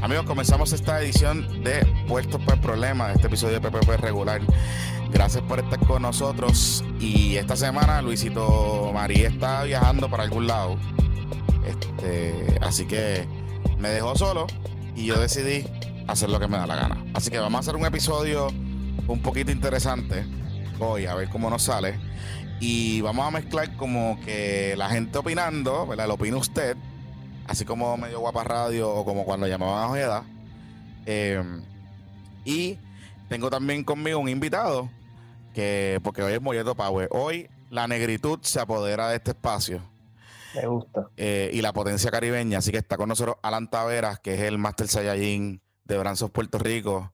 Amigos, 0.03 0.25
comenzamos 0.25 0.73
esta 0.73 1.03
edición 1.03 1.62
de 1.62 1.84
Puestos 2.09 2.41
por 2.43 2.59
Problemas, 2.62 3.15
este 3.15 3.27
episodio 3.27 3.61
de 3.61 3.70
PPP 3.70 4.01
regular. 4.01 4.41
Gracias 5.11 5.43
por 5.45 5.59
estar 5.59 5.79
con 5.81 6.01
nosotros. 6.01 6.83
Y 6.98 7.37
esta 7.37 7.55
semana 7.55 8.01
Luisito 8.01 8.93
María 8.95 9.28
está 9.28 9.62
viajando 9.65 10.09
para 10.09 10.23
algún 10.23 10.47
lado. 10.47 10.78
Este, 11.67 12.59
así 12.62 12.87
que 12.87 13.28
me 13.78 13.91
dejó 13.91 14.17
solo 14.17 14.47
y 14.97 15.05
yo 15.05 15.21
decidí 15.21 15.67
hacer 16.09 16.31
lo 16.31 16.41
que 16.41 16.48
me 16.48 16.56
da 16.56 16.67
la 16.67 16.77
gana. 16.77 17.05
Así 17.12 17.31
que 17.31 17.39
vamos 17.39 17.59
a 17.59 17.61
hacer 17.61 17.77
un 17.77 17.84
episodio 17.84 18.47
un 19.06 19.21
poquito 19.21 19.53
interesante 19.53 20.25
hoy, 20.78 21.05
a 21.05 21.15
ver 21.15 21.28
cómo 21.28 21.51
nos 21.51 21.65
sale. 21.65 22.01
Y 22.59 23.03
vamos 23.03 23.28
a 23.28 23.31
mezclar 23.33 23.77
como 23.77 24.19
que 24.25 24.77
la 24.78 24.89
gente 24.89 25.19
opinando, 25.19 25.87
¿verdad? 25.87 26.09
Lo 26.09 26.15
opina 26.15 26.39
usted 26.39 26.78
así 27.51 27.65
como 27.65 27.97
medio 27.97 28.20
guapa 28.20 28.45
radio 28.45 28.89
o 28.89 29.05
como 29.05 29.25
cuando 29.25 29.48
llamaban 29.48 29.83
a 29.83 29.89
Ojeda. 29.89 30.25
Em, 31.05 31.61
y 32.45 32.79
tengo 33.29 33.51
también 33.51 33.83
conmigo 33.83 34.20
un 34.20 34.29
invitado 34.29 34.89
que, 35.53 35.98
porque 36.05 36.23
hoy 36.23 36.34
es 36.34 36.41
Molleto 36.41 36.77
Power. 36.77 37.09
Hoy 37.11 37.51
la 37.69 37.89
negritud 37.89 38.39
se 38.43 38.61
apodera 38.61 39.09
de 39.09 39.17
este 39.17 39.33
espacio. 39.33 39.83
Me 40.55 40.65
gusta. 40.67 41.09
Eh, 41.17 41.51
y 41.53 41.61
la 41.61 41.73
potencia 41.73 42.12
caribeña. 42.12 42.59
Así 42.59 42.71
que 42.71 42.78
está 42.78 42.97
con 42.97 43.09
nosotros 43.09 43.34
Alan 43.43 43.69
Taveras, 43.69 44.21
que 44.21 44.34
es 44.34 44.43
el 44.43 44.56
Master 44.56 44.87
Saiyajin 44.87 45.61
de 45.83 45.98
Branzos 45.98 46.31
Puerto 46.31 46.56
Rico. 46.59 47.12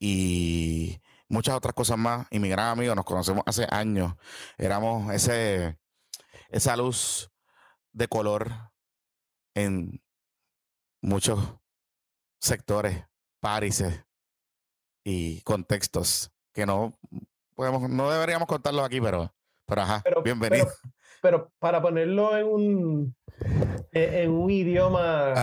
Y 0.00 0.98
muchas 1.28 1.54
otras 1.54 1.74
cosas 1.74 1.96
más. 1.96 2.26
Y 2.32 2.40
mi 2.40 2.48
gran 2.48 2.70
amigo, 2.70 2.96
nos 2.96 3.04
conocemos 3.04 3.44
hace 3.46 3.68
años. 3.70 4.14
Éramos 4.58 5.14
ese, 5.14 5.78
esa 6.48 6.76
luz 6.76 7.30
de 7.92 8.08
color 8.08 8.69
en 9.54 10.02
muchos 11.02 11.38
sectores, 12.40 13.04
países 13.40 14.04
y 15.04 15.40
contextos 15.42 16.32
que 16.52 16.66
no 16.66 16.98
podemos, 17.54 17.88
no 17.88 18.10
deberíamos 18.10 18.48
contarlos 18.48 18.84
aquí, 18.84 19.00
pero, 19.00 19.34
pero 19.66 19.82
ajá, 19.82 20.02
bienvenido. 20.24 20.68
Pero, 21.22 21.52
para 21.58 21.82
ponerlo 21.82 22.36
en 22.36 22.46
un, 22.46 23.16
e, 23.92 24.22
en 24.22 24.30
un 24.30 24.50
idioma 24.50 25.34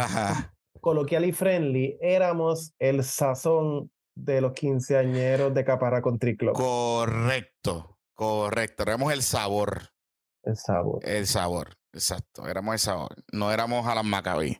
coloquial 0.81 1.25
y 1.25 1.31
friendly, 1.31 1.97
éramos 2.01 2.73
el 2.79 3.03
sazón 3.03 3.91
de 4.15 4.41
los 4.41 4.53
quinceañeros 4.53 5.53
de 5.53 5.63
Caparra 5.63 6.01
Country 6.01 6.35
Club. 6.35 6.53
Correcto, 6.53 7.99
correcto. 8.15 8.83
Éramos 8.83 9.13
el 9.13 9.21
sabor. 9.21 9.89
El 10.43 10.57
sabor. 10.57 10.99
El 11.03 11.27
sabor. 11.27 11.77
Exacto, 11.97 12.47
éramos 12.47 12.75
esa, 12.75 12.95
no 13.31 13.51
éramos 13.51 13.87
Alan 13.87 14.05
Maccabi. 14.05 14.55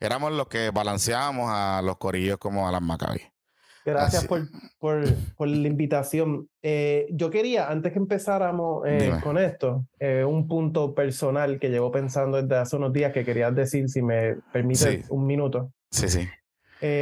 Éramos 0.00 0.32
los 0.32 0.48
que 0.48 0.70
balanceábamos 0.70 1.48
a 1.48 1.80
los 1.80 1.96
corillos 1.96 2.38
como 2.38 2.68
Alan 2.68 2.82
Maccabi. 2.82 3.20
Gracias 3.84 4.26
por, 4.26 4.48
por, 4.80 5.04
por, 5.36 5.46
la 5.46 5.68
invitación. 5.68 6.48
Eh, 6.60 7.06
yo 7.12 7.30
quería, 7.30 7.70
antes 7.70 7.92
que 7.92 8.00
empezáramos 8.00 8.82
eh, 8.84 9.12
con 9.22 9.38
esto, 9.38 9.86
eh, 10.00 10.24
un 10.24 10.48
punto 10.48 10.92
personal 10.92 11.60
que 11.60 11.70
llevo 11.70 11.92
pensando 11.92 12.42
desde 12.42 12.56
hace 12.56 12.76
unos 12.76 12.92
días 12.92 13.12
que 13.12 13.24
querías 13.24 13.54
decir, 13.54 13.88
si 13.88 14.02
me 14.02 14.38
permite 14.52 15.04
un 15.08 15.24
minuto. 15.24 15.72
Sí, 15.92 16.08
sí. 16.08 16.28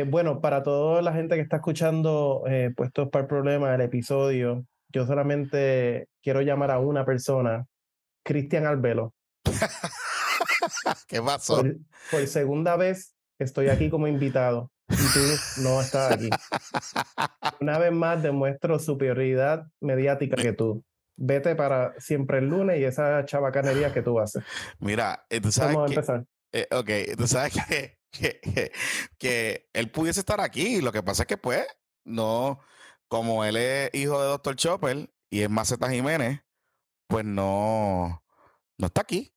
bueno, 0.08 0.42
para 0.42 0.62
toda 0.62 1.00
la 1.00 1.14
gente 1.14 1.36
que 1.36 1.42
está 1.42 1.56
escuchando 1.56 2.44
Puestos 2.76 3.08
para 3.08 3.22
el 3.22 3.28
Problema, 3.28 3.74
el 3.74 3.80
episodio, 3.80 4.66
yo 4.92 5.06
solamente 5.06 6.08
quiero 6.22 6.42
llamar 6.42 6.70
a 6.70 6.80
una 6.80 7.06
persona, 7.06 7.64
Cristian 8.22 8.66
Albelo. 8.66 9.14
¿Qué 11.08 11.22
pasó? 11.22 11.62
Por, 12.10 12.26
segunda 12.26 12.76
vez 12.76 13.14
estoy 13.38 13.68
aquí 13.68 13.90
como 13.90 14.06
invitado 14.06 14.70
y 14.88 14.96
tú 14.96 15.62
no 15.62 15.80
estás 15.80 16.12
aquí. 16.12 16.30
Una 17.60 17.78
vez 17.78 17.92
más 17.92 18.22
demuestro 18.22 18.78
superioridad 18.78 19.66
mediática 19.80 20.36
que 20.36 20.52
tú. 20.52 20.84
Vete 21.16 21.54
para 21.54 21.94
siempre 22.00 22.38
el 22.38 22.48
lunes 22.48 22.80
y 22.80 22.84
esa 22.84 23.24
chabacanería 23.26 23.92
que 23.92 24.02
tú 24.02 24.18
haces. 24.18 24.42
Mira, 24.78 25.26
eh, 25.28 25.40
tú 25.40 25.52
sabes 25.52 25.74
Vamos 25.74 25.90
a 25.90 25.94
empezar. 25.94 26.24
Eh, 26.52 26.66
ok, 26.70 27.16
tú 27.18 27.26
sabes 27.26 27.52
que, 27.52 27.98
que, 28.10 28.72
que, 29.18 29.68
él 29.72 29.90
pudiese 29.90 30.20
estar 30.20 30.40
aquí. 30.40 30.80
Lo 30.80 30.92
que 30.92 31.02
pasa 31.02 31.24
es 31.24 31.26
que, 31.26 31.36
pues, 31.36 31.66
no, 32.04 32.60
como 33.08 33.44
él 33.44 33.56
es 33.56 33.90
hijo 33.92 34.20
de 34.20 34.28
Dr. 34.28 34.56
Chopper 34.56 35.10
y 35.28 35.42
es 35.42 35.50
Maceta 35.50 35.90
Jiménez, 35.90 36.40
pues 37.06 37.24
no, 37.24 38.22
no 38.80 38.86
está 38.86 39.02
aquí 39.02 39.32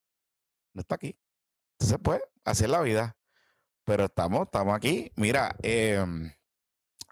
no 0.73 0.81
está 0.81 0.95
aquí. 0.95 1.17
Entonces, 1.73 1.97
pues, 2.03 2.21
así 2.43 2.63
es 2.63 2.69
la 2.69 2.81
vida. 2.81 3.17
Pero 3.85 4.05
estamos, 4.05 4.43
estamos 4.43 4.75
aquí. 4.75 5.11
Mira, 5.15 5.55
em, 5.61 6.31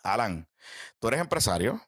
Alan, 0.04 0.48
tú 1.00 1.10
eres 1.10 1.20
empresario 1.20 1.82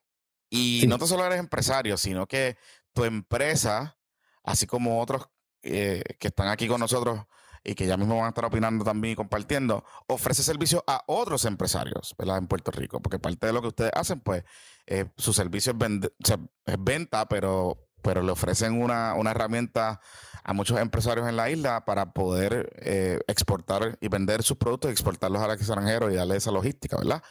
y 0.49 0.85
no 0.87 0.97
solo 0.99 1.25
eres 1.25 1.39
empresario, 1.39 1.97
sino 1.97 2.27
que 2.27 2.57
tu 2.93 3.05
empresa, 3.05 3.97
así 4.43 4.67
como 4.67 5.01
otros 5.01 5.29
eh, 5.63 6.03
que 6.19 6.27
están 6.27 6.49
aquí 6.49 6.67
con 6.67 6.81
nosotros 6.81 7.25
y 7.63 7.75
que 7.75 7.87
ya 7.87 7.95
mismo 7.95 8.17
van 8.17 8.25
a 8.25 8.29
estar 8.29 8.43
opinando 8.43 8.83
también 8.83 9.13
y 9.13 9.15
compartiendo, 9.15 9.85
ofrece 10.07 10.43
servicio 10.43 10.83
a 10.85 11.01
otros 11.07 11.45
empresarios, 11.45 12.13
¿verdad? 12.17 12.39
En 12.39 12.47
Puerto 12.47 12.71
Rico, 12.71 13.01
porque 13.01 13.19
parte 13.19 13.47
de 13.47 13.53
lo 13.53 13.61
que 13.61 13.69
ustedes 13.69 13.91
hacen, 13.95 14.19
pues, 14.19 14.43
eh, 14.85 15.05
su 15.17 15.31
servicio 15.31 15.73
es, 15.79 16.33
es 16.65 16.83
venta, 16.83 17.25
pero 17.29 17.87
pero 18.03 18.21
le 18.21 18.31
ofrecen 18.31 18.79
una, 18.79 19.15
una, 19.15 19.31
herramienta 19.31 19.99
a 20.43 20.53
muchos 20.53 20.79
empresarios 20.79 21.27
en 21.27 21.37
la 21.37 21.49
isla 21.49 21.85
para 21.85 22.13
poder 22.13 22.71
eh, 22.81 23.19
exportar 23.27 23.97
y 24.01 24.09
vender 24.09 24.43
sus 24.43 24.57
productos, 24.57 24.91
exportarlos 24.91 25.41
al 25.41 25.51
extranjero 25.51 26.11
y 26.11 26.15
darle 26.15 26.35
esa 26.35 26.51
logística, 26.51 26.97
¿verdad? 26.97 27.23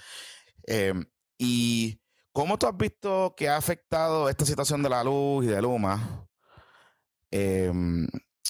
Em, 0.64 1.04
y 1.38 2.00
cómo 2.32 2.58
tú 2.58 2.66
has 2.66 2.76
visto 2.76 3.34
que 3.36 3.48
ha 3.48 3.56
afectado 3.56 4.28
esta 4.28 4.46
situación 4.46 4.82
de 4.82 4.88
la 4.88 5.04
luz 5.04 5.44
y 5.44 5.48
de 5.48 5.60
Luma 5.60 6.26
em, 7.30 8.08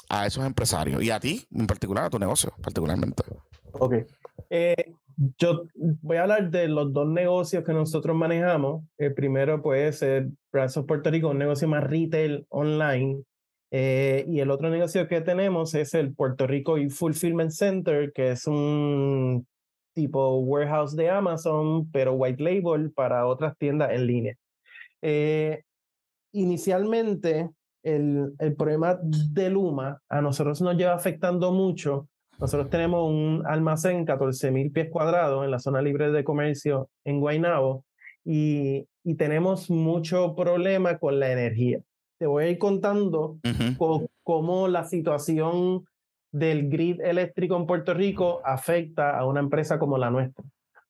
a 0.09 0.27
esos 0.27 0.45
empresarios 0.47 1.03
y 1.03 1.11
a 1.11 1.19
ti 1.19 1.47
en 1.51 1.67
particular, 1.67 2.05
a 2.05 2.11
tu 2.11 2.19
negocio 2.19 2.55
particularmente. 2.63 3.25
Ok. 3.73 3.95
Yo 5.39 5.67
voy 5.75 6.17
a 6.17 6.23
hablar 6.23 6.51
de 6.51 6.67
los 6.67 6.93
dos 6.93 7.07
negocios 7.07 7.63
que 7.65 7.73
nosotros 7.73 8.17
manejamos. 8.17 8.85
El 8.99 9.15
primero 9.15 9.63
puede 9.63 9.93
ser 9.93 10.31
Brazos 10.51 10.85
Puerto 10.85 11.11
Rico, 11.11 11.29
un 11.29 11.39
negocio 11.39 11.69
más 11.69 11.85
retail 11.85 12.45
online. 12.49 13.23
Eh, 13.71 14.25
y 14.29 14.41
el 14.41 14.51
otro 14.51 14.69
negocio 14.69 15.07
que 15.07 15.21
tenemos 15.21 15.75
es 15.75 15.95
el 15.95 16.15
Puerto 16.15 16.47
Rico 16.47 16.77
Fulfillment 16.91 17.53
Center, 17.53 18.13
que 18.13 18.33
es 18.33 18.47
un 18.49 19.47
tipo 19.95 20.39
warehouse 20.41 20.97
de 20.97 21.09
Amazon, 21.11 21.89
pero 21.93 22.15
white 22.15 22.43
label 22.43 22.91
para 22.93 23.27
otras 23.27 23.57
tiendas 23.59 23.93
en 23.93 24.07
línea. 24.07 24.35
Eh, 25.03 25.63
inicialmente, 26.33 27.49
el, 27.85 28.35
el 28.41 28.57
problema 28.57 28.99
de 29.03 29.51
Luma 29.51 30.01
a 30.09 30.21
nosotros 30.21 30.61
nos 30.63 30.77
lleva 30.77 30.95
afectando 30.95 31.53
mucho 31.53 32.09
nosotros 32.43 32.71
tenemos 32.71 33.09
un 33.09 33.45
almacén, 33.47 34.05
14.000 34.05 34.73
pies 34.73 34.91
cuadrados, 34.91 35.45
en 35.45 35.53
la 35.53 35.61
zona 35.61 35.81
libre 35.81 36.11
de 36.11 36.25
comercio 36.25 36.89
en 37.05 37.21
Guaynabo 37.21 37.85
y, 38.25 38.89
y 39.05 39.15
tenemos 39.15 39.71
mucho 39.71 40.35
problema 40.35 40.99
con 40.99 41.21
la 41.21 41.31
energía. 41.31 41.79
te 42.19 42.27
voy 42.27 42.43
a 42.43 42.49
ir 42.49 42.59
contando 42.59 43.39
cómo 44.25 44.67
la 44.67 44.83
situación 44.83 45.85
del 46.33 46.69
grid 46.69 47.01
eléctrico 47.01 47.57
en 47.57 47.65
Puerto 47.65 47.95
Rico 47.95 48.41
afecta 48.45 49.17
a 49.17 49.25
una 49.25 49.39
empresa 49.39 49.79
como 49.79 49.97
la 49.97 50.11
nuestra. 50.11 50.45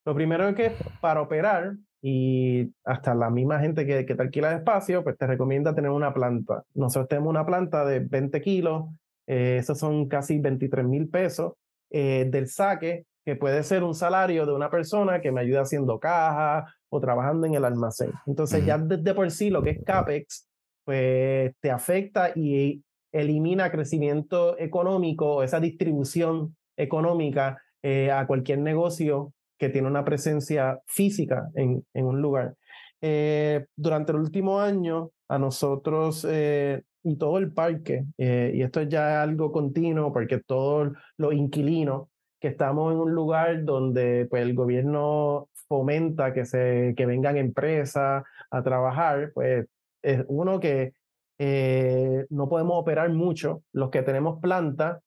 Lo 0.06 0.14
primero 0.14 0.49
es 0.49 0.54
que 0.54 0.72
para 1.02 1.20
operar, 1.20 1.75
y 2.00 2.72
hasta 2.82 3.14
la 3.14 3.28
misma 3.28 3.60
gente 3.60 3.84
que, 3.84 4.06
que 4.06 4.14
te 4.14 4.22
alquila 4.22 4.49
de 4.49 4.56
espacio, 4.56 5.04
pues 5.04 5.19
te 5.19 5.26
recomienda 5.26 5.75
tener 5.75 5.90
una 5.90 6.14
planta. 6.14 6.64
Nosotros 6.72 7.08
tenemos 7.08 7.28
una 7.28 7.44
planta 7.44 7.84
de 7.84 8.00
20 8.00 8.40
kilos, 8.40 8.87
eh, 9.27 9.57
esos 9.59 9.79
son 9.79 10.09
casi 10.09 10.39
23 10.39 10.85
mil 10.85 11.09
pesos 11.09 11.53
eh, 11.91 12.27
del 12.31 12.49
saque, 12.49 13.05
que 13.25 13.37
puede 13.37 13.63
ser 13.63 13.85
un 13.85 13.95
salario 13.95 14.47
de 14.47 14.53
una 14.53 14.71
persona 14.71 15.21
que 15.21 15.31
me 15.31 15.41
ayuda 15.41 15.63
haciendo 15.63 15.99
caja 15.99 16.67
o 16.89 17.01
trabajando 17.01 17.47
en 17.47 17.55
el 17.55 17.65
almacén. 17.65 18.13
Entonces 18.27 18.65
ya 18.67 18.79
desde 18.79 19.15
por 19.15 19.31
sí 19.31 19.51
lo 19.51 19.63
que 19.63 19.71
es 19.71 19.85
CAPEX, 19.85 20.49
pues 20.85 21.53
te 21.61 21.71
afecta 21.71 22.33
y 22.35 22.83
elimina 23.13 23.71
crecimiento 23.71 24.59
económico, 24.59 25.43
esa 25.43 25.61
distribución 25.61 26.57
económica 26.77 27.63
eh, 27.83 28.11
a 28.11 28.27
cualquier 28.27 28.59
negocio 28.59 29.33
que 29.59 29.69
tiene 29.69 29.87
una 29.87 30.05
presencia 30.05 30.81
física 30.87 31.49
en, 31.55 31.85
en 31.95 32.07
un 32.07 32.21
lugar. 32.21 32.57
Eh, 33.01 33.67
durante 33.77 34.13
el 34.13 34.19
último 34.19 34.61
año, 34.61 35.11
a 35.29 35.39
nosotros 35.39 36.27
eh, 36.29 36.83
y 37.02 37.16
todo 37.16 37.38
el 37.38 37.52
parque, 37.52 38.04
y 38.16 38.62
esto 38.62 38.81
es 38.81 38.88
ya 38.88 39.22
algo 39.22 39.50
continuo 39.50 40.12
porque 40.12 40.38
todos 40.38 40.93
los 41.16 41.34
inquilinos 41.34 42.08
que 42.40 42.49
estamos 42.49 42.93
en 42.93 42.99
un 42.99 43.12
lugar 43.12 43.64
donde 43.64 44.26
pues, 44.28 44.43
el 44.43 44.54
gobierno 44.54 45.49
fomenta 45.69 46.32
que, 46.32 46.44
se, 46.44 46.93
que 46.96 47.06
vengan 47.06 47.37
empresas 47.37 48.25
a 48.50 48.62
trabajar, 48.62 49.31
pues 49.32 49.66
es 50.02 50.25
uno 50.28 50.60
que 50.60 50.93
eh, 51.38 52.26
no 52.31 52.49
podemos 52.49 52.75
operar 52.78 53.10
mucho. 53.10 53.62
Los 53.72 53.90
que 53.90 54.02
tenemos 54.02 54.40
planta, 54.40 55.00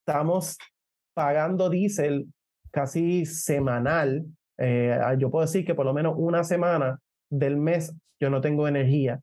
estamos 0.00 0.58
pagando 1.14 1.70
diésel 1.70 2.26
casi 2.70 3.24
semanal. 3.24 4.26
Eh, 4.58 4.98
yo 5.18 5.30
puedo 5.30 5.46
decir 5.46 5.64
que 5.64 5.74
por 5.74 5.86
lo 5.86 5.94
menos 5.94 6.14
una 6.16 6.44
semana 6.44 6.98
del 7.30 7.56
mes 7.56 7.94
yo 8.20 8.30
no 8.30 8.40
tengo 8.40 8.68
energía. 8.68 9.20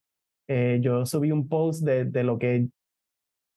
Eh, 0.47 0.79
yo 0.81 1.05
subí 1.05 1.31
un 1.31 1.47
post 1.47 1.83
de, 1.83 2.05
de, 2.05 2.23
lo 2.23 2.37
que 2.37 2.67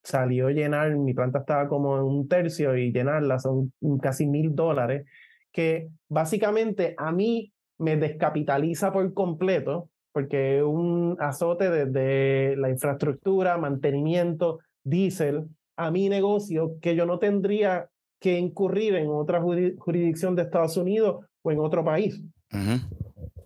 salió 0.02 0.48
llenar, 0.48 0.96
mi 0.96 1.12
planta 1.12 1.40
estaba 1.40 1.68
como 1.68 1.98
en 1.98 2.04
un 2.04 2.28
tercio 2.28 2.76
y 2.76 2.92
llenarla 2.92 3.38
son 3.38 3.72
casi 4.00 4.26
mil 4.26 4.54
dólares, 4.54 5.06
que 5.52 5.88
básicamente 6.08 6.94
a 6.96 7.12
mí 7.12 7.52
me 7.78 7.96
descapitaliza 7.96 8.92
por 8.92 9.12
completo 9.12 9.90
porque 10.12 10.62
un 10.62 11.16
azote 11.20 11.70
desde 11.70 12.56
la 12.56 12.70
infraestructura, 12.70 13.56
mantenimiento, 13.56 14.58
diésel, 14.82 15.44
a 15.76 15.92
mi 15.92 16.08
negocio 16.08 16.72
que 16.80 16.96
yo 16.96 17.06
no 17.06 17.20
tendría 17.20 17.88
que 18.18 18.36
incurrir 18.36 18.96
en 18.96 19.10
otra 19.10 19.40
jurisdicción 19.40 20.34
de 20.34 20.42
Estados 20.42 20.76
Unidos 20.76 21.24
o 21.42 21.52
en 21.52 21.60
otro 21.60 21.84
país. 21.84 22.20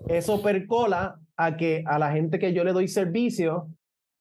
Eso 0.08 0.42
percola 0.42 1.18
a 1.44 1.56
que 1.56 1.84
a 1.86 1.98
la 1.98 2.12
gente 2.12 2.38
que 2.38 2.52
yo 2.52 2.64
le 2.64 2.72
doy 2.72 2.88
servicio, 2.88 3.68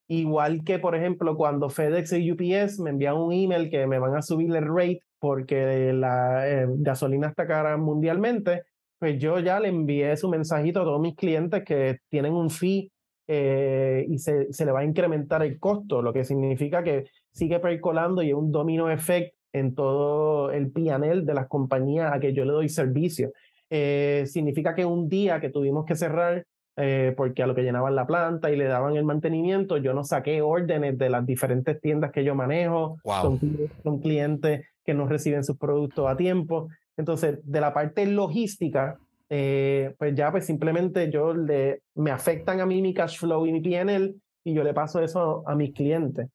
igual 0.08 0.64
que 0.64 0.80
por 0.80 0.96
ejemplo 0.96 1.36
cuando 1.36 1.70
FedEx 1.70 2.14
y 2.14 2.32
UPS 2.32 2.80
me 2.80 2.90
envían 2.90 3.18
un 3.18 3.32
email 3.32 3.70
que 3.70 3.88
me 3.88 4.00
van 4.00 4.16
a 4.16 4.22
subir 4.22 4.56
el 4.56 4.66
rate 4.68 5.02
porque 5.20 5.94
la 5.94 6.50
eh, 6.50 6.66
gasolina 6.68 7.28
está 7.28 7.46
cara 7.46 7.78
mundialmente, 7.78 8.64
pues 9.00 9.20
yo 9.20 9.40
ya 9.40 9.60
le 9.60 9.70
envié 9.70 10.18
su 10.18 10.30
mensajito 10.30 10.82
a 10.82 10.84
todos 10.84 11.00
mis 11.00 11.16
clientes 11.16 11.64
que 11.64 12.00
tienen 12.10 12.34
un 12.34 12.50
fee 12.50 12.92
eh, 13.28 14.06
y 14.10 14.18
se, 14.18 14.52
se, 14.52 14.66
le 14.66 14.72
va 14.72 14.80
a 14.80 14.84
incrementar 14.84 15.44
el 15.44 15.60
costo, 15.60 16.02
lo 16.02 16.12
que 16.12 16.24
significa 16.24 16.84
que 16.84 17.06
sigue 17.32 17.60
percolando 17.60 18.24
y 18.24 18.30
es 18.30 18.36
un 18.36 18.52
domino 18.52 18.90
effect 18.90 19.36
en 19.54 19.76
todo 19.76 20.52
el 20.52 20.72
PNL 20.72 21.26
de 21.26 21.34
las 21.34 21.48
compañías 21.48 22.12
a 22.14 22.20
que 22.20 22.34
yo 22.34 22.44
le 22.44 22.52
doy 22.52 22.70
servicio. 22.70 23.32
Eh, 23.70 24.26
significa 24.28 24.76
que 24.76 24.86
un 24.86 25.08
día 25.08 25.40
que 25.40 25.50
tuvimos 25.50 25.86
que 25.86 25.96
cerrar 25.96 26.46
eh, 26.78 27.14
porque 27.18 27.44
a 27.44 27.48
lo 27.48 27.56
que 27.56 27.64
llenaban 27.64 27.96
la 27.96 28.08
planta 28.08 28.50
y 28.50 28.56
le 28.56 28.66
daban 28.66 28.96
el 28.96 29.04
mantenimiento, 29.04 29.78
yo 29.78 29.94
no 29.94 30.04
saqué 30.04 30.42
órdenes 30.42 30.98
de 30.98 31.10
las 31.10 31.26
diferentes 31.26 31.80
tiendas 31.82 32.12
que 32.12 32.24
yo 32.24 32.36
manejo, 32.36 32.98
son, 33.04 33.40
son 33.84 34.00
clientes 34.00 34.66
que 34.86 34.94
no 34.94 35.08
reciben 35.08 35.44
sus 35.44 35.58
productos 35.58 36.10
a 36.10 36.16
tiempo. 36.16 36.70
Entonces, 36.98 37.40
de 37.44 37.62
la 37.62 37.74
parte 37.74 38.06
logística, 38.06 38.98
eh, 39.30 39.96
pues 39.98 40.14
ya 40.16 40.32
pues 40.32 40.46
simplemente 40.46 41.10
yo 41.10 41.34
le, 41.34 41.84
me 41.96 42.12
afectan 42.12 42.60
a 42.60 42.66
mí 42.66 42.82
mi 42.82 42.94
cash 42.94 43.18
flow 43.18 43.46
y 43.46 43.54
mi 43.54 43.62
PNL 43.62 44.16
y 44.44 44.54
yo 44.54 44.64
le 44.64 44.74
paso 44.74 45.02
eso 45.02 45.44
a 45.48 45.56
mis 45.56 45.74
clientes. 45.74 46.28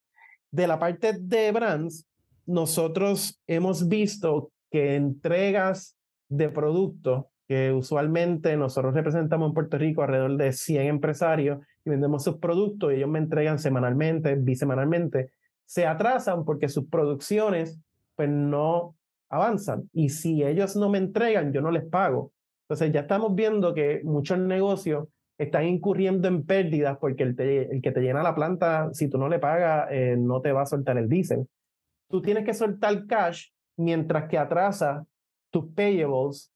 De 0.51 0.67
la 0.67 0.79
parte 0.79 1.13
de 1.19 1.53
brands, 1.53 2.07
nosotros 2.47 3.41
hemos 3.47 3.89
visto 3.89 4.51
que 4.71 4.95
entregas 4.95 5.97
de 6.29 6.49
productos 6.49 7.25
que 7.49 7.73
usualmente 7.73 8.57
nosotros 8.57 8.95
representamos 8.95 9.49
en 9.49 9.55
Puerto 9.55 9.79
Rico 9.79 10.03
alrededor 10.03 10.37
de 10.37 10.53
100 10.53 10.87
empresarios 10.87 11.61
y 11.85 11.91
vendemos 11.91 12.25
sus 12.25 12.39
productos 12.39 12.93
y 12.93 12.97
ellos 12.97 13.09
me 13.09 13.21
entregan 13.21 13.59
semanalmente, 13.59 14.35
bisemanalmente, 14.35 15.31
se 15.65 15.87
atrasan 15.87 16.45
porque 16.45 16.69
sus 16.69 16.89
producciones 16.89 17.79
pues 18.17 18.29
no 18.29 18.97
avanzan. 19.29 19.89
Y 19.93 20.09
si 20.09 20.43
ellos 20.43 20.77
no 20.77 20.89
me 20.89 20.99
entregan, 20.99 21.53
yo 21.53 21.61
no 21.61 21.71
les 21.71 21.85
pago. 21.85 22.33
Entonces 22.65 22.93
ya 22.93 23.01
estamos 23.01 23.35
viendo 23.35 23.75
que 23.75 24.01
muchos 24.03 24.39
negocios 24.39 25.07
están 25.39 25.65
incurriendo 25.67 26.29
en 26.29 26.45
pérdidas 26.45 26.99
porque 26.99 27.23
el, 27.23 27.37
que 27.37 27.93
te 27.93 28.01
llena 28.01 28.23
la 28.23 28.35
planta, 28.35 28.89
si 28.93 29.09
tú 29.09 29.19
no 29.19 29.29
le 29.29 29.39
pagas, 29.39 29.89
eh, 29.91 30.17
no 30.19 30.41
te 30.41 30.51
va 30.51 30.63
a 30.63 30.67
soltar 30.67 30.99
el 30.99 31.09
diésel. 31.09 31.47
Tú 32.09 32.23
tienes 32.23 32.45
que 32.45 32.55
soltar 32.55 33.07
cash 33.07 33.51
mientras 33.77 34.29
que 34.29 34.39
atrasa 34.39 35.05
tus 35.51 35.67
payables 35.75 36.53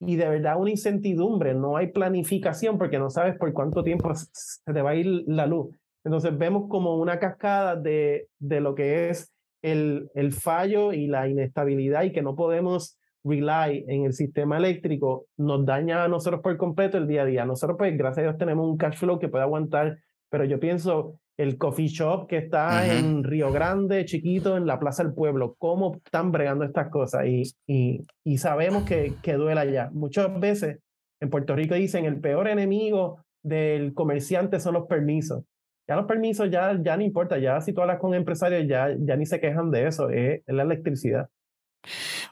y 0.00 0.16
de 0.16 0.28
verdad 0.28 0.58
una 0.58 0.70
incertidumbre, 0.70 1.54
no 1.54 1.76
hay 1.76 1.88
planificación 1.88 2.78
porque 2.78 2.98
no 2.98 3.10
sabes 3.10 3.36
por 3.36 3.52
cuánto 3.52 3.84
tiempo 3.84 4.12
se 4.14 4.72
te 4.72 4.82
va 4.82 4.90
a 4.90 4.94
ir 4.94 5.24
la 5.26 5.46
luz. 5.46 5.76
Entonces 6.04 6.36
vemos 6.36 6.68
como 6.68 6.96
una 6.96 7.18
cascada 7.18 7.76
de, 7.76 8.28
de 8.38 8.60
lo 8.60 8.74
que 8.74 9.10
es 9.10 9.30
el, 9.62 10.10
el 10.14 10.32
fallo 10.32 10.94
y 10.94 11.06
la 11.06 11.28
inestabilidad 11.28 12.04
y 12.04 12.12
que 12.12 12.22
no 12.22 12.34
podemos 12.34 12.98
rely 13.22 13.84
en 13.88 14.06
el 14.06 14.14
sistema 14.14 14.56
eléctrico 14.56 15.26
nos 15.36 15.66
daña 15.66 16.04
a 16.04 16.08
nosotros 16.08 16.40
por 16.40 16.56
completo 16.56 16.96
el 16.96 17.06
día 17.06 17.22
a 17.22 17.26
día. 17.26 17.44
Nosotros, 17.44 17.76
pues, 17.78 17.96
gracias 17.96 18.18
a 18.18 18.22
Dios, 18.22 18.38
tenemos 18.38 18.66
un 18.66 18.78
cash 18.78 18.96
flow 18.96 19.18
que 19.18 19.28
puede 19.28 19.44
aguantar, 19.44 19.98
pero 20.30 20.44
yo 20.44 20.58
pienso 20.58 21.20
el 21.42 21.56
coffee 21.58 21.88
shop 21.88 22.26
que 22.26 22.38
está 22.38 22.86
en 22.96 23.24
Río 23.24 23.50
Grande, 23.50 24.04
chiquito, 24.04 24.56
en 24.56 24.66
la 24.66 24.78
Plaza 24.78 25.02
del 25.02 25.14
Pueblo, 25.14 25.54
cómo 25.58 25.96
están 25.96 26.32
bregando 26.32 26.64
estas 26.64 26.90
cosas 26.90 27.26
y, 27.26 27.42
y, 27.66 28.06
y 28.24 28.38
sabemos 28.38 28.84
que, 28.84 29.14
que 29.22 29.34
duela 29.34 29.64
ya. 29.64 29.90
Muchas 29.92 30.38
veces 30.38 30.78
en 31.20 31.30
Puerto 31.30 31.54
Rico 31.54 31.74
dicen 31.74 32.04
el 32.04 32.20
peor 32.20 32.48
enemigo 32.48 33.24
del 33.42 33.94
comerciante 33.94 34.60
son 34.60 34.74
los 34.74 34.86
permisos 34.86 35.44
ya 35.90 35.96
los 35.96 36.06
permisos 36.06 36.48
ya, 36.48 36.78
ya 36.80 36.96
no 36.96 37.02
importa, 37.02 37.36
ya 37.38 37.60
si 37.60 37.72
tú 37.72 37.80
hablas 37.80 37.98
con 37.98 38.14
empresarios 38.14 38.64
ya, 38.68 38.94
ya 38.96 39.16
ni 39.16 39.26
se 39.26 39.40
quejan 39.40 39.72
de 39.72 39.88
eso, 39.88 40.08
es, 40.08 40.40
la 40.46 40.62
electricidad. 40.62 41.28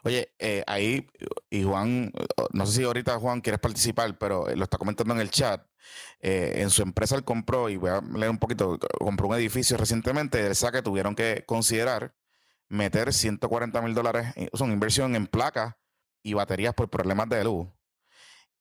Oye, 0.03 0.33
eh, 0.39 0.63
ahí, 0.67 1.07
y 1.49 1.63
Juan, 1.63 2.11
no 2.51 2.65
sé 2.65 2.77
si 2.77 2.83
ahorita 2.83 3.19
Juan 3.19 3.41
quieres 3.41 3.59
participar, 3.59 4.17
pero 4.17 4.47
lo 4.55 4.63
está 4.63 4.77
comentando 4.77 5.13
en 5.13 5.21
el 5.21 5.31
chat. 5.31 5.65
Eh, 6.21 6.53
en 6.57 6.69
su 6.69 6.81
empresa 6.81 7.15
él 7.15 7.23
compró, 7.23 7.69
y 7.69 7.77
voy 7.77 7.89
a 7.89 8.01
leer 8.01 8.29
un 8.29 8.37
poquito, 8.37 8.77
compró 8.99 9.27
un 9.27 9.35
edificio 9.35 9.77
recientemente, 9.77 10.45
el 10.45 10.55
que 10.71 10.81
tuvieron 10.81 11.15
que 11.15 11.43
considerar 11.45 12.15
meter 12.67 13.13
140 13.13 13.81
mil 13.81 13.95
dólares, 13.95 14.33
son 14.53 14.71
inversión 14.71 15.15
en 15.15 15.27
placas 15.27 15.75
y 16.23 16.33
baterías 16.33 16.73
por 16.73 16.89
problemas 16.89 17.29
de 17.29 17.43
luz. 17.43 17.67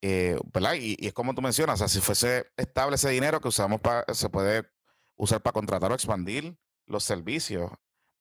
Eh, 0.00 0.38
¿verdad? 0.52 0.74
Y, 0.74 0.96
es 1.06 1.12
como 1.12 1.34
tú 1.34 1.42
mencionas, 1.42 1.80
si 1.90 2.00
fuese 2.00 2.46
estable 2.56 2.96
ese 2.96 3.10
dinero 3.10 3.40
que 3.40 3.48
usamos 3.48 3.80
para, 3.80 4.04
se 4.14 4.28
puede 4.28 4.68
usar 5.16 5.42
para 5.42 5.52
contratar 5.52 5.90
o 5.90 5.94
expandir 5.94 6.56
los 6.86 7.04
servicios 7.04 7.70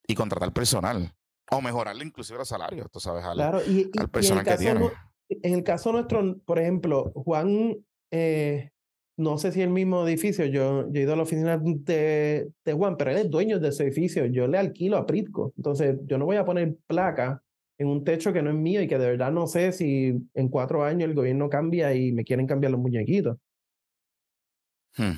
y 0.08 0.16
contratar 0.16 0.52
personal. 0.54 1.16
O 1.52 1.62
mejorarle 1.62 2.04
inclusive 2.04 2.40
los 2.40 2.48
salarios, 2.48 2.90
tú 2.92 3.00
sabes, 3.00 3.24
al, 3.24 3.36
claro, 3.36 3.60
y, 3.66 3.90
al 3.98 4.10
personal 4.10 4.44
que 4.44 4.58
tiene. 4.58 4.90
en 5.30 5.54
el 5.54 5.64
caso 5.64 5.92
nuestro, 5.92 6.38
por 6.46 6.60
ejemplo, 6.60 7.12
Juan, 7.16 7.78
eh, 8.12 8.72
no 9.18 9.38
sé 9.38 9.52
si 9.52 9.62
el 9.62 9.70
mismo 9.70 10.08
edificio, 10.08 10.46
yo, 10.46 10.92
yo 10.92 11.00
he 11.00 11.04
ido 11.04 11.14
a 11.14 11.16
la 11.16 11.24
oficina 11.24 11.58
de, 11.58 12.50
de, 12.64 12.74
Juan, 12.74 12.98
pero 12.98 13.12
él 13.12 13.18
es 13.18 13.30
dueño 13.30 13.60
de 13.60 13.70
ese 13.70 13.84
edificio, 13.84 14.26
yo 14.26 14.48
le 14.48 14.58
alquilo 14.58 14.98
a 14.98 15.06
Pritco, 15.06 15.54
entonces 15.58 15.98
yo 16.06 16.18
no 16.18 16.26
voy 16.26 16.36
a 16.36 16.46
poner 16.46 16.76
placa 16.86 17.42
en 17.80 17.88
un 17.88 18.04
techo 18.04 18.34
que 18.34 18.42
no 18.42 18.50
es 18.50 18.56
mío 18.56 18.82
y 18.82 18.88
que 18.88 18.98
de 18.98 19.12
verdad 19.12 19.32
no 19.32 19.48
sé 19.48 19.72
si 19.72 20.14
en 20.34 20.50
cuatro 20.50 20.84
años 20.84 21.10
el 21.10 21.16
gobierno 21.16 21.50
cambia 21.50 21.94
y 21.94 22.12
me 22.12 22.24
quieren 22.24 22.48
cambiar 22.48 22.72
los 22.72 22.82
muñequitos. 22.82 23.38
Hmm. 24.98 25.18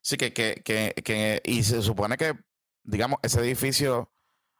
Sí, 0.00 0.16
que, 0.16 0.32
que, 0.32 0.62
que, 0.64 0.94
que, 1.04 1.42
y 1.44 1.62
se 1.64 1.82
supone 1.82 2.16
que, 2.16 2.32
digamos, 2.84 3.18
ese 3.22 3.40
edificio, 3.40 4.10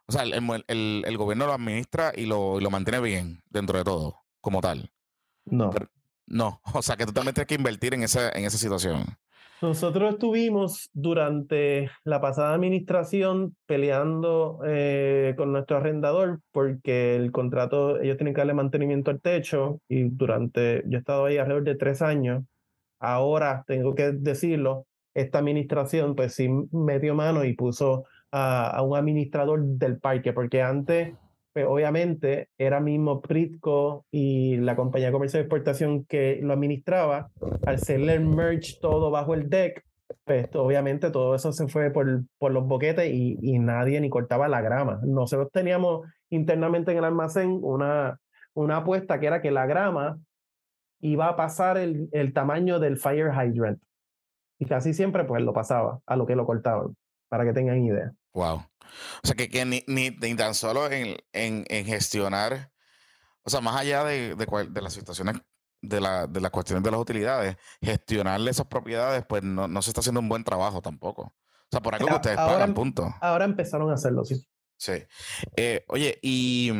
o 0.09 0.13
sea, 0.13 0.23
el, 0.23 0.33
el, 0.69 1.05
el 1.07 1.17
gobierno 1.19 1.47
lo 1.47 1.53
administra 1.53 2.13
y 2.17 2.25
lo, 2.25 2.61
lo, 2.61 2.71
mantiene 2.71 3.01
bien 3.01 3.43
dentro 3.51 3.77
de 3.77 3.85
todo, 3.85 4.17
como 4.41 4.63
tal. 4.63 4.91
No. 5.45 5.71
no, 6.27 6.61
o 6.75 6.83
sea, 6.83 6.97
que 6.97 7.05
tú 7.05 7.13
también 7.13 7.35
tienes 7.35 7.49
que 7.49 7.55
invertir 7.55 7.93
en 7.93 8.03
esa, 8.03 8.31
en 8.31 8.45
esa 8.45 8.57
situación. 8.57 9.05
Nosotros 9.61 10.15
estuvimos 10.15 10.89
durante 10.95 11.91
la 12.05 12.21
pasada 12.21 12.55
administración 12.55 13.57
peleando 13.67 14.61
eh, 14.65 15.35
con 15.37 15.53
nuestro 15.53 15.79
arrendador 15.79 16.41
porque 16.53 17.17
el 17.17 17.33
contrato, 17.33 18.01
ellos 18.01 18.17
tienen 18.17 18.35
que 18.35 18.41
darle 18.41 18.55
mantenimiento 18.55 19.11
al 19.11 19.21
techo 19.21 19.81
y 19.89 20.05
durante, 20.05 20.85
yo 20.87 20.97
he 20.97 21.01
estado 21.01 21.25
ahí 21.25 21.39
alrededor 21.39 21.65
de 21.65 21.75
tres 21.75 22.03
años. 22.03 22.45
Ahora, 23.01 23.65
tengo 23.67 23.97
que 23.97 24.13
decirlo, 24.13 24.87
esta 25.13 25.41
administración 25.41 26.15
pues 26.15 26.35
sí 26.35 26.49
metió 26.71 27.17
mano 27.17 27.45
y 27.45 27.55
puso 27.55 28.05
a, 28.33 28.83
un 28.83 28.97
administrador 28.97 29.63
del 29.65 29.99
parque, 29.99 30.33
porque 30.33 30.63
antes 30.63 31.15
pues, 31.53 31.67
obviamente 31.69 32.49
era 32.59 32.81
mismo 32.81 33.21
Pritco 33.21 34.07
y 34.11 34.57
la 34.59 34.77
compañía 34.77 35.13
comercial 35.13 35.43
de 35.43 35.47
exportación 35.47 36.05
que 36.05 36.39
lo 36.43 36.53
administraba, 36.53 37.31
al 37.67 37.75
hacerle 37.75 38.15
el 38.15 38.27
merge 38.27 38.79
todo 38.81 39.11
bajo 39.11 39.35
el 39.35 39.49
deck, 39.49 39.85
pues 40.25 40.49
obviamente 40.55 41.11
todo 41.11 41.35
eso 41.35 41.53
se 41.53 41.69
fue 41.69 41.91
por, 41.91 42.23
por 42.39 42.53
los 42.53 42.67
boquetes 42.67 43.11
y, 43.13 43.39
y, 43.41 43.59
nadie 43.59 44.01
ni 44.01 44.11
cortaba 44.11 44.49
la 44.49 44.61
grama. 44.61 45.01
Nosotros 45.03 45.49
teníamos 45.53 46.07
internamente 46.31 46.93
en 46.93 46.99
el 46.99 47.05
almacén 47.05 47.59
una, 47.63 48.19
una 48.55 48.79
apuesta 48.79 49.19
que 49.19 49.27
era 49.27 49.41
que 49.43 49.51
la 49.51 49.67
grama 49.67 50.19
iba 51.01 51.29
a 51.29 51.37
pasar 51.37 51.79
el, 51.79 52.09
el 52.13 52.33
tamaño 52.33 52.79
del 52.79 52.99
fire 52.99 53.33
hydrant. 53.33 53.81
Y 54.59 54.67
casi 54.67 54.93
siempre 54.93 55.25
pues 55.25 55.43
lo 55.43 55.53
pasaba 55.53 56.01
a 56.07 56.17
lo 56.17 56.27
que 56.27 56.37
lo 56.37 56.45
cortaban, 56.45 56.97
para 57.29 57.45
que 57.45 57.53
tengan 57.53 57.85
idea. 57.85 58.13
Wow. 58.33 58.65
O 59.23 59.27
sea, 59.27 59.37
que, 59.37 59.49
que 59.49 59.65
ni, 59.65 59.85
ni, 59.87 60.11
ni, 60.11 60.35
tan 60.35 60.55
solo 60.55 60.91
en, 60.91 61.17
en, 61.33 61.65
en, 61.69 61.85
gestionar, 61.85 62.73
o 63.43 63.51
sea, 63.51 63.61
más 63.61 63.77
allá 63.77 64.05
de, 64.05 64.35
de, 64.35 64.67
de 64.71 64.83
las 64.83 64.93
situaciones, 64.93 65.37
de, 65.81 66.01
la, 66.01 66.27
de 66.27 66.41
las 66.41 66.51
cuestiones 66.51 66.83
de 66.83 66.91
las 66.91 67.01
utilidades, 67.01 67.57
gestionarle 67.81 68.51
esas 68.51 68.67
propiedades, 68.67 69.25
pues 69.29 69.43
no, 69.43 69.69
no, 69.69 69.83
se 69.83 69.91
está 69.91 70.01
haciendo 70.01 70.21
un 70.21 70.29
buen 70.29 70.45
trabajo 70.45 70.83
tampoco. 70.83 71.23
O 71.23 71.71
sea, 71.71 71.81
por 71.81 71.95
algo 71.95 72.09
que 72.09 72.15
ustedes 72.15 72.39
ahora, 72.39 72.55
pagan, 72.55 72.75
punto. 72.75 73.15
Ahora 73.21 73.45
empezaron 73.45 73.91
a 73.91 73.95
hacerlo, 73.95 74.25
sí. 74.25 74.43
Sí. 74.79 75.05
Eh, 75.57 75.85
oye, 75.89 76.19
y, 76.23 76.73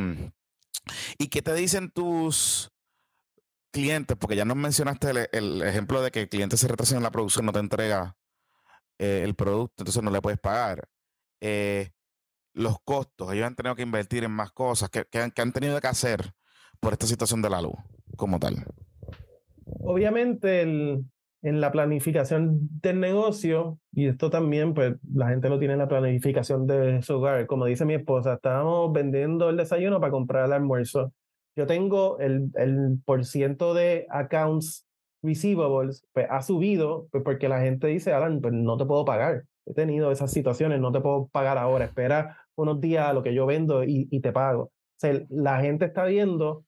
¿y 1.19 1.29
qué 1.29 1.43
te 1.43 1.53
dicen 1.55 1.91
tus 1.91 2.71
clientes? 3.71 4.17
Porque 4.17 4.37
ya 4.37 4.45
nos 4.45 4.57
mencionaste 4.57 5.11
el, 5.11 5.29
el 5.33 5.63
ejemplo 5.63 6.01
de 6.01 6.11
que 6.11 6.23
el 6.23 6.29
cliente 6.29 6.57
se 6.57 6.69
retrasa 6.69 6.97
en 6.97 7.03
la 7.03 7.11
producción, 7.11 7.45
no 7.45 7.53
te 7.53 7.59
entrega 7.59 8.18
eh, 8.99 9.23
el 9.25 9.35
producto, 9.35 9.83
entonces 9.83 10.03
no 10.03 10.11
le 10.11 10.21
puedes 10.21 10.39
pagar. 10.39 10.89
Eh, 11.41 11.91
los 12.55 12.79
costos, 12.85 13.33
ellos 13.33 13.47
han 13.47 13.55
tenido 13.55 13.77
que 13.77 13.83
invertir 13.83 14.25
en 14.25 14.33
más 14.33 14.51
cosas, 14.53 14.91
que, 14.91 15.05
que, 15.05 15.19
han, 15.19 15.31
que 15.31 15.43
han 15.43 15.53
tenido 15.53 15.81
que 15.81 15.87
hacer 15.87 16.33
por 16.81 16.93
esta 16.93 17.07
situación 17.07 17.41
de 17.43 17.51
la 17.51 17.63
luz 17.63 17.77
como 18.17 18.39
tal. 18.39 18.65
Obviamente 19.65 20.63
el, 20.63 21.05
en 21.43 21.61
la 21.61 21.71
planificación 21.71 22.59
del 22.81 22.99
negocio, 22.99 23.79
y 23.93 24.07
esto 24.07 24.31
también, 24.31 24.75
pues 24.75 24.97
la 25.15 25.29
gente 25.29 25.49
lo 25.49 25.59
tiene 25.59 25.75
en 25.75 25.81
la 25.81 25.89
planificación 25.89 26.67
de 26.67 27.01
su 27.03 27.17
hogar. 27.17 27.47
Como 27.47 27.67
dice 27.67 27.85
mi 27.85 27.95
esposa, 27.95 28.35
estábamos 28.35 28.93
vendiendo 28.93 29.49
el 29.51 29.57
desayuno 29.57 30.01
para 30.01 30.11
comprar 30.11 30.47
el 30.47 30.53
almuerzo. 30.53 31.13
Yo 31.55 31.67
tengo 31.67 32.19
el, 32.19 32.51
el 32.55 32.99
por 33.05 33.25
ciento 33.25 33.75
de 33.75 34.07
accounts 34.11 34.88
receivables, 35.29 36.05
pues 36.13 36.27
ha 36.31 36.43
subido, 36.43 37.09
pues 37.11 37.23
porque 37.25 37.49
la 37.49 37.61
gente 37.61 37.87
dice, 37.87 38.13
Alan, 38.13 38.41
pues 38.41 38.55
no 38.55 38.77
te 38.77 38.85
puedo 38.85 39.05
pagar. 39.05 39.45
He 39.67 39.75
tenido 39.75 40.11
esas 40.11 40.33
situaciones, 40.33 40.81
no 40.81 40.93
te 40.93 41.01
puedo 41.01 41.29
pagar 41.29 41.59
ahora, 41.59 41.85
espera 41.87 42.39
unos 42.57 42.81
días 42.81 43.07
a 43.09 43.13
lo 43.13 43.23
que 43.23 43.35
yo 43.35 43.47
vendo 43.47 43.85
y, 43.85 44.09
y 44.11 44.21
te 44.21 44.33
pago. 44.33 44.63
O 44.65 45.01
sea, 45.01 45.21
la 45.29 45.61
gente 45.61 45.85
está 45.85 46.05
viendo 46.05 46.65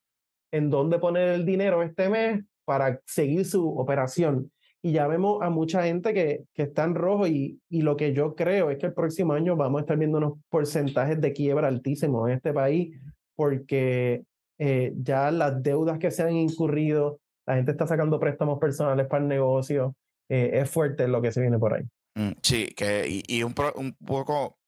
en 0.53 0.71
dónde 0.71 0.99
poner 0.99 1.29
el 1.29 1.45
dinero 1.45 1.83
este 1.83 2.09
mes 2.09 2.45
para 2.65 3.01
seguir 3.07 3.45
su 3.45 3.69
operación. 3.79 4.53
Y 4.83 4.93
ya 4.93 5.07
vemos 5.07 5.43
a 5.43 5.51
mucha 5.51 5.83
gente 5.83 6.15
que, 6.15 6.45
que 6.55 6.63
está 6.63 6.85
en 6.85 6.95
rojo 6.95 7.27
y, 7.27 7.61
y 7.69 7.83
lo 7.83 7.97
que 7.97 8.15
yo 8.15 8.35
creo 8.35 8.71
es 8.71 8.79
que 8.79 8.87
el 8.87 8.95
próximo 8.95 9.33
año 9.35 9.57
vamos 9.57 9.81
a 9.81 9.83
estar 9.83 9.99
viendo 9.99 10.19
unos 10.19 10.39
porcentajes 10.49 11.21
de 11.21 11.33
quiebra 11.33 11.69
altísimos 11.69 12.29
en 12.29 12.37
este 12.37 12.53
país 12.53 12.97
porque 13.35 14.25
eh, 14.59 14.93
ya 14.97 15.31
las 15.31 15.63
deudas 15.63 15.99
que 15.99 16.11
se 16.11 16.23
han 16.23 16.37
incurrido, 16.37 17.20
la 17.47 17.57
gente 17.57 17.73
está 17.73 17.87
sacando 17.87 18.21
préstamos 18.21 18.59
personales 18.59 19.07
para 19.07 19.23
el 19.23 19.29
negocio, 19.29 19.95
eh, 20.29 20.51
es 20.55 20.71
fuerte 20.71 21.09
lo 21.09 21.21
que 21.21 21.33
se 21.33 21.41
viene 21.41 21.59
por 21.59 21.75
ahí. 21.75 21.85
Mm, 22.15 22.33
sí, 22.43 22.69
que, 22.77 23.23
y, 23.27 23.43
un, 23.43 23.55
pro, 23.55 23.73
un, 23.77 23.95
poco, 23.95 24.59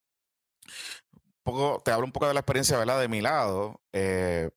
poco, 1.43 1.81
te 1.85 1.91
hablo 1.91 2.07
un 2.07 2.13
poco 2.13 2.29
de 2.29 2.35
la 2.35 2.41
experiencia, 2.41 2.79
¿verdad? 2.79 3.01
De 3.01 3.09
mi 3.09 3.21
lado, 3.21 3.81
eh, 3.93 4.51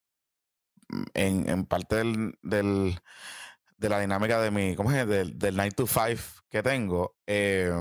en, 1.14 1.66
parte 1.66 1.96
del, 1.98 3.00
de 3.78 3.90
la 3.90 4.00
dinámica 4.00 4.40
de 4.42 4.52
mi, 4.52 4.76
¿cómo 4.76 4.92
es? 4.92 5.08
Del, 5.08 5.38
del 5.38 5.56
9 5.56 5.72
to 5.72 5.88
5 5.88 6.22
que 6.50 6.64
tengo, 6.64 7.16
eh, 7.28 7.72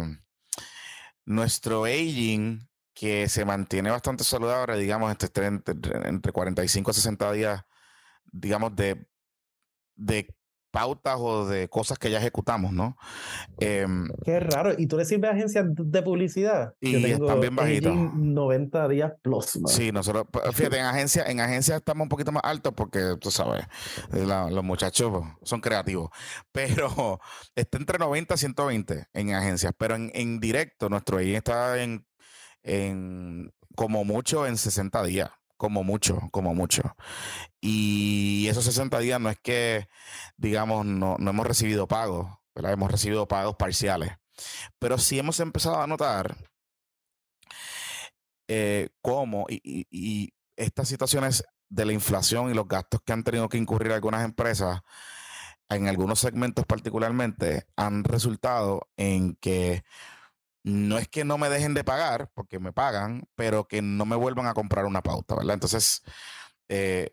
nuestro 1.24 1.84
aging, 1.84 2.68
que 2.94 3.28
se 3.28 3.44
mantiene 3.44 3.90
bastante 3.90 4.24
saludable, 4.24 4.76
digamos, 4.78 5.10
entre, 5.10 5.46
entre, 5.46 6.08
entre 6.08 6.32
45 6.32 6.90
a 6.90 6.94
60 6.94 7.32
días, 7.32 7.64
digamos, 8.32 8.74
de, 8.76 9.06
de 9.96 10.34
pautas 10.74 11.16
o 11.20 11.46
de 11.46 11.68
cosas 11.68 12.00
que 12.00 12.10
ya 12.10 12.18
ejecutamos, 12.18 12.72
¿no? 12.72 12.96
Eh, 13.60 13.86
Qué 14.24 14.40
raro. 14.40 14.72
¿Y 14.76 14.88
tú 14.88 14.96
le 14.96 15.04
sirves 15.04 15.30
a 15.30 15.34
agencias 15.34 15.66
de 15.68 16.02
publicidad? 16.02 16.74
Y 16.80 17.00
tengo 17.00 17.26
están 17.26 17.40
bien 17.40 17.54
bajitos. 17.54 17.94
90 17.94 18.88
días 18.88 19.12
plus. 19.22 19.56
Man. 19.60 19.72
Sí, 19.72 19.92
nosotros, 19.92 20.26
fíjate, 20.52 20.78
en 20.78 20.86
agencia, 20.86 21.24
en 21.26 21.38
agencia 21.38 21.76
estamos 21.76 22.06
un 22.06 22.08
poquito 22.08 22.32
más 22.32 22.42
altos 22.44 22.74
porque, 22.76 23.14
tú 23.20 23.30
sabes, 23.30 23.64
la, 24.10 24.50
los 24.50 24.64
muchachos 24.64 25.22
son 25.44 25.60
creativos. 25.60 26.10
Pero 26.52 27.20
está 27.54 27.78
entre 27.78 27.98
90 27.98 28.34
y 28.34 28.38
120 28.38 29.06
en 29.12 29.32
agencias. 29.32 29.72
Pero 29.78 29.94
en, 29.94 30.10
en 30.12 30.40
directo, 30.40 30.88
nuestro 30.88 31.18
ahí 31.18 31.36
está 31.36 31.80
en, 31.80 32.04
en 32.64 33.52
como 33.76 34.04
mucho 34.04 34.44
en 34.44 34.56
60 34.56 35.04
días 35.04 35.30
como 35.56 35.84
mucho, 35.84 36.28
como 36.30 36.54
mucho. 36.54 36.82
Y 37.60 38.46
esos 38.48 38.64
60 38.64 38.98
días 38.98 39.20
no 39.20 39.30
es 39.30 39.38
que, 39.40 39.88
digamos, 40.36 40.84
no, 40.86 41.16
no 41.18 41.30
hemos 41.30 41.46
recibido 41.46 41.88
pagos, 41.88 42.30
¿verdad? 42.54 42.72
Hemos 42.72 42.90
recibido 42.90 43.28
pagos 43.28 43.56
parciales. 43.56 44.12
Pero 44.78 44.98
sí 44.98 45.18
hemos 45.18 45.40
empezado 45.40 45.80
a 45.80 45.86
notar 45.86 46.36
eh, 48.48 48.90
cómo 49.00 49.46
y, 49.48 49.60
y, 49.64 49.86
y, 49.90 50.34
estas 50.56 50.88
situaciones 50.88 51.44
de 51.68 51.84
la 51.84 51.92
inflación 51.92 52.50
y 52.50 52.54
los 52.54 52.68
gastos 52.68 53.00
que 53.04 53.12
han 53.12 53.24
tenido 53.24 53.48
que 53.48 53.58
incurrir 53.58 53.92
algunas 53.92 54.24
empresas, 54.24 54.80
en 55.68 55.88
algunos 55.88 56.20
segmentos 56.20 56.66
particularmente, 56.66 57.66
han 57.76 58.04
resultado 58.04 58.88
en 58.96 59.36
que 59.36 59.82
no 60.64 60.98
es 60.98 61.08
que 61.08 61.24
no 61.24 61.38
me 61.38 61.48
dejen 61.50 61.74
de 61.74 61.84
pagar, 61.84 62.30
porque 62.34 62.58
me 62.58 62.72
pagan, 62.72 63.28
pero 63.36 63.68
que 63.68 63.82
no 63.82 64.06
me 64.06 64.16
vuelvan 64.16 64.46
a 64.46 64.54
comprar 64.54 64.86
una 64.86 65.02
pauta, 65.02 65.36
¿verdad? 65.36 65.54
Entonces, 65.54 66.02
eh, 66.68 67.12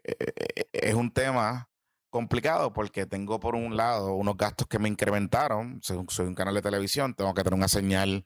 es 0.72 0.94
un 0.96 1.12
tema 1.12 1.70
complicado 2.10 2.74
porque 2.74 3.06
tengo 3.06 3.40
por 3.40 3.56
un 3.56 3.78
lado 3.78 4.14
unos 4.14 4.38
gastos 4.38 4.68
que 4.68 4.80
me 4.80 4.90
incrementaron, 4.90 5.80
soy, 5.82 6.04
soy 6.10 6.28
un 6.28 6.36
canal 6.36 6.54
de 6.56 6.62
televisión, 6.62 7.14
tengo 7.14 7.34
que 7.34 7.44
tener 7.44 7.58
una 7.58 7.68
señal 7.68 8.24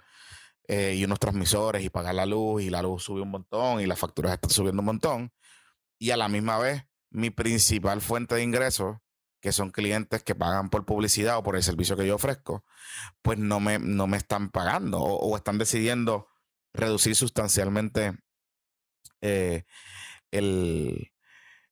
eh, 0.68 0.96
y 0.96 1.06
unos 1.06 1.20
transmisores 1.20 1.84
y 1.84 1.90
pagar 1.90 2.16
la 2.16 2.26
luz 2.26 2.64
y 2.64 2.70
la 2.70 2.82
luz 2.82 3.04
sube 3.04 3.22
un 3.22 3.32
montón 3.32 3.82
y 3.82 3.86
las 3.86 4.00
facturas 4.00 4.34
están 4.34 4.50
subiendo 4.50 4.82
un 4.82 4.88
montón 4.88 5.32
y 6.00 6.12
a 6.12 6.18
la 6.18 6.28
misma 6.28 6.58
vez 6.58 6.84
mi 7.12 7.30
principal 7.30 8.02
fuente 8.02 8.36
de 8.36 8.44
ingresos 8.44 8.98
que 9.46 9.52
son 9.52 9.70
clientes 9.70 10.24
que 10.24 10.34
pagan 10.34 10.72
por 10.72 10.88
publicidad 10.88 11.38
o 11.38 11.44
por 11.44 11.56
el 11.56 11.62
servicio 11.62 11.96
que 11.96 12.08
yo 12.08 12.16
ofrezco, 12.16 12.66
pues 13.22 13.38
no 13.38 13.60
me, 13.60 13.78
no 13.78 14.08
me 14.08 14.18
están 14.18 14.50
pagando 14.50 14.98
o, 14.98 15.20
o 15.20 15.38
están 15.38 15.60
decidiendo 15.60 16.28
reducir 16.74 17.16
sustancialmente 17.16 18.18
eh, 19.22 19.66
el, 20.32 21.12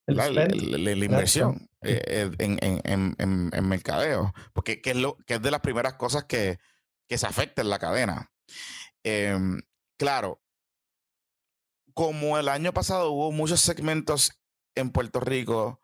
el 0.06 0.16
la, 0.16 0.30
la, 0.30 0.46
la, 0.46 0.78
la, 0.78 0.92
inversión 1.04 1.68
eh, 1.82 2.30
en, 2.38 2.60
en, 2.62 3.16
en, 3.18 3.50
en, 3.52 3.68
mercadeo, 3.68 4.36
porque 4.54 4.80
que 4.80 4.92
es, 4.92 4.98
lo, 4.98 5.18
que 5.26 5.34
es 5.34 5.42
de 5.42 5.50
las 5.50 5.62
primeras 5.62 5.96
cosas 5.96 6.26
que, 6.26 6.60
que 7.08 7.18
se 7.18 7.26
afecta 7.26 7.64
en 7.64 7.72
la 7.72 7.80
cadena. 7.80 8.32
Eh, 9.04 9.36
claro, 9.98 10.44
como 11.96 12.38
el 12.38 12.50
año 12.50 12.72
pasado 12.72 13.10
hubo 13.10 13.32
muchos 13.32 13.62
segmentos 13.62 14.40
en 14.76 14.92
Puerto 14.92 15.20
Rico 15.20 15.82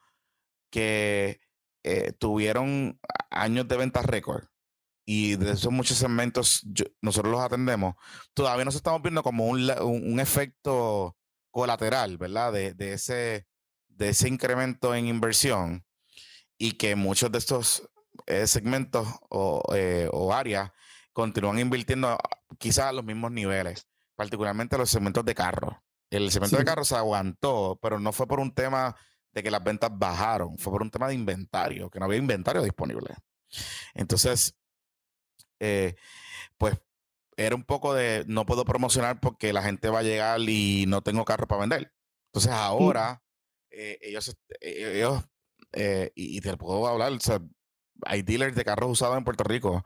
que 0.69 1.41
eh, 1.83 2.13
tuvieron 2.13 2.99
años 3.29 3.67
de 3.67 3.77
ventas 3.77 4.05
récord 4.05 4.45
y 5.05 5.35
de 5.37 5.53
esos 5.53 5.71
muchos 5.71 5.97
segmentos 5.97 6.61
yo, 6.65 6.85
nosotros 7.01 7.31
los 7.31 7.41
atendemos, 7.41 7.95
todavía 8.33 8.65
nos 8.65 8.75
estamos 8.75 9.01
viendo 9.01 9.23
como 9.23 9.47
un, 9.47 9.69
un, 9.81 10.13
un 10.13 10.19
efecto 10.19 11.17
colateral, 11.51 12.17
¿verdad? 12.17 12.53
De, 12.53 12.73
de, 12.73 12.93
ese, 12.93 13.47
de 13.87 14.09
ese 14.09 14.27
incremento 14.27 14.93
en 14.93 15.07
inversión 15.07 15.85
y 16.57 16.73
que 16.73 16.95
muchos 16.95 17.31
de 17.31 17.37
estos 17.37 17.89
eh, 18.27 18.45
segmentos 18.47 19.07
o, 19.29 19.63
eh, 19.73 20.09
o, 20.11 20.33
áreas 20.33 20.71
continúan 21.13 21.59
invirtiendo 21.59 22.17
quizás 22.57 22.85
a 22.85 22.93
los 22.93 23.03
mismos 23.03 23.31
niveles, 23.31 23.87
particularmente 24.15 24.77
los 24.77 24.89
segmentos 24.89 25.25
de 25.25 25.35
carro. 25.35 25.81
El 26.09 26.31
segmento 26.31 26.57
sí. 26.57 26.61
de 26.61 26.65
carro 26.65 26.85
se 26.85 26.95
aguantó, 26.95 27.79
pero 27.81 27.99
no 27.99 28.11
fue 28.11 28.27
por 28.27 28.39
un 28.39 28.53
tema 28.53 28.95
de 29.31 29.43
que 29.43 29.51
las 29.51 29.63
ventas 29.63 29.91
bajaron, 29.93 30.57
fue 30.57 30.73
por 30.73 30.81
un 30.81 30.91
tema 30.91 31.07
de 31.07 31.15
inventario, 31.15 31.89
que 31.89 31.99
no 31.99 32.05
había 32.05 32.17
inventario 32.17 32.61
disponible. 32.61 33.15
Entonces, 33.93 34.55
eh, 35.59 35.95
pues 36.57 36.79
era 37.37 37.55
un 37.55 37.63
poco 37.63 37.93
de 37.93 38.25
no 38.27 38.45
puedo 38.45 38.65
promocionar 38.65 39.19
porque 39.19 39.53
la 39.53 39.61
gente 39.61 39.89
va 39.89 39.99
a 39.99 40.03
llegar 40.03 40.39
y 40.41 40.85
no 40.87 41.01
tengo 41.01 41.25
carro 41.25 41.47
para 41.47 41.61
vender. 41.61 41.93
Entonces 42.27 42.51
ahora 42.51 43.23
eh, 43.71 43.97
ellos, 44.01 44.35
ellos 44.61 45.23
y, 46.15 46.41
te 46.41 46.57
puedo 46.57 46.87
hablar, 46.87 47.13
hay 48.05 48.21
dealers 48.23 48.55
de 48.55 48.65
carros 48.65 48.91
usados 48.91 49.17
en 49.17 49.23
Puerto 49.23 49.43
Rico, 49.43 49.85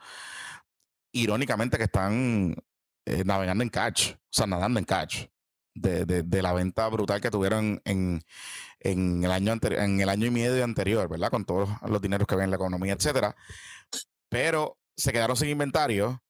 irónicamente 1.11 1.77
que 1.77 1.83
están 1.85 2.55
navegando 3.25 3.63
en 3.63 3.69
catch, 3.69 4.13
o 4.13 4.17
sea, 4.29 4.47
nadando 4.47 4.79
en 4.79 4.85
catch 4.85 5.27
de, 5.73 6.41
la 6.41 6.53
venta 6.53 6.87
brutal 6.89 7.21
que 7.21 7.31
tuvieron 7.31 7.81
en, 7.85 8.23
el 8.79 9.31
año 9.31 9.53
en 9.61 10.01
el 10.01 10.09
año 10.09 10.27
y 10.27 10.31
medio 10.31 10.63
anterior, 10.63 11.09
¿verdad? 11.09 11.29
Con 11.29 11.45
todos 11.45 11.69
los 11.87 12.01
dineros 12.01 12.27
que 12.27 12.35
había 12.35 12.45
en 12.45 12.51
la 12.51 12.57
economía, 12.57 12.93
etcétera. 12.93 13.35
Pero 14.29 14.77
se 14.95 15.11
quedaron 15.11 15.35
sin 15.35 15.49
inventario 15.49 16.23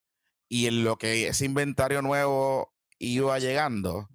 y 0.48 0.66
en 0.66 0.84
lo 0.84 0.96
que 0.96 1.28
ese 1.28 1.46
inventario 1.46 2.02
nuevo 2.02 2.72
iba 2.98 3.38
llegando, 3.38 4.08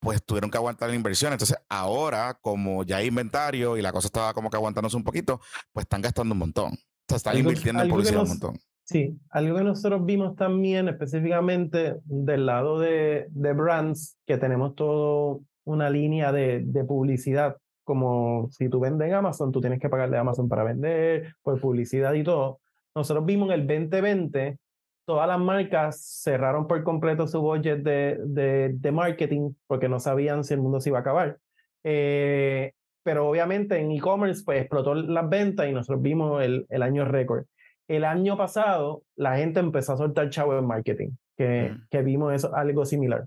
pues 0.00 0.24
tuvieron 0.24 0.50
que 0.50 0.58
aguantar 0.58 0.90
la 0.90 0.96
inversión. 0.96 1.32
Entonces, 1.32 1.56
ahora, 1.68 2.38
como 2.40 2.84
ya 2.84 2.98
hay 2.98 3.06
inventario 3.06 3.76
y 3.76 3.82
la 3.82 3.92
cosa 3.92 4.08
estaba 4.08 4.34
como 4.34 4.50
que 4.50 4.56
aguantándose 4.56 4.96
un 4.96 5.04
poquito, 5.04 5.40
pues 5.72 5.84
están 5.84 6.02
gastando 6.02 6.32
un 6.32 6.40
montón. 6.40 6.72
O 6.74 7.06
sea, 7.08 7.16
están 7.16 7.38
invirtiendo 7.38 7.82
en 7.82 7.88
publicidad 7.88 8.22
un 8.22 8.28
montón. 8.28 8.60
Sí, 8.84 9.18
algo 9.30 9.56
que 9.56 9.64
nosotros 9.64 10.04
vimos 10.04 10.36
también 10.36 10.88
específicamente 10.88 11.96
del 12.04 12.44
lado 12.44 12.78
de, 12.78 13.26
de 13.30 13.52
brands, 13.54 14.18
que 14.26 14.36
tenemos 14.36 14.74
todo 14.74 15.40
una 15.64 15.88
línea 15.88 16.32
de, 16.32 16.60
de, 16.62 16.84
publicidad, 16.84 17.56
como 17.82 18.50
si 18.50 18.68
tú 18.68 18.80
vendes 18.80 19.08
en 19.08 19.14
Amazon, 19.14 19.52
tú 19.52 19.62
tienes 19.62 19.80
que 19.80 19.88
pagarle 19.88 20.18
a 20.18 20.20
Amazon 20.20 20.50
para 20.50 20.64
vender, 20.64 21.34
por 21.42 21.58
publicidad 21.60 22.12
y 22.12 22.24
todo. 22.24 22.60
Nosotros 22.94 23.24
vimos 23.24 23.48
en 23.48 23.60
el 23.60 23.66
2020, 23.66 24.58
todas 25.06 25.28
las 25.28 25.40
marcas 25.40 26.20
cerraron 26.22 26.66
por 26.66 26.84
completo 26.84 27.26
su 27.26 27.40
budget 27.40 27.82
de, 27.82 28.18
de, 28.26 28.72
de 28.74 28.92
marketing 28.92 29.54
porque 29.66 29.88
no 29.88 29.98
sabían 29.98 30.44
si 30.44 30.52
el 30.52 30.60
mundo 30.60 30.78
se 30.80 30.90
iba 30.90 30.98
a 30.98 31.00
acabar. 31.00 31.38
Eh, 31.84 32.72
pero 33.02 33.28
obviamente 33.28 33.78
en 33.78 33.92
e-commerce 33.92 34.42
pues 34.44 34.60
explotó 34.60 34.94
las 34.94 35.28
ventas 35.28 35.68
y 35.68 35.72
nosotros 35.72 36.02
vimos 36.02 36.42
el, 36.42 36.66
el 36.68 36.82
año 36.82 37.06
récord 37.06 37.46
el 37.88 38.04
año 38.04 38.36
pasado 38.36 39.02
la 39.16 39.36
gente 39.36 39.60
empezó 39.60 39.92
a 39.92 39.96
soltar 39.96 40.30
chavo 40.30 40.58
en 40.58 40.66
marketing, 40.66 41.10
que, 41.36 41.70
mm. 41.70 41.86
que 41.90 42.02
vimos 42.02 42.32
eso, 42.32 42.54
algo 42.54 42.84
similar. 42.84 43.26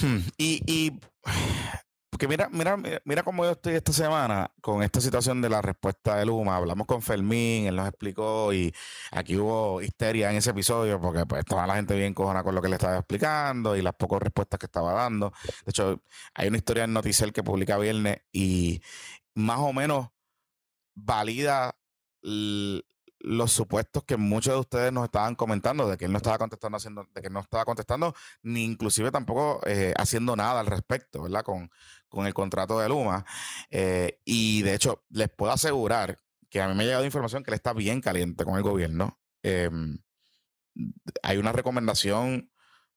Hmm, 0.00 0.18
y, 0.36 0.62
y 0.66 1.00
porque 2.22 2.28
mira, 2.28 2.48
mira, 2.50 2.76
mira 3.04 3.22
cómo 3.22 3.44
yo 3.44 3.52
estoy 3.52 3.74
esta 3.74 3.92
semana 3.92 4.50
con 4.60 4.82
esta 4.82 5.00
situación 5.00 5.40
de 5.40 5.48
la 5.48 5.62
respuesta 5.62 6.16
de 6.16 6.26
Luma. 6.26 6.56
Hablamos 6.56 6.86
con 6.86 7.02
Fermín, 7.02 7.66
él 7.66 7.74
nos 7.74 7.88
explicó 7.88 8.52
y 8.52 8.72
aquí 9.10 9.36
hubo 9.38 9.80
histeria 9.80 10.30
en 10.30 10.36
ese 10.36 10.50
episodio 10.50 11.00
porque 11.00 11.26
pues 11.26 11.40
estaba 11.40 11.66
la 11.66 11.74
gente 11.76 11.96
bien 11.96 12.14
cojona 12.14 12.44
con 12.44 12.54
lo 12.54 12.62
que 12.62 12.68
le 12.68 12.76
estaba 12.76 12.98
explicando 12.98 13.76
y 13.76 13.82
las 13.82 13.94
pocas 13.94 14.20
respuestas 14.22 14.60
que 14.60 14.66
estaba 14.66 14.92
dando. 14.92 15.32
De 15.64 15.70
hecho, 15.70 16.02
hay 16.34 16.48
una 16.48 16.58
historia 16.58 16.84
en 16.84 16.92
Noticel 16.92 17.32
que 17.32 17.42
publica 17.42 17.78
viernes 17.78 18.18
y 18.30 18.82
más 19.34 19.58
o 19.58 19.72
menos 19.72 20.10
valida 20.94 21.74
los 22.22 23.52
supuestos 23.52 24.04
que 24.04 24.16
muchos 24.16 24.52
de 24.52 24.60
ustedes 24.60 24.92
nos 24.92 25.04
estaban 25.04 25.34
comentando 25.36 25.88
de 25.88 25.96
que 25.96 26.06
él 26.06 26.12
no 26.12 26.18
estaba 26.18 26.38
contestando 26.38 26.76
haciendo, 26.76 27.08
de 27.14 27.22
que 27.22 27.30
no 27.30 27.40
estaba 27.40 27.64
contestando, 27.64 28.14
ni 28.42 28.64
inclusive 28.64 29.10
tampoco 29.12 29.60
eh, 29.66 29.94
haciendo 29.96 30.34
nada 30.34 30.60
al 30.60 30.66
respecto, 30.66 31.22
¿verdad? 31.22 31.44
Con, 31.44 31.70
con 32.08 32.26
el 32.26 32.34
contrato 32.34 32.78
de 32.80 32.88
Luma. 32.88 33.24
Eh, 33.70 34.20
y 34.24 34.62
de 34.62 34.74
hecho, 34.74 35.04
les 35.10 35.28
puedo 35.28 35.52
asegurar 35.52 36.18
que 36.50 36.60
a 36.60 36.68
mí 36.68 36.74
me 36.74 36.82
ha 36.82 36.86
llegado 36.86 37.04
información 37.04 37.44
que 37.44 37.50
él 37.50 37.54
está 37.54 37.72
bien 37.72 38.00
caliente 38.00 38.44
con 38.44 38.56
el 38.56 38.62
gobierno. 38.62 39.18
Em, 39.42 39.98
hay 41.22 41.38
una 41.38 41.52
recomendación 41.52 42.50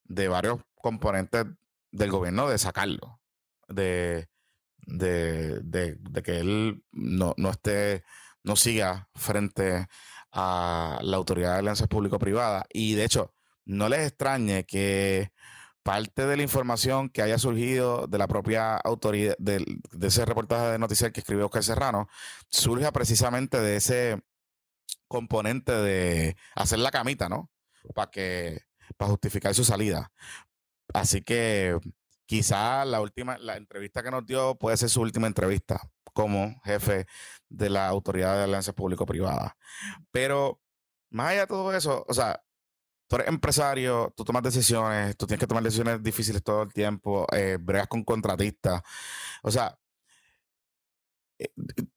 de 0.03 0.27
varios 0.27 0.59
componentes 0.75 1.45
del 1.91 2.11
gobierno 2.11 2.49
de 2.49 2.57
sacarlo, 2.57 3.21
de, 3.67 4.27
de, 4.85 5.61
de 5.61 6.23
que 6.23 6.39
él 6.39 6.83
no, 6.91 7.33
no 7.37 7.49
esté 7.51 8.03
no 8.45 8.55
siga 8.55 9.09
frente 9.15 9.87
a 10.31 10.99
la 11.01 11.17
Autoridad 11.17 11.53
de 11.53 11.59
Alianzas 11.59 11.87
Público-Privada. 11.87 12.65
Y 12.71 12.93
de 12.93 13.05
hecho, 13.05 13.33
no 13.65 13.89
les 13.89 14.07
extrañe 14.07 14.65
que 14.65 15.31
parte 15.83 16.25
de 16.25 16.37
la 16.37 16.43
información 16.43 17.09
que 17.09 17.21
haya 17.21 17.37
surgido 17.37 18.07
de 18.07 18.17
la 18.17 18.27
propia 18.27 18.75
autoridad, 18.77 19.35
de, 19.39 19.63
ese 20.01 20.25
reportaje 20.25 20.67
de 20.67 20.79
noticias 20.79 21.11
que 21.11 21.19
escribió 21.21 21.45
Oscar 21.45 21.63
Serrano, 21.63 22.07
surge 22.49 22.91
precisamente 22.91 23.59
de 23.59 23.75
ese 23.77 24.21
componente 25.07 25.71
de 25.71 26.37
hacer 26.55 26.79
la 26.79 26.91
camita, 26.91 27.29
¿no? 27.29 27.51
Para 27.93 28.11
que, 28.11 28.61
para 28.97 29.09
justificar 29.11 29.53
su 29.55 29.63
salida. 29.63 30.11
Así 30.93 31.21
que 31.21 31.77
quizá 32.25 32.85
la 32.85 33.01
última, 33.01 33.37
la 33.37 33.57
entrevista 33.57 34.03
que 34.03 34.11
nos 34.11 34.25
dio 34.25 34.55
puede 34.55 34.77
ser 34.77 34.89
su 34.89 35.01
última 35.01 35.27
entrevista 35.27 35.81
como 36.13 36.59
jefe 36.63 37.07
de 37.49 37.69
la 37.69 37.87
Autoridad 37.87 38.37
de 38.37 38.43
Alianzas 38.43 38.73
Público-Privadas. 38.73 39.53
Pero 40.11 40.61
más 41.09 41.31
allá 41.31 41.41
de 41.41 41.47
todo 41.47 41.73
eso, 41.73 42.05
o 42.07 42.13
sea, 42.13 42.41
tú 43.07 43.17
eres 43.17 43.27
empresario, 43.27 44.13
tú 44.15 44.23
tomas 44.23 44.43
decisiones, 44.43 45.17
tú 45.17 45.27
tienes 45.27 45.39
que 45.41 45.47
tomar 45.47 45.63
decisiones 45.63 46.01
difíciles 46.03 46.43
todo 46.43 46.63
el 46.63 46.73
tiempo, 46.73 47.27
eh, 47.33 47.57
bregas 47.59 47.87
con 47.87 48.03
contratistas. 48.03 48.81
O 49.43 49.51
sea, 49.51 49.77
eh, 51.39 51.49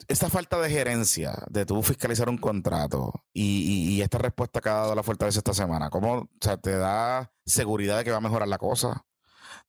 esta 0.08 0.28
falta 0.30 0.58
de 0.60 0.70
gerencia, 0.70 1.34
de 1.48 1.64
tú 1.66 1.82
fiscalizar 1.82 2.28
un 2.28 2.38
contrato 2.38 3.12
y, 3.32 4.00
esta 4.02 4.18
respuesta 4.18 4.60
que 4.60 4.68
ha 4.68 4.74
dado 4.74 4.94
la 4.94 5.02
Fortaleza 5.02 5.40
esta 5.40 5.54
semana, 5.54 5.90
¿cómo 5.90 6.14
o 6.14 6.28
sea, 6.40 6.56
te 6.56 6.76
da 6.76 7.32
seguridad 7.44 7.98
de 7.98 8.04
que 8.04 8.10
va 8.10 8.18
a 8.18 8.20
mejorar 8.20 8.48
la 8.48 8.58
cosa? 8.58 9.04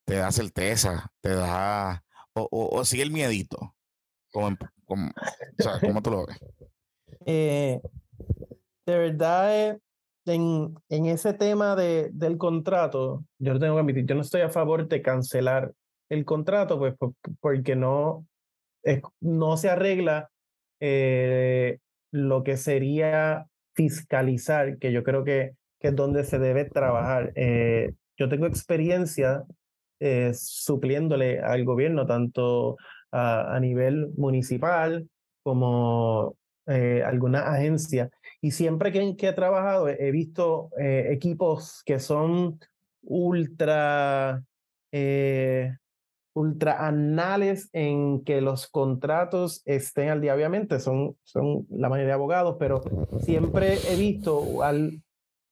¿Te 0.05 0.15
da 0.15 0.31
certeza? 0.31 1.11
¿Te 1.21 1.29
da... 1.29 2.03
o, 2.33 2.47
o 2.51 2.85
sigue 2.85 3.03
el 3.03 3.11
miedito? 3.11 3.75
¿Cómo, 4.31 4.57
cómo, 4.85 6.01
tú 6.01 6.11
lo 6.11 6.25
ves? 6.25 6.37
Eh, 7.25 7.81
de 8.85 8.97
verdad, 8.97 9.53
eh, 9.53 9.79
en, 10.25 10.73
en, 10.87 11.05
ese 11.05 11.33
tema 11.33 11.75
de, 11.75 12.09
del 12.13 12.37
contrato, 12.37 13.25
yo 13.39 13.59
tengo 13.59 13.75
que 13.75 13.81
admitir, 13.81 14.05
yo 14.05 14.15
no 14.15 14.21
estoy 14.21 14.41
a 14.41 14.49
favor 14.49 14.87
de 14.87 15.01
cancelar 15.01 15.73
el 16.07 16.23
contrato, 16.23 16.79
pues 16.79 16.95
porque 17.41 17.75
no, 17.75 18.25
no 19.19 19.57
se 19.57 19.69
arregla 19.69 20.29
eh, 20.79 21.79
lo 22.11 22.43
que 22.43 22.57
sería 22.57 23.47
fiscalizar, 23.75 24.77
que 24.77 24.91
yo 24.91 25.03
creo 25.03 25.23
que, 25.23 25.51
que 25.79 25.89
es 25.89 25.95
donde 25.95 26.23
se 26.23 26.39
debe 26.39 26.65
trabajar. 26.65 27.33
yo 28.17 28.29
tengo 28.29 28.47
experiencia 28.47 29.43
supliéndole 30.33 31.39
al 31.39 31.65
gobierno, 31.65 32.05
tanto 32.05 32.77
a, 33.11 33.59
nivel 33.59 34.11
municipal 34.17 35.07
como 35.43 36.35
eh, 36.67 37.03
alguna 37.05 37.51
agencia. 37.51 38.09
Y 38.41 38.51
siempre 38.51 38.91
que, 38.91 39.15
que 39.15 39.29
he 39.29 39.33
trabajado 39.33 39.87
he 39.87 40.11
visto 40.11 40.69
eh, 40.79 41.07
equipos 41.11 41.81
que 41.85 41.99
son 41.99 42.59
ultra, 43.01 44.43
eh, 44.91 45.75
ultra 46.33 46.87
anales 46.87 47.69
en 47.73 48.23
que 48.23 48.41
los 48.41 48.67
contratos 48.67 49.61
estén 49.65 50.09
al 50.09 50.21
día. 50.21 50.35
Obviamente 50.35 50.79
son, 50.79 51.17
son 51.23 51.65
la 51.69 51.89
mayoría 51.89 52.09
de 52.09 52.13
abogados, 52.13 52.57
pero 52.59 52.81
siempre 53.19 53.77
he 53.89 53.95
visto 53.95 54.63
al, 54.63 55.01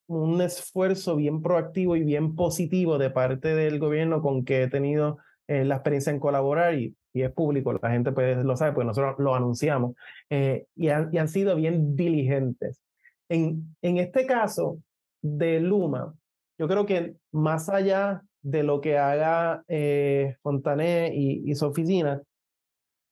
un 0.07 0.41
esfuerzo 0.41 1.15
bien 1.15 1.41
proactivo 1.41 1.95
y 1.95 2.03
bien 2.03 2.35
positivo 2.35 2.97
de 2.97 3.09
parte 3.09 3.55
del 3.55 3.79
gobierno 3.79 4.21
con 4.21 4.45
que 4.45 4.63
he 4.63 4.67
tenido 4.69 5.17
la 5.47 5.75
experiencia 5.75 6.11
en 6.11 6.19
colaborar 6.19 6.73
y 6.75 6.93
y 7.17 7.23
es 7.23 7.31
público, 7.31 7.73
la 7.73 7.89
gente 7.89 8.11
pues, 8.11 8.37
lo 8.37 8.55
sabe, 8.55 8.73
pues 8.73 8.85
nosotros 8.85 9.15
lo 9.17 9.35
anunciamos, 9.35 9.95
eh, 10.29 10.67
y, 10.75 10.89
han, 10.89 11.09
y, 11.11 11.17
han, 11.17 11.27
sido 11.27 11.55
bien 11.55 11.95
diligentes. 11.95 12.79
En, 13.29 13.75
en 13.81 13.97
este 13.97 14.25
caso 14.25 14.79
de 15.21 15.59
Luma, 15.59 16.13
yo 16.57 16.67
creo 16.67 16.85
que 16.85 17.15
más 17.31 17.69
allá 17.69 18.21
de 18.41 18.63
lo 18.63 18.79
que 18.79 18.97
haga 18.97 19.63
eh, 19.67 20.35
Fontané 20.41 21.11
y, 21.13 21.49
y, 21.49 21.55
su 21.55 21.65
oficina, 21.65 22.21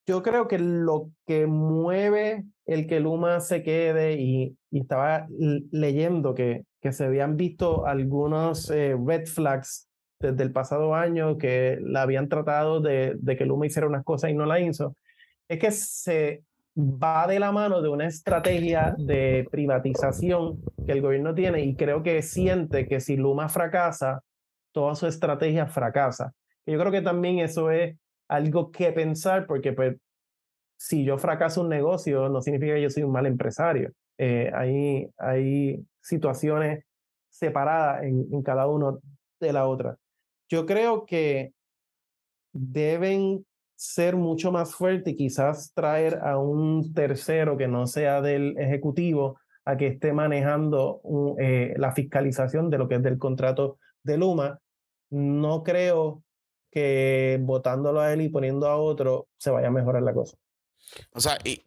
yo 0.08 0.22
creo 0.22 0.48
que 0.48 0.60
lo 0.60 1.10
que 1.26 1.48
mueve 1.48 2.46
el 2.66 2.88
que 2.88 3.00
Luma 3.00 3.40
se 3.40 3.64
quede, 3.64 4.14
y, 4.14 4.58
y 4.72 4.80
estaba 4.80 5.28
leyendo 5.72 6.34
que, 6.34 6.64
que 6.82 6.92
se 6.92 7.06
habían 7.06 7.38
visto 7.38 7.86
algunos 7.86 8.70
eh, 8.72 8.96
red 9.06 9.28
flags 9.28 9.88
desde 10.20 10.44
el 10.44 10.52
pasado 10.52 10.96
año 10.96 11.38
que 11.38 11.78
la 11.82 12.02
habían 12.02 12.30
tratado 12.30 12.82
de, 12.82 13.16
de 13.20 13.36
que 13.36 13.46
Luma 13.46 13.68
hiciera 13.68 13.88
unas 13.88 14.04
cosas 14.04 14.32
y 14.32 14.34
no 14.34 14.46
la 14.46 14.60
hizo, 14.60 14.96
es 15.48 15.60
que 15.60 15.72
se 15.72 16.44
va 16.76 17.28
de 17.28 17.40
la 17.40 17.52
mano 17.52 17.82
de 17.82 17.90
una 17.90 18.08
estrategia 18.08 18.96
de 18.98 19.48
privatización 19.50 20.62
que 20.86 20.92
el 20.92 21.02
gobierno 21.02 21.34
tiene 21.34 21.62
y 21.62 21.76
creo 21.76 22.04
que 22.04 22.22
siente 22.22 22.88
que 22.88 23.00
si 23.00 23.16
Luma 23.16 23.48
fracasa, 23.48 24.22
toda 24.72 24.96
su 24.96 25.08
estrategia 25.08 25.68
fracasa. 25.68 26.34
yo 26.66 26.78
creo 26.78 26.92
que 26.92 27.02
también 27.02 27.40
eso 27.40 27.72
es 27.72 27.96
algo 28.28 28.72
que 28.72 28.92
pensar 28.92 29.46
porque 29.46 29.74
pues 29.74 29.98
si 30.78 31.06
yo 31.06 31.18
fracaso 31.18 31.62
un 31.62 31.70
negocio 31.70 32.30
no 32.30 32.42
significa 32.42 32.76
que 32.76 32.82
yo 32.82 32.90
soy 32.90 33.04
un 33.04 33.12
mal 33.12 33.26
empresario. 33.26 33.92
Eh, 34.18 34.52
hay, 34.54 35.08
hay 35.18 35.86
situaciones 36.02 36.86
separadas 37.30 38.04
en, 38.04 38.28
en 38.32 38.42
cada 38.44 38.68
uno 38.68 39.00
de 39.40 39.54
la 39.54 39.68
otra. 39.68 39.98
Yo 40.50 40.66
creo 40.66 41.06
que 41.06 41.54
deben 42.54 43.46
ser 43.76 44.16
mucho 44.16 44.52
más 44.52 44.74
fuertes 44.74 45.14
y 45.14 45.18
quizás 45.18 45.74
traer 45.74 46.20
a 46.24 46.38
un 46.38 46.94
tercero 46.94 47.58
que 47.58 47.68
no 47.68 47.88
sea 47.88 48.22
del 48.22 48.58
ejecutivo 48.58 49.38
a 49.66 49.76
que 49.78 49.88
esté 49.88 50.14
manejando 50.14 51.02
eh, 51.40 51.74
la 51.78 51.92
fiscalización 51.92 52.70
de 52.70 52.78
lo 52.78 52.88
que 52.88 52.96
es 52.96 53.04
del 53.04 53.18
contrato 53.18 53.80
de 54.04 54.18
Luma. 54.18 54.60
No 55.10 55.64
creo 55.64 56.24
que 56.76 57.40
votándolo 57.42 58.02
a 58.02 58.12
él 58.12 58.22
y 58.22 58.28
poniendo 58.28 58.68
a 58.68 58.76
otro 58.76 59.30
se 59.38 59.50
vaya 59.50 59.70
a 59.70 59.72
mejorar 59.72 60.04
la 60.04 60.14
cosa. 60.14 60.36
O 61.14 61.22
sea, 61.22 61.38
y, 61.46 61.66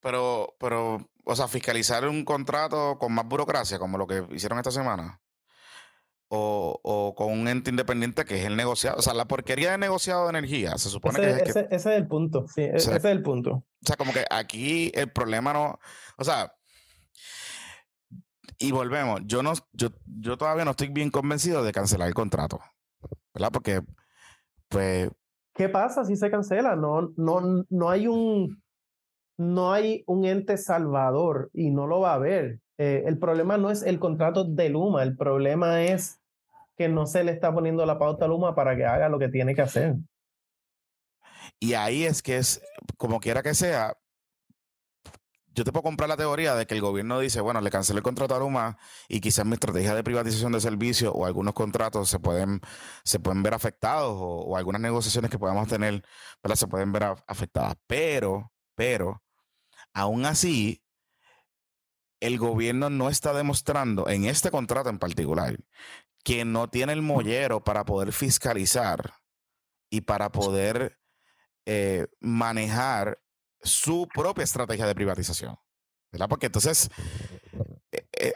pero, 0.00 0.56
pero, 0.58 1.06
o 1.24 1.36
sea, 1.36 1.48
fiscalizar 1.48 2.08
un 2.08 2.24
contrato 2.24 2.96
con 2.98 3.12
más 3.12 3.28
burocracia, 3.28 3.78
como 3.78 3.98
lo 3.98 4.06
que 4.06 4.24
hicieron 4.30 4.58
esta 4.58 4.70
semana 4.70 5.20
o, 6.28 6.80
o, 6.82 7.14
con 7.14 7.30
un 7.30 7.46
ente 7.46 7.68
independiente 7.68 8.24
que 8.24 8.40
es 8.40 8.46
el 8.46 8.56
negociado. 8.56 8.96
O 8.98 9.02
sea, 9.02 9.12
la 9.12 9.28
porquería 9.28 9.72
de 9.72 9.78
negociado 9.78 10.24
de 10.24 10.30
energía, 10.30 10.78
se 10.78 10.88
supone 10.88 11.18
ese, 11.20 11.42
que, 11.42 11.42
es 11.42 11.56
ese, 11.56 11.68
ese, 11.70 11.74
es 11.74 11.86
el 11.98 12.08
punto, 12.08 12.46
sí, 12.48 12.62
e, 12.62 12.76
ese 12.76 12.96
es 12.96 13.04
el 13.04 13.22
punto. 13.22 13.50
O 13.50 13.86
sea, 13.86 13.96
como 13.96 14.14
que 14.14 14.24
aquí 14.30 14.90
el 14.94 15.12
problema 15.12 15.52
no, 15.52 15.78
o 16.16 16.24
sea, 16.24 16.54
y 18.58 18.72
volvemos, 18.72 19.20
yo 19.26 19.42
no, 19.42 19.52
yo, 19.72 19.90
yo 20.06 20.38
todavía 20.38 20.64
no 20.64 20.70
estoy 20.70 20.88
bien 20.88 21.10
convencido 21.10 21.62
de 21.62 21.72
cancelar 21.72 22.08
el 22.08 22.14
contrato, 22.14 22.60
¿verdad? 23.34 23.50
Porque, 23.52 23.82
pues... 24.68 25.10
¿Qué 25.54 25.68
pasa 25.68 26.04
si 26.04 26.16
se 26.16 26.30
cancela? 26.30 26.76
No, 26.76 27.12
no, 27.16 27.64
no 27.68 27.90
hay 27.90 28.06
un, 28.06 28.62
no 29.36 29.72
hay 29.72 30.04
un 30.06 30.24
ente 30.24 30.56
salvador 30.56 31.50
y 31.52 31.70
no 31.70 31.86
lo 31.86 32.00
va 32.00 32.12
a 32.12 32.14
haber. 32.14 32.60
Eh, 32.78 33.02
el 33.06 33.18
problema 33.18 33.58
no 33.58 33.70
es 33.70 33.82
el 33.82 33.98
contrato 33.98 34.44
de 34.44 34.68
Luma, 34.68 35.02
el 35.02 35.16
problema 35.16 35.82
es 35.82 36.20
que 36.76 36.88
no 36.88 37.06
se 37.06 37.24
le 37.24 37.32
está 37.32 37.52
poniendo 37.52 37.84
la 37.84 37.98
pauta 37.98 38.26
a 38.26 38.28
Luma 38.28 38.54
para 38.54 38.76
que 38.76 38.84
haga 38.84 39.08
lo 39.08 39.18
que 39.18 39.28
tiene 39.28 39.54
que 39.56 39.62
hacer. 39.62 39.96
Y 41.58 41.74
ahí 41.74 42.04
es 42.04 42.22
que 42.22 42.36
es, 42.36 42.62
como 42.96 43.18
quiera 43.18 43.42
que 43.42 43.54
sea, 43.54 43.96
yo 45.58 45.64
te 45.64 45.72
puedo 45.72 45.82
comprar 45.82 46.08
la 46.08 46.16
teoría 46.16 46.54
de 46.54 46.66
que 46.66 46.74
el 46.74 46.80
gobierno 46.80 47.18
dice, 47.18 47.40
bueno, 47.40 47.60
le 47.60 47.68
cancelé 47.68 47.98
el 47.98 48.04
contrato 48.04 48.36
a 48.36 48.38
Luma 48.38 48.78
y 49.08 49.20
quizás 49.20 49.44
mi 49.44 49.54
estrategia 49.54 49.92
de 49.92 50.04
privatización 50.04 50.52
de 50.52 50.60
servicios 50.60 51.12
o 51.14 51.26
algunos 51.26 51.52
contratos 51.52 52.08
se 52.08 52.20
pueden, 52.20 52.60
se 53.02 53.18
pueden 53.18 53.42
ver 53.42 53.54
afectados 53.54 54.14
o, 54.16 54.56
algunas 54.56 54.80
negociaciones 54.80 55.30
que 55.32 55.38
podamos 55.38 55.66
tener 55.66 56.04
se 56.54 56.66
pueden 56.68 56.92
ver 56.92 57.16
afectadas. 57.26 57.74
Pero, 57.88 58.52
pero, 58.76 59.20
aún 59.92 60.26
así, 60.26 60.80
el 62.20 62.38
gobierno 62.38 62.88
no 62.88 63.08
está 63.08 63.32
demostrando 63.32 64.08
en 64.08 64.26
este 64.26 64.52
contrato 64.52 64.90
en 64.90 65.00
particular 65.00 65.56
que 66.22 66.44
no 66.44 66.68
tiene 66.68 66.92
el 66.92 67.02
mollero 67.02 67.64
para 67.64 67.84
poder 67.84 68.12
fiscalizar 68.12 69.12
y 69.90 70.02
para 70.02 70.30
poder 70.30 70.98
eh, 71.66 72.06
manejar 72.20 73.18
su 73.62 74.08
propia 74.12 74.44
estrategia 74.44 74.86
de 74.86 74.94
privatización. 74.94 75.56
¿Verdad? 76.10 76.28
Porque 76.28 76.46
entonces, 76.46 76.88
eh, 77.92 78.08
eh, 78.18 78.32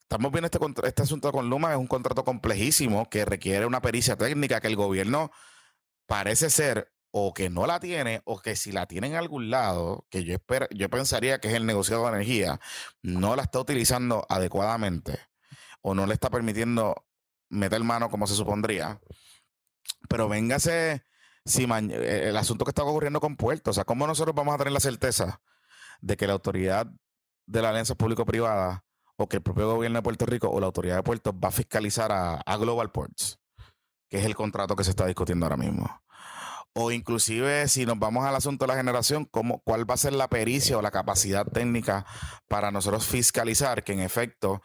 estamos 0.00 0.32
viendo 0.32 0.46
este, 0.46 0.58
este 0.88 1.02
asunto 1.02 1.30
con 1.30 1.48
Luma, 1.48 1.72
es 1.72 1.78
un 1.78 1.86
contrato 1.86 2.24
complejísimo 2.24 3.08
que 3.08 3.24
requiere 3.24 3.66
una 3.66 3.80
pericia 3.80 4.16
técnica 4.16 4.60
que 4.60 4.66
el 4.66 4.76
gobierno 4.76 5.30
parece 6.06 6.50
ser 6.50 6.92
o 7.16 7.32
que 7.32 7.48
no 7.48 7.66
la 7.66 7.78
tiene, 7.78 8.22
o 8.24 8.40
que 8.40 8.56
si 8.56 8.72
la 8.72 8.86
tiene 8.86 9.06
en 9.06 9.14
algún 9.14 9.48
lado, 9.48 10.04
que 10.10 10.24
yo, 10.24 10.36
yo 10.70 10.90
pensaría 10.90 11.38
que 11.38 11.46
es 11.46 11.54
el 11.54 11.64
negociado 11.64 12.02
de 12.02 12.08
energía, 12.08 12.58
no 13.02 13.36
la 13.36 13.44
está 13.44 13.60
utilizando 13.60 14.26
adecuadamente 14.28 15.20
o 15.80 15.94
no 15.94 16.06
le 16.06 16.14
está 16.14 16.28
permitiendo 16.28 17.06
meter 17.50 17.84
mano 17.84 18.10
como 18.10 18.26
se 18.26 18.34
supondría. 18.34 19.00
Pero 20.08 20.28
véngase 20.28 21.04
si 21.44 21.64
eh, 21.64 22.28
el 22.28 22.36
asunto 22.36 22.64
que 22.64 22.70
está 22.70 22.82
ocurriendo 22.82 23.20
con 23.20 23.36
Puerto, 23.36 23.70
o 23.70 23.74
sea, 23.74 23.84
¿cómo 23.84 24.06
nosotros 24.06 24.34
vamos 24.34 24.54
a 24.54 24.58
tener 24.58 24.72
la 24.72 24.80
certeza 24.80 25.40
de 26.00 26.16
que 26.16 26.26
la 26.26 26.34
autoridad 26.34 26.86
de 27.46 27.62
la 27.62 27.70
alianza 27.70 27.94
público-privada 27.94 28.84
o 29.16 29.28
que 29.28 29.36
el 29.36 29.42
propio 29.42 29.72
gobierno 29.72 29.98
de 29.98 30.02
Puerto 30.02 30.26
Rico 30.26 30.48
o 30.48 30.58
la 30.60 30.66
autoridad 30.66 30.96
de 30.96 31.02
Puerto 31.02 31.38
va 31.38 31.48
a 31.48 31.52
fiscalizar 31.52 32.10
a, 32.12 32.36
a 32.36 32.56
Global 32.56 32.90
Ports, 32.90 33.38
que 34.08 34.18
es 34.18 34.24
el 34.24 34.34
contrato 34.34 34.74
que 34.74 34.84
se 34.84 34.90
está 34.90 35.06
discutiendo 35.06 35.46
ahora 35.46 35.56
mismo? 35.56 36.02
O 36.72 36.90
inclusive 36.90 37.68
si 37.68 37.86
nos 37.86 37.98
vamos 37.98 38.24
al 38.24 38.34
asunto 38.34 38.64
de 38.64 38.72
la 38.72 38.76
generación, 38.76 39.26
¿cómo, 39.26 39.60
¿cuál 39.60 39.88
va 39.88 39.94
a 39.94 39.98
ser 39.98 40.12
la 40.14 40.28
pericia 40.28 40.76
o 40.76 40.82
la 40.82 40.90
capacidad 40.90 41.46
técnica 41.46 42.04
para 42.48 42.72
nosotros 42.72 43.06
fiscalizar 43.06 43.84
que 43.84 43.92
en 43.92 44.00
efecto 44.00 44.60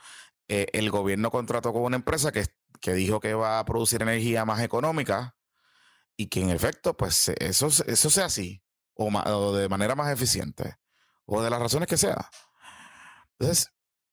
eh, 0.48 0.68
el 0.74 0.90
gobierno 0.90 1.30
contrató 1.30 1.72
con 1.72 1.84
una 1.84 1.98
empresa 1.98 2.32
que, 2.32 2.46
que 2.82 2.94
dijo 2.94 3.20
que 3.20 3.36
va 3.36 3.60
a 3.60 3.66
producir 3.66 4.02
energía 4.02 4.44
más 4.46 4.62
económica 4.62 5.36
y 6.20 6.28
que 6.28 6.42
en 6.42 6.50
efecto 6.50 6.98
pues 6.98 7.30
eso, 7.40 7.68
eso 7.68 8.10
sea 8.10 8.26
así 8.26 8.62
o, 8.94 9.54
de 9.54 9.70
manera 9.70 9.96
más 9.96 10.12
eficiente 10.12 10.76
o 11.26 11.42
de 11.42 11.50
las 11.50 11.62
razones 11.62 11.88
que 11.88 11.96
sea? 11.96 12.30
Entonces, 13.38 13.72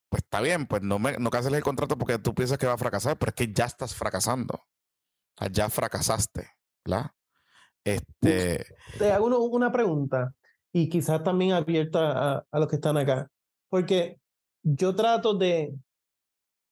pues 0.09 0.23
está 0.23 0.40
bien, 0.40 0.66
pues 0.66 0.83
no, 0.83 1.01
me, 1.01 1.19
no 1.19 1.31
canceles 1.31 1.59
el 1.59 1.64
contrato 1.64 1.99
porque 1.99 2.21
tú 2.21 2.33
piensas 2.33 2.59
que 2.59 2.66
va 2.69 2.75
a 2.75 2.79
fracasar, 2.79 3.19
pero 3.19 3.31
es 3.31 3.35
que 3.35 3.53
ya 3.53 3.64
estás 3.64 3.92
fracasando. 3.92 4.66
Ya 5.51 5.69
fracasaste, 5.69 6.49
¿verdad? 6.85 7.11
Este... 7.83 8.64
Te 8.99 9.11
hago 9.11 9.27
una 9.27 9.73
pregunta 9.73 10.33
y 10.73 10.88
quizás 10.88 11.25
también 11.25 11.55
abierta 11.55 12.12
a, 12.12 12.47
a, 12.49 12.59
los 12.61 12.69
que 12.69 12.77
están 12.77 12.97
acá, 12.97 13.29
porque 13.69 14.21
yo 14.62 14.95
trato 14.95 15.35
de, 15.35 15.75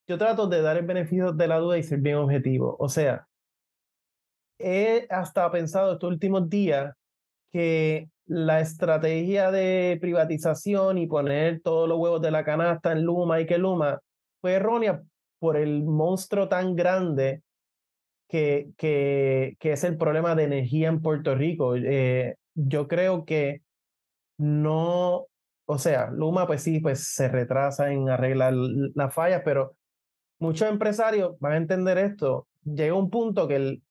yo 0.07 0.17
trato 0.17 0.47
de 0.47 0.63
dar 0.63 0.77
el 0.77 0.87
beneficio 0.87 1.33
de 1.33 1.49
la 1.49 1.59
duda 1.59 1.77
y 1.77 1.83
ser 1.83 1.99
bien 1.99 2.19
objetivo. 2.19 2.77
O 2.79 2.89
sea, 2.89 3.27
he 4.65 5.07
hasta 5.11 5.51
pensado 5.51 5.93
estos 5.93 6.11
últimos 6.11 6.49
días 6.49 6.95
que 7.53 8.09
la 8.27 8.61
estrategia 8.61 9.51
de 9.51 9.99
privatización 10.01 10.99
y 10.99 11.07
poner 11.07 11.61
todos 11.61 11.89
los 11.89 11.99
huevos 11.99 12.23
de 12.23 12.31
la 12.31 12.45
canasta 12.45 12.93
en 12.93 13.05
Luma 13.05 13.41
y 13.41 13.47
que 13.47 13.59
Luma 13.59 14.01
fue 14.41 14.55
errónea 14.55 15.03
por 15.39 15.57
el 15.59 15.85
monstruo 15.85 16.49
tan 16.49 16.75
grande 16.75 17.43
que, 18.29 18.71
que, 18.79 19.57
que, 19.61 19.73
es 19.73 19.85
el 19.85 19.99
problema 19.99 20.35
de 20.35 20.45
energía 20.45 20.89
en 20.89 21.03
Puerto 21.03 21.35
Rico. 21.35 21.77
Eh, 21.77 22.37
yo 22.55 22.89
creo 22.89 23.27
que 23.27 23.61
no, 24.39 25.27
o 25.67 25.79
sea, 25.79 26.11
Luma 26.11 26.47
pues 26.47 26.63
sí, 26.63 26.81
pues 26.81 27.07
se 27.07 27.29
retrasa 27.29 27.93
en 27.93 28.09
arreglar 28.09 28.55
las 28.55 29.13
fallas, 29.13 29.43
pero 29.45 29.77
muchos 30.39 30.69
empresarios 30.69 31.39
van 31.41 31.53
a 31.53 31.57
entender 31.59 31.99
esto. 31.99 32.49
Llega 32.65 32.95
un 32.95 33.11
punto 33.11 33.47
que 33.47 33.57
el, 33.57 33.83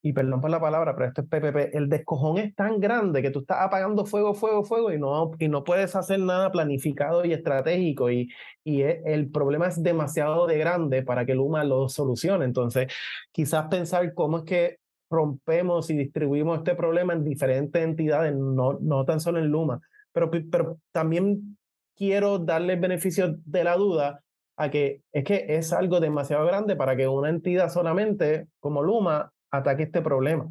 y 0.00 0.12
perdón 0.12 0.40
por 0.40 0.50
la 0.50 0.60
palabra, 0.60 0.94
pero 0.94 1.08
esto 1.08 1.22
es 1.22 1.28
PPP, 1.28 1.74
el 1.76 1.88
descojón 1.88 2.38
es 2.38 2.54
tan 2.54 2.78
grande 2.78 3.20
que 3.20 3.30
tú 3.30 3.40
estás 3.40 3.58
apagando 3.60 4.06
fuego, 4.06 4.32
fuego, 4.32 4.64
fuego 4.64 4.92
y 4.92 4.98
no, 4.98 5.32
y 5.38 5.48
no 5.48 5.64
puedes 5.64 5.96
hacer 5.96 6.20
nada 6.20 6.52
planificado 6.52 7.24
y 7.24 7.32
estratégico 7.32 8.10
y, 8.10 8.28
y 8.62 8.82
e, 8.82 9.02
el 9.06 9.30
problema 9.30 9.66
es 9.66 9.82
demasiado 9.82 10.46
de 10.46 10.58
grande 10.58 11.02
para 11.02 11.26
que 11.26 11.34
Luma 11.34 11.64
lo 11.64 11.88
solucione. 11.88 12.44
Entonces, 12.44 12.92
quizás 13.32 13.66
pensar 13.68 14.14
cómo 14.14 14.38
es 14.38 14.44
que 14.44 14.78
rompemos 15.10 15.90
y 15.90 15.96
distribuimos 15.96 16.58
este 16.58 16.74
problema 16.74 17.12
en 17.14 17.24
diferentes 17.24 17.82
entidades, 17.82 18.34
no, 18.36 18.78
no 18.80 19.04
tan 19.04 19.20
solo 19.20 19.38
en 19.38 19.48
Luma, 19.48 19.80
pero, 20.12 20.30
pero 20.30 20.78
también 20.92 21.56
quiero 21.96 22.38
darle 22.38 22.74
el 22.74 22.80
beneficio 22.80 23.36
de 23.44 23.64
la 23.64 23.76
duda 23.76 24.22
a 24.56 24.70
que 24.70 25.02
es 25.12 25.24
que 25.24 25.46
es 25.48 25.72
algo 25.72 26.00
demasiado 26.00 26.44
grande 26.46 26.76
para 26.76 26.96
que 26.96 27.08
una 27.08 27.30
entidad 27.30 27.70
solamente 27.70 28.48
como 28.60 28.82
Luma 28.82 29.32
ataque 29.50 29.84
este 29.84 30.02
problema. 30.02 30.50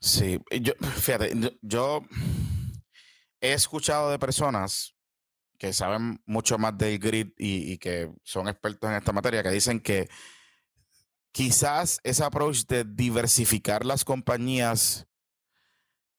Sí, 0.00 0.40
yo, 0.60 0.72
fíjate, 0.96 1.32
yo 1.60 2.02
he 3.40 3.52
escuchado 3.52 4.10
de 4.10 4.18
personas 4.18 4.96
que 5.58 5.72
saben 5.72 6.20
mucho 6.26 6.58
más 6.58 6.76
del 6.76 6.98
grid 6.98 7.28
y, 7.38 7.78
que 7.78 8.12
son 8.24 8.48
expertos 8.48 8.90
en 8.90 8.96
esta 8.96 9.12
materia, 9.12 9.44
que 9.44 9.50
dicen 9.50 9.78
que 9.78 10.08
quizás 11.30 12.00
ese 12.02 12.24
approach 12.24 12.64
de 12.66 12.82
diversificar 12.84 13.86
las 13.86 14.04
compañías, 14.04 15.06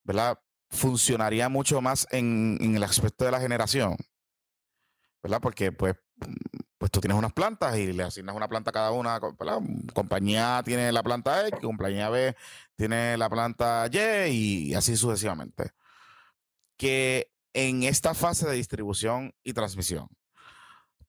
¿verdad? 0.04 0.40
Funcionaría 0.70 1.50
mucho 1.50 1.82
más 1.82 2.08
en, 2.12 2.58
en 2.62 2.78
el 2.78 2.84
aspecto 2.84 3.26
de 3.26 3.32
la 3.32 3.42
generación, 3.42 3.98
¿verdad? 5.22 5.42
Porque 5.42 5.74
pues 5.74 5.96
pues 6.84 6.92
tú 6.92 7.00
tienes 7.00 7.18
unas 7.18 7.32
plantas 7.32 7.78
y 7.78 7.94
le 7.94 8.04
asignas 8.04 8.36
una 8.36 8.50
planta 8.50 8.72
a 8.72 8.74
cada 8.74 8.92
una. 8.92 9.18
Compañía 9.94 10.62
tiene 10.66 10.92
la 10.92 11.02
planta 11.02 11.48
X, 11.48 11.62
compañía 11.62 12.10
B 12.10 12.36
tiene 12.76 13.16
la 13.16 13.30
planta 13.30 13.88
Y 13.90 14.68
y 14.68 14.74
así 14.74 14.98
sucesivamente. 14.98 15.72
Que 16.76 17.32
en 17.54 17.84
esta 17.84 18.14
fase 18.14 18.50
de 18.50 18.56
distribución 18.56 19.34
y 19.46 19.54
transmisión, 19.54 20.10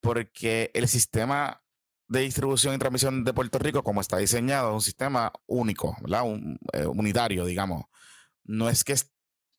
porque 0.01 0.71
el 0.75 0.87
sistema 0.87 1.61
de 2.07 2.21
distribución 2.21 2.77
y 2.77 2.79
transmisión 2.79 3.25
de 3.25 3.35
Puerto 3.35 3.59
Rico, 3.59 3.83
como 3.83 4.01
está 4.01 4.19
diseñado, 4.19 4.69
es 4.69 4.75
un 4.75 4.81
sistema 4.81 5.33
único, 5.47 5.97
¿verdad? 6.03 6.23
Un, 6.23 6.57
eh, 6.73 6.87
unitario, 6.87 7.45
digamos. 7.47 7.87
No 8.45 8.69
es 8.69 8.85
que 8.85 8.95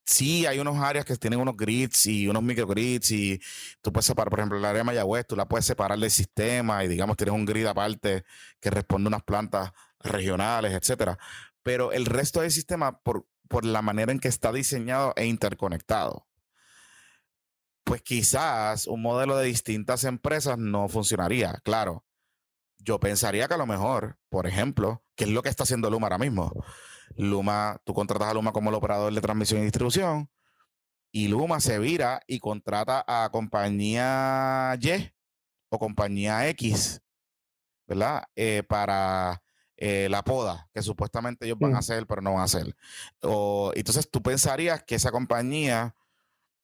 sí 0.06 0.46
hay 0.46 0.58
unos 0.60 0.78
áreas 0.78 1.04
que 1.04 1.16
tienen 1.16 1.40
unos 1.40 1.56
grids 1.56 2.06
y 2.06 2.28
unos 2.28 2.42
microgrids 2.42 3.10
y 3.10 3.40
tú 3.82 3.92
puedes 3.92 4.06
separar, 4.06 4.30
por 4.30 4.38
ejemplo, 4.38 4.58
el 4.58 4.64
área 4.64 4.78
de 4.78 4.84
Mayagüez, 4.84 5.26
tú 5.26 5.36
la 5.36 5.46
puedes 5.48 5.66
separar 5.66 5.98
del 5.98 6.10
sistema 6.10 6.84
y 6.84 6.88
digamos 6.88 7.16
tienes 7.16 7.34
un 7.34 7.44
grid 7.44 7.66
aparte 7.66 8.24
que 8.60 8.70
responde 8.70 9.08
a 9.08 9.10
unas 9.10 9.24
plantas 9.24 9.72
regionales, 10.00 10.72
etcétera. 10.72 11.18
Pero 11.62 11.92
el 11.92 12.06
resto 12.06 12.40
del 12.40 12.52
sistema, 12.52 13.00
por, 13.00 13.26
por 13.48 13.64
la 13.64 13.82
manera 13.82 14.12
en 14.12 14.20
que 14.20 14.28
está 14.28 14.52
diseñado 14.52 15.12
e 15.16 15.26
interconectado, 15.26 16.26
pues 17.84 18.02
quizás 18.02 18.86
un 18.86 19.02
modelo 19.02 19.36
de 19.36 19.46
distintas 19.46 20.04
empresas 20.04 20.58
no 20.58 20.88
funcionaría. 20.88 21.60
Claro, 21.64 22.04
yo 22.78 23.00
pensaría 23.00 23.48
que 23.48 23.54
a 23.54 23.58
lo 23.58 23.66
mejor, 23.66 24.18
por 24.28 24.46
ejemplo, 24.46 25.02
que 25.16 25.24
es 25.24 25.30
lo 25.30 25.42
que 25.42 25.48
está 25.48 25.64
haciendo 25.64 25.90
Luma 25.90 26.06
ahora 26.06 26.18
mismo. 26.18 26.52
Luma, 27.16 27.80
tú 27.84 27.94
contratas 27.94 28.28
a 28.28 28.34
Luma 28.34 28.52
como 28.52 28.70
el 28.70 28.76
operador 28.76 29.12
de 29.12 29.20
transmisión 29.20 29.60
y 29.60 29.64
distribución 29.64 30.30
y 31.12 31.28
Luma 31.28 31.60
se 31.60 31.78
vira 31.78 32.20
y 32.26 32.40
contrata 32.40 33.04
a 33.06 33.30
compañía 33.30 34.76
Y 34.80 35.10
o 35.70 35.78
compañía 35.78 36.46
X, 36.50 37.00
¿verdad? 37.86 38.24
Eh, 38.34 38.62
para 38.68 39.42
eh, 39.76 40.08
la 40.10 40.22
poda, 40.22 40.68
que 40.74 40.82
supuestamente 40.82 41.46
ellos 41.46 41.58
van 41.58 41.74
a 41.74 41.78
hacer, 41.78 42.06
pero 42.06 42.20
no 42.20 42.32
van 42.32 42.40
a 42.40 42.44
hacer. 42.44 42.76
O, 43.22 43.72
entonces 43.74 44.10
tú 44.10 44.22
pensarías 44.22 44.82
que 44.82 44.94
esa 44.96 45.10
compañía 45.10 45.94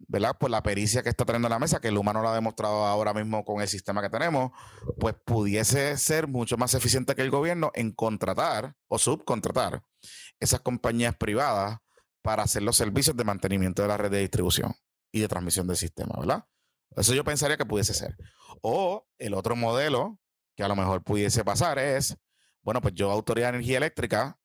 ¿verdad? 0.08 0.36
Por 0.38 0.50
la 0.50 0.62
pericia 0.62 1.02
que 1.02 1.08
está 1.08 1.24
trayendo 1.24 1.48
la 1.48 1.58
mesa, 1.58 1.80
que 1.80 1.88
el 1.88 1.96
humano 1.96 2.22
lo 2.22 2.28
ha 2.28 2.34
demostrado 2.34 2.84
ahora 2.84 3.14
mismo 3.14 3.44
con 3.44 3.60
el 3.60 3.68
sistema 3.68 4.02
que 4.02 4.10
tenemos, 4.10 4.50
pues 4.98 5.14
pudiese 5.24 5.96
ser 5.96 6.28
mucho 6.28 6.56
más 6.56 6.74
eficiente 6.74 7.14
que 7.14 7.22
el 7.22 7.30
gobierno 7.30 7.70
en 7.74 7.92
contratar 7.92 8.74
o 8.88 8.98
subcontratar 8.98 9.82
esas 10.42 10.60
compañías 10.60 11.14
privadas 11.16 11.78
para 12.22 12.42
hacer 12.42 12.62
los 12.62 12.76
servicios 12.76 13.16
de 13.16 13.24
mantenimiento 13.24 13.82
de 13.82 13.88
la 13.88 13.96
red 13.96 14.10
de 14.10 14.20
distribución 14.20 14.74
y 15.10 15.20
de 15.20 15.28
transmisión 15.28 15.66
del 15.66 15.76
sistema, 15.76 16.14
¿verdad? 16.18 16.44
Eso 16.96 17.14
yo 17.14 17.24
pensaría 17.24 17.56
que 17.56 17.66
pudiese 17.66 17.94
ser. 17.94 18.16
O 18.60 19.06
el 19.18 19.34
otro 19.34 19.56
modelo 19.56 20.18
que 20.56 20.62
a 20.62 20.68
lo 20.68 20.76
mejor 20.76 21.02
pudiese 21.02 21.44
pasar 21.44 21.78
es, 21.78 22.16
bueno, 22.62 22.80
pues 22.80 22.94
yo, 22.94 23.10
Autoridad 23.10 23.48
de 23.52 23.56
Energía 23.56 23.78
Eléctrica, 23.78 24.38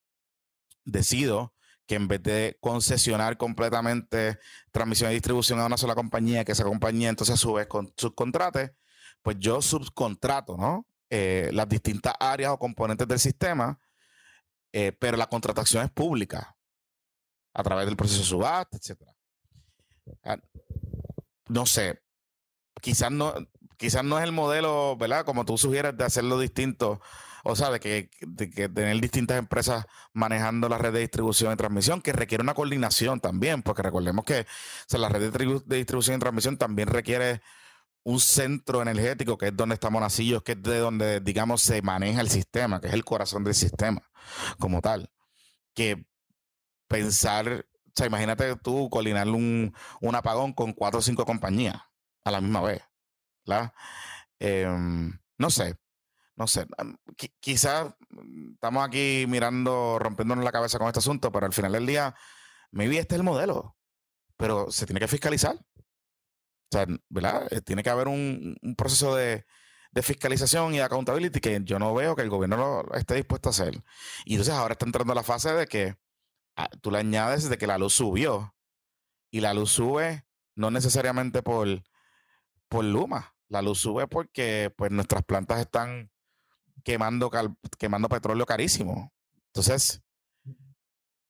decido 0.85 1.53
que 1.85 1.95
en 1.95 2.07
vez 2.07 2.21
de 2.23 2.57
concesionar 2.59 3.37
completamente 3.37 4.39
transmisión 4.71 5.11
y 5.11 5.15
distribución 5.15 5.59
a 5.59 5.65
una 5.65 5.77
sola 5.77 5.95
compañía, 5.95 6.43
que 6.43 6.51
esa 6.51 6.63
compañía 6.63 7.09
entonces 7.09 7.35
a 7.35 7.37
su 7.37 7.53
vez 7.53 7.67
con, 7.67 7.93
subcontrate, 7.95 8.75
pues 9.21 9.37
yo 9.39 9.61
subcontrato, 9.61 10.57
¿no? 10.57 10.85
Eh, 11.09 11.49
las 11.53 11.69
distintas 11.69 12.13
áreas 12.19 12.51
o 12.51 12.59
componentes 12.59 13.07
del 13.07 13.19
sistema, 13.19 13.79
eh, 14.71 14.91
pero 14.91 15.17
la 15.17 15.27
contratación 15.27 15.83
es 15.83 15.91
pública 15.91 16.57
a 17.53 17.63
través 17.63 17.85
del 17.85 17.97
proceso 17.97 18.23
subasta, 18.23 18.77
etc. 18.77 19.01
Ah, 20.23 20.37
no 21.47 21.65
sé, 21.65 22.01
quizás 22.81 23.11
no, 23.11 23.33
quizás 23.77 24.03
no 24.03 24.17
es 24.17 24.23
el 24.23 24.31
modelo, 24.31 24.95
¿verdad? 24.97 25.25
Como 25.25 25.45
tú 25.45 25.57
sugieres 25.57 25.97
de 25.97 26.03
hacerlo 26.03 26.39
distinto 26.39 27.01
o 27.49 27.55
sea, 27.55 27.71
de 27.71 27.79
que, 27.79 28.09
tener 28.67 28.99
distintas 28.99 29.39
empresas 29.39 29.85
manejando 30.11 30.67
la 30.67 30.77
red 30.77 30.91
de 30.91 30.99
distribución 30.99 31.53
y 31.53 31.55
transmisión, 31.55 32.01
que 32.01 32.11
requiere 32.11 32.43
una 32.43 32.53
coordinación 32.53 33.21
también, 33.21 33.63
porque 33.63 33.83
recordemos 33.83 34.25
que 34.25 34.45
la 34.91 35.07
red 35.07 35.31
de, 35.31 35.77
distribución 35.77 36.17
y 36.17 36.19
transmisión 36.19 36.57
también 36.57 36.89
requiere 36.89 37.41
un 38.07 38.21
centro 38.21 38.81
energético, 38.81 39.37
que 39.37 39.47
es 39.47 39.57
donde 39.57 39.73
estamos 39.73 39.99
Monacillos, 39.99 40.41
que 40.41 40.53
es 40.53 40.63
de 40.63 40.77
donde, 40.79 41.19
digamos, 41.19 41.61
se 41.61 41.81
maneja 41.81 42.21
el 42.21 42.29
sistema, 42.29 42.79
que 42.79 42.87
es 42.87 42.93
el 42.93 43.03
corazón 43.03 43.43
del 43.43 43.53
sistema 43.53 44.01
como 44.59 44.81
tal. 44.81 45.11
Que 45.73 46.05
pensar, 46.87 47.65
o 47.85 47.91
sea, 47.93 48.07
imagínate 48.07 48.55
tú 48.57 48.89
coordinar 48.89 49.27
un, 49.27 49.73
apagón 50.13 50.53
con 50.53 50.71
cuatro 50.71 50.99
o 50.99 51.01
cinco 51.01 51.25
compañías 51.25 51.75
a 52.23 52.31
la 52.31 52.39
misma 52.39 52.61
vez, 52.61 52.81
¿verdad? 53.45 53.73
Em, 54.39 55.19
no 55.37 55.49
sé, 55.49 55.75
no 56.37 56.47
sé, 56.47 56.65
quizás 57.41 57.93
estamos 58.53 58.87
aquí 58.87 59.25
mirando, 59.27 59.99
rompiéndonos 59.99 60.45
la 60.45 60.53
cabeza 60.53 60.79
con 60.79 60.87
este 60.87 60.99
asunto, 60.99 61.29
pero 61.33 61.45
al 61.45 61.53
final 61.53 61.73
del 61.73 61.85
día, 61.85 62.15
maybe 62.71 62.99
este 62.99 63.15
es 63.15 63.19
el 63.19 63.25
modelo, 63.25 63.75
pero 64.37 64.71
se 64.71 64.85
tiene 64.85 65.01
que 65.01 65.09
fiscalizar. 65.09 65.57
O 66.69 66.77
sea, 66.77 66.85
¿verdad? 67.09 67.47
Eh, 67.51 67.61
tiene 67.61 67.83
que 67.83 67.89
haber 67.89 68.07
un, 68.07 68.57
proceso 68.77 69.15
de, 69.15 69.45
fiscalización 70.03 70.75
y 70.75 70.79
accountability 70.79 71.39
que 71.39 71.59
yo 71.63 71.79
no 71.79 71.91
veo 71.95 72.15
que 72.15 72.21
el 72.21 72.29
gobierno 72.29 72.83
lo 72.83 72.93
esté 72.93 73.15
dispuesto 73.15 73.49
a 73.49 73.51
hacer. 73.51 73.81
Y 74.25 74.33
entonces 74.33 74.53
ahora 74.53 74.73
está 74.73 74.85
entrando 74.85 75.15
la 75.15 75.23
fase 75.23 75.53
de 75.53 75.65
que 75.65 75.95
ah, 76.55 76.69
tú 76.81 76.91
le 76.91 76.99
añades 76.99 77.49
de 77.49 77.57
que 77.57 77.65
la 77.65 77.79
luz 77.79 77.93
subió 77.93 78.55
y 79.31 79.39
la 79.39 79.55
luz 79.55 79.71
sube 79.71 80.27
no 80.55 80.69
necesariamente 80.69 81.41
por, 81.41 81.67
por 82.69 82.85
Luma, 82.85 83.35
la 83.47 83.61
luz 83.61 83.79
sube 83.79 84.07
porque 84.07 84.71
pues 84.77 84.91
nuestras 84.91 85.23
plantas 85.23 85.61
están 85.61 86.11
quemando, 86.83 87.31
quemando 87.77 88.09
petróleo 88.09 88.45
carísimo. 88.45 89.13
Entonces, 89.47 90.03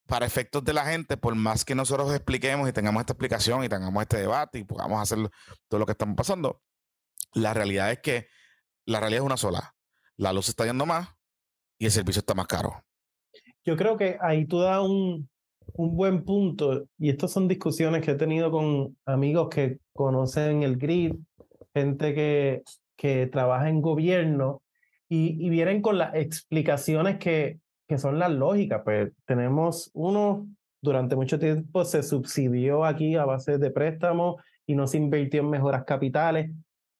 para 0.08 0.26
efectos 0.26 0.64
de 0.64 0.74
la 0.74 0.86
gente, 0.86 1.18
por 1.18 1.36
más 1.36 1.66
que 1.66 1.76
nosotros 1.76 2.14
expliquemos 2.14 2.68
y 2.68 2.74
tengamos 2.74 3.02
esta 3.02 3.14
explicación 3.14 3.64
y 3.64 3.70
tengamos 3.70 4.02
este 4.02 4.18
debate 4.18 4.60
y 4.60 4.64
podamos 4.64 5.02
hacer 5.02 5.30
todo 5.68 5.80
lo 5.80 5.86
que 5.86 5.92
estamos 5.92 6.16
pasando, 6.16 6.62
la 7.34 7.54
realidad 7.54 7.92
es 7.92 8.00
que 8.00 8.28
la 8.86 9.00
realidad 9.00 9.22
es 9.22 9.26
una 9.26 9.38
sola. 9.38 9.76
La 10.16 10.34
luz 10.34 10.50
está 10.50 10.66
yendo 10.66 10.86
más 10.86 11.10
y 11.78 11.86
el 11.86 11.92
servicio 11.92 12.22
está 12.22 12.34
más 12.34 12.48
caro. 12.48 12.84
Yo 13.66 13.76
creo 13.76 13.98
que 13.98 14.18
ahí 14.22 14.46
tú 14.46 14.60
das 14.62 14.82
un, 14.82 15.30
un 15.74 15.96
buen 15.96 16.24
punto 16.24 16.88
y 16.98 17.10
estas 17.10 17.32
son 17.32 17.48
discusiones 17.48 18.04
que 18.04 18.12
he 18.12 18.16
tenido 18.16 18.50
con 18.50 18.98
amigos 19.06 19.50
que 19.50 19.80
conocen 19.94 20.64
el 20.64 20.78
grid, 20.78 21.14
gente 21.74 22.16
que, 22.16 22.64
que 22.96 23.28
trabaja 23.28 23.70
en 23.70 23.82
gobierno 23.82 24.64
y, 25.10 25.50
vienen 25.50 25.82
con 25.82 25.98
las 25.98 26.16
explicaciones 26.16 27.18
que, 27.18 27.60
que 27.88 27.98
son 27.98 28.20
las 28.20 28.32
lógicas. 28.32 28.82
Pues 28.84 29.12
tenemos 29.26 29.90
uno, 29.94 30.48
durante 30.82 31.16
mucho 31.16 31.40
tiempo 31.40 31.86
se 31.86 32.04
subsidió 32.04 32.86
aquí 32.86 33.16
a 33.16 33.26
base 33.26 33.58
de 33.58 33.72
préstamos 33.72 34.36
y 34.66 34.76
no 34.76 34.88
se 34.88 34.98
invirtió 34.98 35.42
en 35.42 35.50
mejoras 35.50 35.86
capitales. 35.86 36.52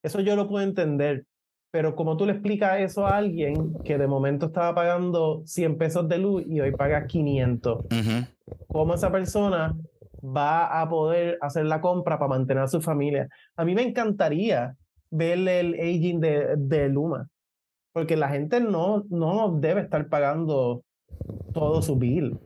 Eso 0.02 0.22
yo 0.22 0.36
lo 0.36 0.48
puedo 0.48 0.64
entender, 0.64 1.26
pero 1.72 1.96
como 1.96 2.16
tú 2.16 2.26
le 2.26 2.34
explicas 2.34 2.80
eso 2.80 3.06
a 3.06 3.18
alguien 3.18 3.74
que 3.84 3.98
de 3.98 4.08
momento 4.08 4.48
estaba 4.48 4.74
pagando 4.74 5.42
100 5.46 5.78
pesos 5.78 6.08
de 6.08 6.18
luz 6.18 6.44
y 6.48 6.62
hoy 6.62 6.72
paga 6.72 7.06
500, 7.06 7.86
¿cómo 8.68 8.94
esa 8.94 9.12
persona 9.12 9.76
va 10.24 10.82
a 10.82 10.88
poder 10.90 11.38
hacer 11.42 11.66
la 11.66 11.82
compra 11.82 12.18
para 12.18 12.30
mantener 12.30 12.64
a 12.64 12.68
su 12.68 12.82
familia? 12.82 13.28
A 13.58 13.66
mí 13.66 13.76
me 13.76 13.82
encantaría 13.82 14.76
verle 15.10 15.60
el 15.60 15.74
aging 15.74 16.20
de, 16.20 16.56
de 16.58 16.90
Luma 16.90 17.28
porque 17.98 18.16
la 18.16 18.30
gente 18.30 18.60
no, 18.60 19.06
no 19.10 19.58
debe 19.60 19.82
estar 19.82 20.08
pagando 20.08 20.84
todo 21.52 21.82
su 21.82 21.96
bill. 21.96 22.40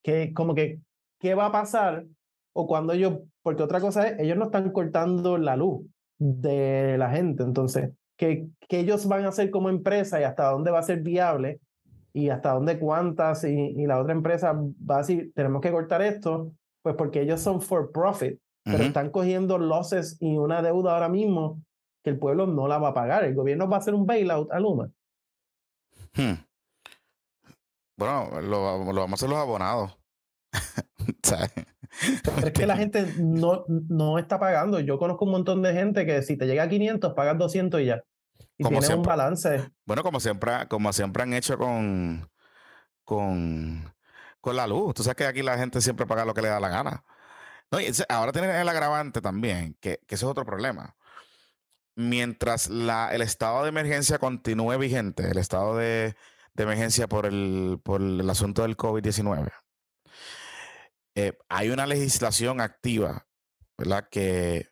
Que 0.00 0.32
como 0.32 0.54
que, 0.54 0.78
¿qué 1.18 1.34
va 1.34 1.46
a 1.46 1.50
pasar? 1.50 2.04
O 2.52 2.68
cuando 2.68 2.92
ellos, 2.92 3.18
porque 3.42 3.64
otra 3.64 3.80
cosa 3.80 4.06
es, 4.06 4.20
ellos 4.20 4.36
no 4.36 4.44
están 4.44 4.70
cortando 4.70 5.38
la 5.38 5.56
luz 5.56 5.84
de 6.20 6.96
la 6.98 7.10
gente, 7.10 7.42
entonces, 7.42 7.90
¿qué, 8.16 8.46
qué 8.68 8.78
ellos 8.78 9.08
van 9.08 9.24
a 9.24 9.30
hacer 9.30 9.50
como 9.50 9.70
empresa 9.70 10.20
y 10.20 10.22
hasta 10.22 10.50
dónde 10.52 10.70
va 10.70 10.78
a 10.78 10.84
ser 10.84 11.00
viable? 11.00 11.58
Y 12.12 12.28
hasta 12.28 12.52
dónde 12.52 12.78
cuántas 12.78 13.42
y, 13.42 13.50
y 13.50 13.86
la 13.86 14.00
otra 14.00 14.12
empresa 14.12 14.52
va 14.52 14.94
a 14.94 14.98
decir, 14.98 15.32
tenemos 15.34 15.60
que 15.62 15.72
cortar 15.72 16.00
esto, 16.00 16.52
pues 16.80 16.94
porque 16.94 17.22
ellos 17.22 17.40
son 17.40 17.60
for 17.60 17.90
profit, 17.90 18.38
pero 18.62 18.84
están 18.84 19.10
cogiendo 19.10 19.58
losses 19.58 20.16
y 20.20 20.36
una 20.36 20.62
deuda 20.62 20.94
ahora 20.94 21.08
mismo 21.08 21.60
que 22.02 22.10
el 22.10 22.18
pueblo 22.18 22.46
no 22.46 22.68
la 22.68 22.78
va 22.78 22.88
a 22.88 22.94
pagar. 22.94 23.24
El 23.24 23.34
gobierno 23.34 23.68
va 23.68 23.76
a 23.76 23.80
hacer 23.80 23.94
un 23.94 24.06
bailout 24.06 24.50
a 24.52 24.60
Luma. 24.60 24.90
Hmm. 26.14 26.34
Bueno, 27.96 28.40
lo, 28.40 28.62
vamos 28.84 29.12
a 29.12 29.14
hacer 29.14 29.28
los 29.28 29.38
abonados. 29.38 29.98
es 32.44 32.52
que 32.52 32.66
la 32.66 32.76
gente 32.76 33.12
no, 33.18 33.64
no 33.66 34.18
está 34.18 34.38
pagando. 34.38 34.78
Yo 34.80 34.98
conozco 34.98 35.24
un 35.24 35.32
montón 35.32 35.62
de 35.62 35.72
gente 35.72 36.06
que 36.06 36.22
si 36.22 36.36
te 36.36 36.46
llega 36.46 36.62
a 36.62 36.68
500, 36.68 37.14
pagas 37.14 37.38
200 37.38 37.80
y 37.80 37.86
ya. 37.86 38.04
Y 38.56 38.64
como 38.64 38.78
un 38.78 39.02
balance. 39.02 39.70
Bueno, 39.84 40.02
como 40.02 40.20
siempre, 40.20 40.52
como 40.68 40.92
siempre 40.92 41.24
han 41.24 41.32
hecho 41.32 41.58
con, 41.58 42.28
con, 43.04 43.92
con 44.40 44.56
la 44.56 44.66
luz. 44.66 44.94
Tú 44.94 45.02
sabes 45.02 45.16
que 45.16 45.26
aquí 45.26 45.42
la 45.42 45.58
gente 45.58 45.80
siempre 45.80 46.06
paga 46.06 46.24
lo 46.24 46.34
que 46.34 46.42
le 46.42 46.48
da 46.48 46.60
la 46.60 46.68
gana. 46.68 47.04
No, 47.70 47.78
ahora 48.08 48.32
tienen 48.32 48.50
el 48.50 48.68
agravante 48.68 49.20
también, 49.20 49.76
que, 49.80 50.00
que 50.06 50.14
eso 50.14 50.26
es 50.26 50.30
otro 50.30 50.46
problema 50.46 50.96
mientras 51.98 52.68
el 52.68 53.20
estado 53.22 53.64
de 53.64 53.70
emergencia 53.70 54.18
continúe 54.18 54.78
vigente, 54.78 55.28
el 55.28 55.36
estado 55.36 55.76
de, 55.76 56.14
emergencia 56.56 57.08
por 57.08 57.26
el, 57.26 57.80
por 57.82 58.00
el 58.00 58.30
asunto 58.30 58.62
del 58.62 58.76
COVID-19, 58.76 59.50
eh, 61.16 61.36
hay 61.48 61.70
una 61.70 61.86
legislación 61.88 62.60
activa, 62.60 63.26
¿verdad? 63.76 64.08
Que, 64.08 64.68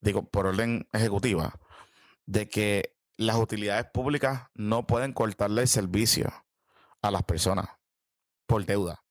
digo, 0.00 0.30
por 0.30 0.46
orden 0.46 0.88
ejecutiva, 0.92 1.60
de 2.24 2.48
que 2.48 2.96
las 3.18 3.36
utilidades 3.36 3.84
públicas 3.92 4.48
no 4.54 4.86
pueden 4.86 5.12
cortarle 5.12 5.62
el 5.62 5.68
servicio 5.68 6.32
a 7.02 7.10
las 7.10 7.22
personas 7.22 7.68
por 8.46 8.64
deuda. 8.64 9.04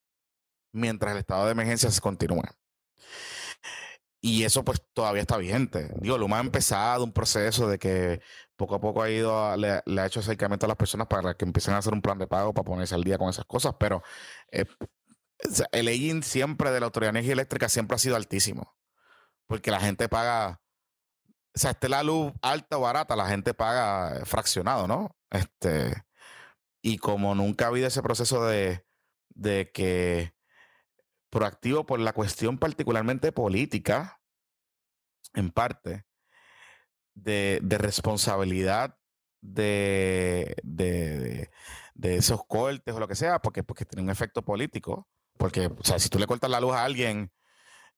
mientras 0.73 1.11
el 1.11 1.19
estado 1.19 1.45
de 1.45 1.51
emergencia 1.51 1.91
se 1.91 2.01
continúe. 2.01 2.43
Y 4.23 4.43
eso 4.43 4.63
pues 4.63 4.81
todavía 4.93 5.21
está 5.21 5.37
vigente. 5.37 5.91
Digo, 5.99 6.17
Luma 6.17 6.37
ha 6.37 6.41
empezado 6.41 7.03
un 7.03 7.11
proceso 7.11 7.67
de 7.67 7.79
que 7.79 8.21
poco 8.55 8.75
a 8.75 8.79
poco 8.79 9.01
ha 9.01 9.09
ido, 9.09 9.57
le, 9.57 9.81
ha 9.99 10.05
hecho 10.05 10.19
acercamiento 10.19 10.67
a 10.67 10.69
las 10.69 10.77
personas 10.77 11.07
para 11.07 11.33
que 11.33 11.43
empiecen 11.43 11.73
a 11.73 11.79
hacer 11.79 11.93
un 11.93 12.03
plan 12.03 12.19
de 12.19 12.27
pago 12.27 12.53
para 12.53 12.65
ponerse 12.65 12.93
al 12.93 13.03
día 13.03 13.17
con 13.17 13.29
esas 13.29 13.45
cosas, 13.45 13.75
pero 13.79 14.03
eh, 14.51 14.65
el 15.71 15.87
aging 15.87 16.21
siempre 16.21 16.69
de 16.69 16.79
la 16.79 16.85
Autoridad 16.85 17.13
de 17.13 17.19
Energía 17.19 17.33
Eléctrica 17.33 17.67
siempre 17.67 17.95
ha 17.95 17.97
sido 17.97 18.15
altísimo, 18.15 18.75
porque 19.47 19.71
la 19.71 19.79
gente 19.79 20.07
paga, 20.07 20.61
o 21.55 21.59
sea, 21.59 21.71
esté 21.71 21.89
la 21.89 22.03
luz 22.03 22.31
alta 22.43 22.77
o 22.77 22.81
barata, 22.81 23.15
la 23.15 23.27
gente 23.27 23.55
paga 23.55 24.23
fraccionado, 24.25 24.87
¿no? 24.87 25.17
Este, 25.31 26.03
y 26.83 26.99
como 26.99 27.33
nunca 27.33 27.65
ha 27.65 27.67
habido 27.69 27.87
ese 27.87 28.03
proceso 28.03 28.45
de, 28.45 28.85
de 29.29 29.71
que 29.71 30.35
proactivo 31.31 31.85
por 31.85 31.99
la 31.99 32.13
cuestión 32.13 32.59
particularmente 32.59 33.31
política, 33.31 34.21
en 35.33 35.49
parte, 35.49 36.05
de, 37.15 37.59
responsabilidad 37.79 38.97
de, 39.41 40.55
de, 40.63 41.49
esos 42.15 42.45
cortes 42.45 42.93
o 42.93 42.99
lo 42.99 43.07
que 43.07 43.15
sea, 43.15 43.39
porque, 43.39 43.63
porque 43.63 43.85
tiene 43.85 44.03
un 44.03 44.09
efecto 44.09 44.43
político. 44.43 45.07
Porque, 45.37 45.67
o 45.67 45.83
sea, 45.83 45.97
si 45.97 46.09
tú 46.09 46.19
le 46.19 46.27
cortas 46.27 46.51
la 46.51 46.59
luz 46.59 46.73
a 46.73 46.83
alguien 46.83 47.31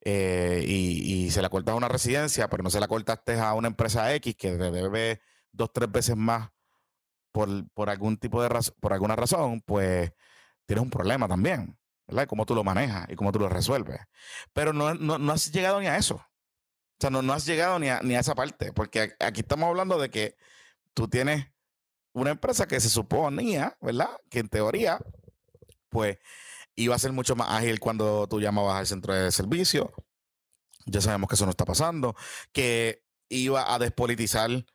eh, 0.02 0.64
y, 0.66 1.30
se 1.32 1.42
la 1.42 1.50
cortas 1.50 1.74
a 1.74 1.78
una 1.78 1.90
residencia, 1.90 2.50
pero 2.50 2.64
no 2.64 2.70
se 2.70 2.80
la 2.80 2.88
cortaste 2.88 3.40
a 3.40 3.54
una 3.54 3.68
empresa 3.68 4.14
X 4.16 4.36
que 4.36 4.56
debe 4.56 5.22
dos, 5.52 5.72
tres 5.74 5.92
veces 5.92 6.16
más 6.16 6.50
por, 7.32 7.50
por 7.72 7.90
algún 7.90 8.18
tipo 8.18 8.42
de 8.44 8.50
por 8.80 8.94
alguna 8.94 9.16
razón, 9.16 9.62
pues 9.62 10.14
tienes 10.66 10.84
un 10.84 10.92
problema 10.92 11.28
también. 11.28 11.78
¿Verdad? 12.14 12.28
Cómo 12.28 12.46
tú 12.46 12.56
lo 12.56 12.64
manejas 12.64 13.08
y 13.10 13.16
cómo 13.16 13.32
tú 13.32 13.40
lo 13.40 13.50
resuelves. 13.50 14.00
Pero 14.54 14.72
no, 14.74 14.94
no, 14.94 15.32
has 15.32 15.52
llegado 15.52 15.80
ni 15.80 15.88
a 15.88 15.98
eso. 15.98 16.16
O 16.16 16.98
sea, 17.00 17.10
no, 17.10 17.22
no 17.22 17.34
has 17.34 17.46
llegado 17.46 17.80
ni 17.80 17.90
a, 17.90 18.02
ni 18.02 18.16
a 18.16 18.20
esa 18.20 18.36
parte, 18.36 18.72
porque 18.72 19.16
aquí 19.20 19.42
estamos 19.42 19.68
hablando 19.68 19.98
de 19.98 20.10
que 20.10 20.38
tú 20.94 21.08
tienes 21.08 21.48
una 22.14 22.32
empresa 22.32 22.68
que 22.68 22.80
se 22.80 22.90
suponía, 22.90 23.78
¿verdad? 23.82 24.10
Que 24.30 24.40
en 24.40 24.50
teoría, 24.50 25.00
pues 25.90 26.18
iba 26.76 26.96
a 26.96 27.00
ser 27.00 27.12
mucho 27.12 27.36
más 27.36 27.50
ágil 27.50 27.80
cuando 27.80 28.28
tú 28.28 28.40
llamabas 28.40 28.78
al 28.78 28.88
centro 28.88 29.14
de 29.14 29.32
servicio. 29.32 29.92
Ya 30.86 31.02
sabemos 31.02 31.28
que 31.30 31.36
eso 31.36 31.46
no 31.46 31.52
está 31.52 31.66
pasando. 31.66 32.16
Que 32.52 33.04
iba 33.30 33.74
a 33.74 33.80
despolitizar, 33.80 34.66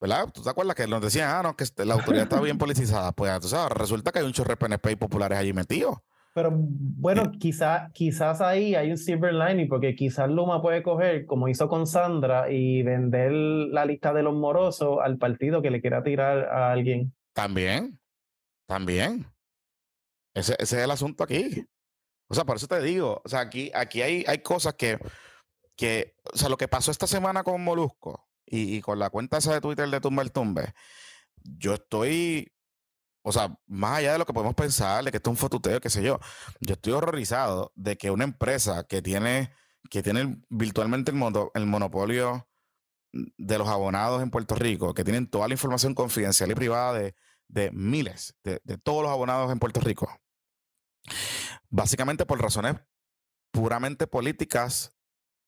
¿verdad? 0.00 0.28
¿Tú 0.32 0.42
te 0.42 0.50
acuerdas 0.50 0.74
que 0.74 0.86
nos 0.86 1.02
decían, 1.02 1.30
ah, 1.30 1.42
no, 1.42 1.56
que 1.56 1.64
la 1.84 1.94
autoridad 1.94 2.24
está 2.24 2.40
bien 2.40 2.58
politizada? 2.58 3.12
Pues, 3.12 3.40
tú 3.40 3.48
sabes, 3.48 3.76
resulta 3.76 4.12
que 4.12 4.20
hay 4.20 4.24
un 4.24 4.32
chorro 4.32 4.50
de 4.50 4.56
PNP 4.56 4.92
y 4.92 4.96
populares 4.96 5.38
allí 5.38 5.52
metidos. 5.52 5.98
Pero 6.32 6.50
bueno, 6.52 7.32
quizá, 7.32 7.90
quizás 7.92 8.40
ahí 8.40 8.74
hay 8.74 8.90
un 8.90 8.96
silver 8.96 9.34
lining, 9.34 9.68
porque 9.68 9.96
quizás 9.96 10.30
Luma 10.30 10.62
puede 10.62 10.82
coger, 10.82 11.26
como 11.26 11.48
hizo 11.48 11.68
con 11.68 11.86
Sandra, 11.86 12.50
y 12.50 12.82
vender 12.82 13.32
la 13.32 13.84
lista 13.84 14.12
de 14.12 14.22
los 14.22 14.34
morosos 14.34 14.98
al 15.02 15.18
partido 15.18 15.60
que 15.60 15.70
le 15.70 15.80
quiera 15.80 16.04
tirar 16.04 16.44
a 16.44 16.70
alguien. 16.70 17.12
También, 17.32 17.98
también. 18.66 19.26
Ese, 20.34 20.54
ese 20.58 20.78
es 20.78 20.84
el 20.84 20.90
asunto 20.90 21.24
aquí. 21.24 21.64
O 22.28 22.34
sea, 22.34 22.44
por 22.44 22.56
eso 22.56 22.68
te 22.68 22.80
digo, 22.80 23.20
o 23.24 23.28
sea, 23.28 23.40
aquí, 23.40 23.72
aquí 23.74 24.02
hay, 24.02 24.24
hay 24.28 24.38
cosas 24.38 24.74
que, 24.74 24.98
que, 25.74 26.14
o 26.32 26.36
sea, 26.36 26.48
lo 26.48 26.56
que 26.56 26.68
pasó 26.68 26.92
esta 26.92 27.08
semana 27.08 27.42
con 27.42 27.64
Molusco 27.64 28.28
y, 28.46 28.76
y 28.76 28.80
con 28.80 29.00
la 29.00 29.10
cuenta 29.10 29.38
esa 29.38 29.52
de 29.52 29.60
Twitter 29.60 29.88
de 29.88 30.00
Tumba 30.00 30.22
el 30.22 30.30
Tumbe, 30.30 30.74
yo 31.42 31.74
estoy 31.74 32.52
o 33.22 33.32
sea, 33.32 33.58
más 33.66 33.98
allá 33.98 34.12
de 34.12 34.18
lo 34.18 34.26
que 34.26 34.32
podemos 34.32 34.54
pensar, 34.54 35.04
de 35.04 35.10
que 35.10 35.18
esto 35.18 35.30
es 35.30 35.32
un 35.32 35.36
fotuteo, 35.36 35.80
qué 35.80 35.90
sé 35.90 36.02
yo, 36.02 36.18
yo 36.60 36.74
estoy 36.74 36.92
horrorizado 36.92 37.72
de 37.74 37.96
que 37.96 38.10
una 38.10 38.24
empresa 38.24 38.84
que 38.84 39.02
tiene, 39.02 39.52
que 39.90 40.02
tiene 40.02 40.42
virtualmente 40.48 41.12
el, 41.12 41.66
monopolio 41.66 42.48
de 43.12 43.58
los 43.58 43.68
abonados 43.68 44.22
en 44.22 44.30
Puerto 44.30 44.54
Rico, 44.54 44.94
que 44.94 45.04
tienen 45.04 45.28
toda 45.28 45.48
la 45.48 45.54
información 45.54 45.94
confidencial 45.94 46.50
y 46.50 46.54
privada 46.54 46.94
de, 46.94 47.14
de 47.48 47.70
miles, 47.72 48.36
de, 48.42 48.60
de 48.64 48.78
todos 48.78 49.02
los 49.02 49.12
abonados 49.12 49.52
en 49.52 49.58
Puerto 49.58 49.80
Rico, 49.80 50.08
básicamente 51.68 52.24
por 52.24 52.40
razones 52.40 52.76
puramente 53.52 54.06
políticas 54.06 54.96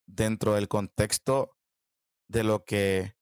dentro 0.07 0.55
del 0.55 0.69
contexto 0.69 1.57
de 2.29 2.43
lo 2.43 2.65
que 2.65 3.17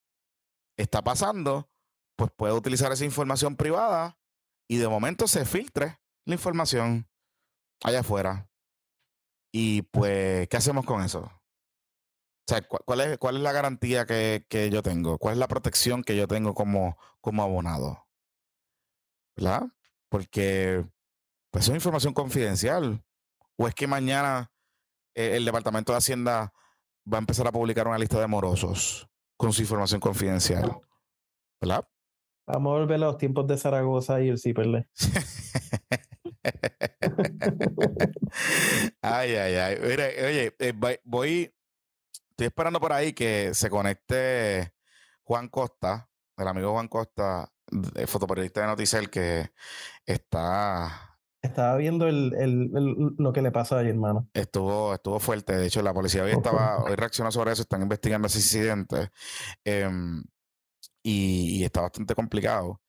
está 0.77 1.03
pasando, 1.03 1.71
pues 2.17 2.31
puede 2.35 2.55
utilizar 2.55 2.91
esa 2.91 3.05
información 3.05 3.57
privada 3.57 4.20
y 4.71 4.77
de 4.77 4.87
momento 4.87 5.27
se 5.27 5.45
filtre 5.45 5.99
la 6.25 6.35
información 6.37 7.09
allá 7.83 8.01
afuera. 8.01 8.49
Y 9.53 9.83
pues, 9.83 10.49
¿qué 10.49 10.57
hacemos 10.57 10.87
con 10.87 11.03
eso? 11.03 11.23
O 11.23 12.47
sea, 12.47 12.63
¿cuál 12.63 13.01
es, 13.01 13.19
cuál 13.19 13.37
es 13.37 13.43
la 13.43 13.51
garantía 13.51 14.07
que, 14.07 14.71
yo 14.73 14.81
tengo? 14.81 15.19
¿Cuál 15.19 15.35
es 15.35 15.39
la 15.41 15.49
protección 15.49 16.05
que 16.05 16.17
yo 16.17 16.29
tengo 16.29 16.55
como, 16.55 16.97
como 17.21 17.43
abonado? 17.43 18.07
¿Verdad? 19.35 19.67
Porque 20.09 20.87
pues 21.51 21.67
es 21.67 21.75
información 21.75 22.15
confidencial. 22.15 23.05
¿O 23.57 23.67
es 23.67 23.75
que 23.75 23.89
mañana 23.89 24.53
eh, 25.17 25.35
el 25.35 25.45
Departamento 25.45 25.91
de 25.91 25.99
Hacienda 25.99 26.55
va 27.13 27.19
a 27.19 27.21
empezar 27.21 27.45
a 27.49 27.53
publicar 27.53 27.89
una 27.89 27.99
lista 27.99 28.21
de 28.21 28.29
morosos 28.29 29.09
con 29.37 29.53
su 29.53 29.63
información 29.63 30.01
confidencial? 30.01 30.81
¿Verdad? 31.61 31.89
Vamos 32.53 32.71
a 32.71 32.79
volver 32.81 32.97
a 32.97 33.07
los 33.07 33.19
tiempos 33.19 33.47
de 33.47 33.57
Zaragoza 33.57 34.21
y 34.21 34.29
el 34.29 34.39
Ciperle. 34.39 34.89
ay, 39.03 39.35
ay, 39.35 39.55
ay. 39.55 39.77
oye, 39.77 40.55
eh, 40.59 40.73
voy, 41.05 41.53
estoy 42.31 42.47
esperando 42.47 42.81
por 42.81 42.93
ahí 42.93 43.13
que 43.13 43.55
se 43.55 43.71
conecte 43.71 44.73
Juan 45.23 45.49
Costa, 45.49 46.11
el 46.37 46.49
amigo 46.49 46.73
Juan 46.73 46.89
Costa, 46.89 47.53
fotoperiodista 48.07 48.63
de 48.63 48.67
Noticel, 48.67 49.11
que 49.11 49.51
está 50.05 51.11
estaba 51.43 51.77
viendo 51.77 52.07
el, 52.07 52.35
el, 52.35 52.71
lo 53.17 53.33
que 53.33 53.41
le 53.41 53.51
pasó 53.51 53.77
ayer, 53.77 53.93
hermano. 53.93 54.29
Estuvo, 54.35 54.95
estuvo 54.95 55.19
fuerte. 55.19 55.57
De 55.57 55.67
hecho, 55.67 55.81
la 55.81 55.95
policía 55.95 56.23
hoy 56.23 56.33
estaba, 56.33 56.85
hoy 56.85 56.95
reaccionó 56.97 57.33
sobre 57.33 57.53
eso, 57.53 57.63
están 57.63 57.81
investigando 57.81 58.27
ese 58.27 58.39
incidente. 58.39 59.11
Em, 59.65 60.23
y, 61.03 61.65
está 61.65 61.81
bastante 61.83 62.15
complicado. 62.15 62.81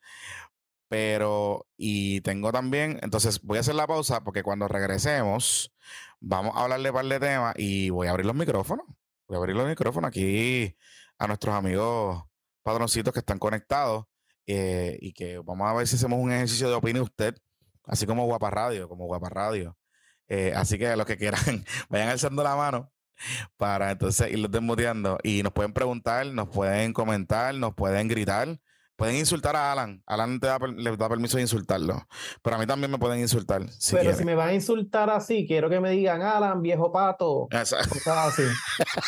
Pero, 0.89 1.67
y 1.77 2.21
tengo 2.21 2.51
también, 2.51 2.99
entonces 3.01 3.41
voy 3.41 3.57
a 3.57 3.61
hacer 3.61 3.75
la 3.75 3.87
pausa 3.87 4.23
porque 4.23 4.43
cuando 4.43 4.67
regresemos, 4.67 5.73
vamos 6.19 6.55
a 6.55 6.63
hablarle 6.63 6.89
un 6.89 6.95
par 6.95 7.05
de 7.05 7.19
temas 7.19 7.53
y 7.57 7.89
voy 7.89 8.07
a 8.07 8.11
abrir 8.11 8.25
los 8.25 8.35
micrófonos. 8.35 8.85
Voy 9.27 9.35
a 9.37 9.39
abrir 9.39 9.55
los 9.55 9.67
micrófonos 9.67 10.09
aquí 10.09 10.75
a 11.17 11.27
nuestros 11.27 11.55
amigos 11.55 12.23
padroncitos 12.63 13.13
que 13.13 13.19
están 13.19 13.39
conectados 13.39 14.05
eh, 14.47 14.97
y 15.01 15.13
que 15.13 15.39
vamos 15.39 15.69
a 15.69 15.73
ver 15.73 15.87
si 15.87 15.95
hacemos 15.95 16.19
un 16.19 16.31
ejercicio 16.31 16.67
de 16.69 16.75
opinión 16.75 17.03
usted, 17.03 17.35
así 17.85 18.05
como 18.05 18.25
Guapa 18.25 18.49
Radio, 18.49 18.89
como 18.89 19.05
Guapa 19.05 19.29
Radio. 19.29 19.77
Eh, 20.27 20.53
así 20.55 20.77
que 20.77 20.95
los 20.95 21.05
que 21.05 21.17
quieran, 21.17 21.41
vayan 21.89 22.09
alzando 22.09 22.43
la 22.43 22.55
mano 22.55 22.91
para 23.57 23.91
entonces 23.91 24.31
irlos 24.31 24.51
desmuteando. 24.51 25.17
Y 25.23 25.43
nos 25.43 25.53
pueden 25.53 25.73
preguntar, 25.73 26.25
nos 26.27 26.49
pueden 26.49 26.93
comentar, 26.93 27.53
nos 27.55 27.73
pueden 27.73 28.07
gritar. 28.07 28.59
Pueden 29.01 29.15
insultar 29.15 29.55
a 29.55 29.71
Alan. 29.71 30.03
Alan 30.05 30.39
te 30.39 30.45
da, 30.45 30.59
les 30.59 30.95
da 30.95 31.09
permiso 31.09 31.37
de 31.37 31.41
insultarlo. 31.41 32.07
Pero 32.43 32.55
a 32.55 32.59
mí 32.59 32.67
también 32.67 32.91
me 32.91 32.99
pueden 32.99 33.19
insultar. 33.19 33.63
Pero 33.89 34.15
si 34.15 34.23
me 34.23 34.35
van 34.35 34.49
a 34.49 34.53
insultar 34.53 35.09
así, 35.09 35.47
quiero 35.47 35.71
que 35.71 35.79
me 35.79 35.89
digan, 35.89 36.21
Alan, 36.21 36.61
viejo 36.61 36.91
pato. 36.91 37.47
Cosas 37.49 37.89
así. 38.05 38.43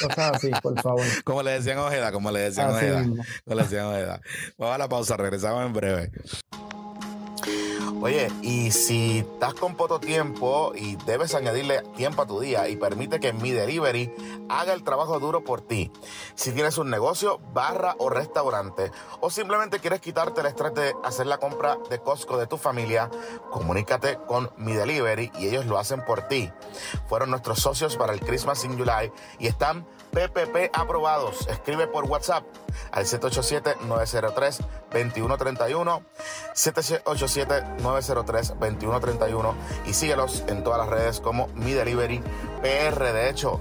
Cosas 0.01 0.31
así, 0.33 0.51
por 0.63 0.81
favor. 0.81 1.03
Como 1.23 1.43
le 1.43 1.51
decían 1.51 1.77
Ojeda, 1.77 2.11
como 2.11 2.31
le 2.31 2.39
decían 2.39 2.71
Ojeda. 2.71 3.03
Como 3.03 3.55
le 3.55 3.61
decían 3.61 3.85
Ojeda. 3.85 4.19
Vamos 4.57 4.73
a 4.73 4.77
la 4.79 4.89
pausa, 4.89 5.15
regresamos 5.15 5.63
en 5.63 5.73
breve. 5.73 6.11
Oye, 8.03 8.29
y 8.41 8.69
si 8.71 9.19
estás 9.19 9.53
con 9.53 9.75
poco 9.75 10.01
tiempo 10.01 10.73
y 10.75 10.97
debes 11.05 11.35
añadirle 11.35 11.83
tiempo 11.95 12.23
a 12.23 12.27
tu 12.27 12.41
día 12.41 12.67
y 12.67 12.75
permite 12.75 13.21
que 13.21 13.31
mi 13.31 13.51
delivery 13.51 14.13
haga 14.49 14.73
el 14.73 14.83
trabajo 14.83 15.21
duro 15.21 15.45
por 15.45 15.61
ti. 15.61 15.89
Si 16.35 16.51
tienes 16.51 16.77
un 16.77 16.89
negocio, 16.89 17.39
barra 17.53 17.95
o 17.99 18.09
restaurante, 18.09 18.91
o 19.21 19.29
simplemente 19.29 19.79
quieres 19.79 20.01
quitarte 20.01 20.41
el 20.41 20.47
estrés 20.47 20.73
de 20.73 20.93
hacer 21.01 21.27
la 21.27 21.37
compra 21.37 21.77
de 21.89 21.99
Costco 21.99 22.37
de 22.37 22.45
tu 22.45 22.57
familia, 22.57 23.09
comunícate 23.51 24.17
con 24.27 24.51
mi 24.57 24.73
delivery 24.73 25.31
y 25.39 25.47
ellos 25.47 25.65
lo 25.65 25.79
hacen 25.79 26.03
por 26.03 26.23
ti. 26.23 26.51
Fueron 27.07 27.29
nuestros 27.29 27.59
socios 27.59 27.95
para 27.95 28.11
el 28.11 28.19
Christmas 28.19 28.65
in 28.65 28.77
July 28.77 29.13
y 29.39 29.47
están 29.47 29.87
PPP 30.13 30.69
aprobados. 30.73 31.47
Escribe 31.47 31.87
por 31.87 32.03
WhatsApp 32.05 32.43
al 32.91 33.05
787-903-2131, 33.05 36.03
787-903-2131 36.53 39.53
y 39.87 39.93
síguelos 39.93 40.43
en 40.47 40.63
todas 40.63 40.79
las 40.79 40.89
redes 40.89 41.19
como 41.19 41.47
Mi 41.55 41.73
Delivery 41.73 42.23
PR. 42.61 43.11
De 43.11 43.29
hecho, 43.29 43.59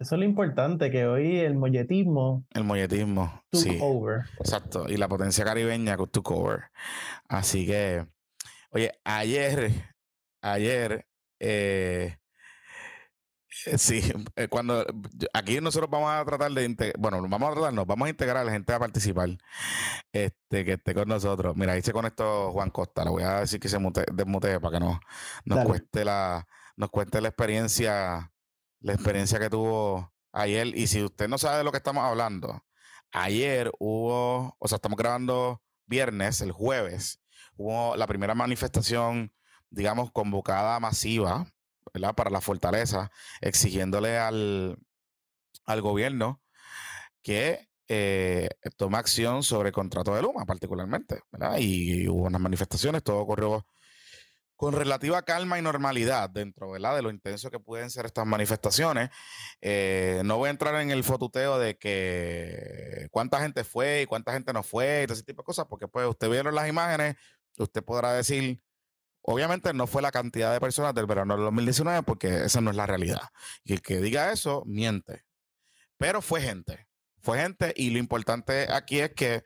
Eso 0.00 0.16
es 0.16 0.18
lo 0.18 0.24
importante, 0.24 0.90
que 0.90 1.06
hoy 1.06 1.38
el 1.38 1.54
molletismo. 1.54 2.44
El 2.52 2.64
molletismo. 2.64 3.44
Took 3.50 3.62
sí. 3.62 3.78
over. 3.80 4.24
Exacto. 4.40 4.86
Y 4.88 4.96
la 4.96 5.06
potencia 5.06 5.44
caribeña 5.44 5.96
took 5.96 6.28
over. 6.32 6.64
Así 7.28 7.64
que, 7.66 8.04
oye, 8.70 8.90
ayer, 9.04 9.70
ayer, 10.42 11.06
eh, 11.38 12.16
eh, 12.18 12.18
Sí, 13.78 14.02
eh, 14.36 14.48
cuando 14.48 14.84
aquí 15.32 15.60
nosotros 15.60 15.90
vamos 15.90 16.10
a 16.10 16.24
tratar 16.24 16.52
de 16.52 16.92
bueno, 16.98 17.22
vamos 17.28 17.50
a 17.50 17.54
tratar, 17.54 17.72
nos 17.72 17.86
vamos 17.86 18.06
a 18.06 18.10
integrar 18.10 18.38
a 18.38 18.44
la 18.44 18.52
gente 18.52 18.72
a 18.72 18.78
participar, 18.78 19.30
este, 20.12 20.64
que 20.64 20.74
esté 20.74 20.94
con 20.94 21.08
nosotros. 21.08 21.56
Mira, 21.56 21.72
ahí 21.72 21.82
se 21.82 21.92
conectó 21.92 22.52
Juan 22.52 22.70
Costa, 22.70 23.04
le 23.04 23.10
voy 23.10 23.22
a 23.22 23.40
decir 23.40 23.60
que 23.60 23.68
se 23.68 23.78
mute, 23.78 24.04
desmutee 24.12 24.60
para 24.60 24.78
que 24.78 24.84
no, 24.84 25.00
nos 25.44 25.56
Dale. 25.58 25.68
cueste 25.68 26.04
la, 26.04 26.46
nos 26.76 26.90
cuente 26.90 27.20
la 27.20 27.28
experiencia, 27.28 28.32
la 28.80 28.92
experiencia 28.92 29.38
que 29.38 29.50
tuvo 29.50 30.12
ayer. 30.32 30.66
Y 30.76 30.86
si 30.86 31.02
usted 31.02 31.28
no 31.28 31.38
sabe 31.38 31.58
de 31.58 31.64
lo 31.64 31.72
que 31.72 31.78
estamos 31.78 32.04
hablando, 32.04 32.62
ayer 33.12 33.72
hubo, 33.78 34.56
o 34.58 34.68
sea, 34.68 34.76
estamos 34.76 34.98
grabando 34.98 35.62
viernes, 35.86 36.40
el 36.40 36.52
jueves, 36.52 37.20
hubo 37.56 37.96
la 37.96 38.06
primera 38.06 38.34
manifestación, 38.34 39.32
digamos, 39.70 40.10
convocada 40.12 40.78
masiva, 40.80 41.46
¿verdad? 41.92 42.14
Para 42.14 42.30
la 42.30 42.40
fortaleza, 42.40 43.10
exigiéndole 43.40 44.18
al, 44.18 44.78
al 45.64 45.80
gobierno 45.82 46.42
que 47.22 47.68
eh, 47.88 48.48
acción 48.92 49.42
sobre 49.42 49.68
el 49.68 49.74
contrato 49.74 50.14
de 50.14 50.22
Luma, 50.22 50.44
particularmente, 50.44 51.22
¿verdad? 51.30 51.58
Y, 51.58 52.08
hubo 52.08 52.24
unas 52.24 52.40
manifestaciones, 52.40 53.02
todo 53.02 53.18
ocurrió 53.18 53.66
con 54.56 54.72
relativa 54.72 55.22
calma 55.22 55.58
y 55.58 55.62
normalidad 55.62 56.30
dentro 56.30 56.70
¿verdad? 56.70 56.96
de 56.96 57.02
lo 57.02 57.10
intenso 57.10 57.50
que 57.50 57.60
pueden 57.60 57.90
ser 57.90 58.06
estas 58.06 58.26
manifestaciones. 58.26 59.10
Eh, 59.60 60.22
no 60.24 60.38
voy 60.38 60.48
a 60.48 60.50
entrar 60.50 60.80
en 60.80 60.90
el 60.90 61.04
fotuteo 61.04 61.58
de 61.58 61.76
que 61.76 63.06
cuánta 63.10 63.40
gente 63.40 63.64
fue 63.64 64.02
y 64.02 64.06
cuánta 64.06 64.32
gente 64.32 64.52
no 64.54 64.62
fue 64.62 65.02
y 65.02 65.06
todo 65.06 65.14
ese 65.14 65.24
tipo 65.24 65.42
de 65.42 65.46
cosas, 65.46 65.66
porque 65.68 65.88
pues 65.88 66.08
usted 66.08 66.30
vieron 66.30 66.54
las 66.54 66.68
imágenes, 66.68 67.16
usted 67.58 67.84
podrá 67.84 68.12
decir, 68.12 68.62
obviamente 69.26 69.72
no 69.74 69.86
fue 69.86 70.02
la 70.02 70.10
cantidad 70.12 70.52
de 70.52 70.60
personas 70.60 70.94
del 70.94 71.06
verano 71.06 71.34
del 71.34 71.44
2019, 71.44 72.02
porque 72.04 72.44
esa 72.44 72.60
no 72.60 72.70
es 72.70 72.76
la 72.76 72.86
realidad. 72.86 73.20
Y 73.64 73.72
el 73.74 73.82
que 73.82 74.00
diga 74.00 74.32
eso, 74.32 74.62
miente. 74.66 75.24
Pero 75.98 76.22
fue 76.22 76.40
gente, 76.40 76.86
fue 77.22 77.38
gente 77.40 77.72
y 77.76 77.90
lo 77.90 77.98
importante 77.98 78.66
aquí 78.72 79.00
es 79.00 79.12
que 79.14 79.42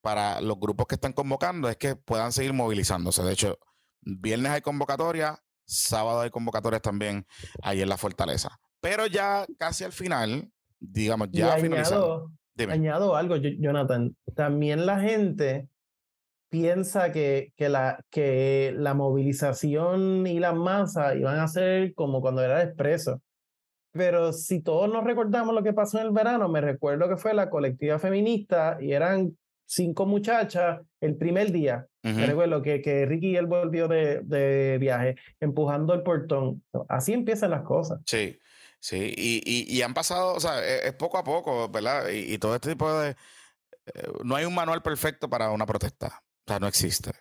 para 0.00 0.40
los 0.40 0.58
grupos 0.58 0.86
que 0.86 0.94
están 0.94 1.12
convocando 1.12 1.68
es 1.68 1.76
que 1.76 1.96
puedan 1.96 2.32
seguir 2.32 2.52
movilizándose. 2.52 3.22
De 3.22 3.32
hecho, 3.32 3.58
viernes 4.00 4.52
hay 4.52 4.60
convocatoria, 4.62 5.38
sábado 5.64 6.20
hay 6.20 6.30
convocatorias 6.30 6.80
también 6.82 7.26
ahí 7.62 7.82
en 7.82 7.88
la 7.88 7.96
fortaleza. 7.96 8.58
Pero 8.80 9.06
ya 9.06 9.44
casi 9.58 9.84
al 9.84 9.92
final, 9.92 10.50
digamos, 10.78 11.28
Y 11.32 11.38
ya 11.38 11.56
finalizando. 11.58 12.04
añado, 12.06 12.32
Dime. 12.54 12.72
añado 12.74 13.16
algo, 13.16 13.34
Jo- 13.36 13.56
Jonathan. 13.60 14.16
También 14.36 14.86
la 14.86 15.00
gente 15.00 15.68
piensa 16.48 17.12
que, 17.12 17.52
que, 17.56 17.68
la, 17.68 18.04
que 18.10 18.74
la 18.76 18.94
movilización 18.94 20.26
y 20.26 20.38
las 20.40 20.54
masas 20.54 21.16
iban 21.16 21.38
a 21.38 21.48
ser 21.48 21.94
como 21.94 22.20
cuando 22.20 22.42
era 22.42 22.62
expreso. 22.62 23.20
Pero 23.92 24.32
si 24.32 24.60
todos 24.60 24.90
nos 24.92 25.04
recordamos 25.04 25.54
lo 25.54 25.62
que 25.62 25.72
pasó 25.72 25.98
en 25.98 26.06
el 26.06 26.12
verano, 26.12 26.48
me 26.48 26.60
recuerdo 26.60 27.08
que 27.08 27.16
fue 27.16 27.34
la 27.34 27.50
colectiva 27.50 27.98
feminista 27.98 28.76
y 28.80 28.92
eran 28.92 29.36
cinco 29.66 30.06
muchachas 30.06 30.80
el 31.00 31.16
primer 31.16 31.52
día. 31.52 31.86
Me 32.02 32.12
Ujú. 32.12 32.26
recuerdo 32.26 32.62
que, 32.62 32.80
que 32.80 33.06
Ricky 33.06 33.36
él 33.36 33.46
volvió 33.46 33.88
de, 33.88 34.20
de 34.22 34.78
viaje 34.78 35.16
empujando 35.40 35.94
el 35.94 36.02
portón. 36.02 36.62
Así 36.88 37.12
empiezan 37.12 37.50
las 37.50 37.62
cosas. 37.62 38.00
Sí, 38.06 38.38
sí, 38.78 39.12
y, 39.16 39.42
y, 39.44 39.76
y 39.76 39.82
han 39.82 39.94
pasado, 39.94 40.34
o 40.34 40.40
sea, 40.40 40.64
es, 40.64 40.84
es 40.84 40.92
poco 40.94 41.18
a 41.18 41.24
poco, 41.24 41.68
¿verdad? 41.68 42.08
Y, 42.08 42.34
y 42.34 42.38
todo 42.38 42.54
este 42.54 42.70
tipo 42.70 42.92
de... 43.00 43.10
eh, 43.10 43.16
no 44.24 44.36
hay 44.36 44.44
un 44.44 44.54
manual 44.54 44.82
perfecto 44.82 45.28
para 45.28 45.50
una 45.50 45.66
protesta, 45.66 46.22
o 46.48 46.50
sea, 46.50 46.58
no 46.60 46.66
existe. 46.66 47.12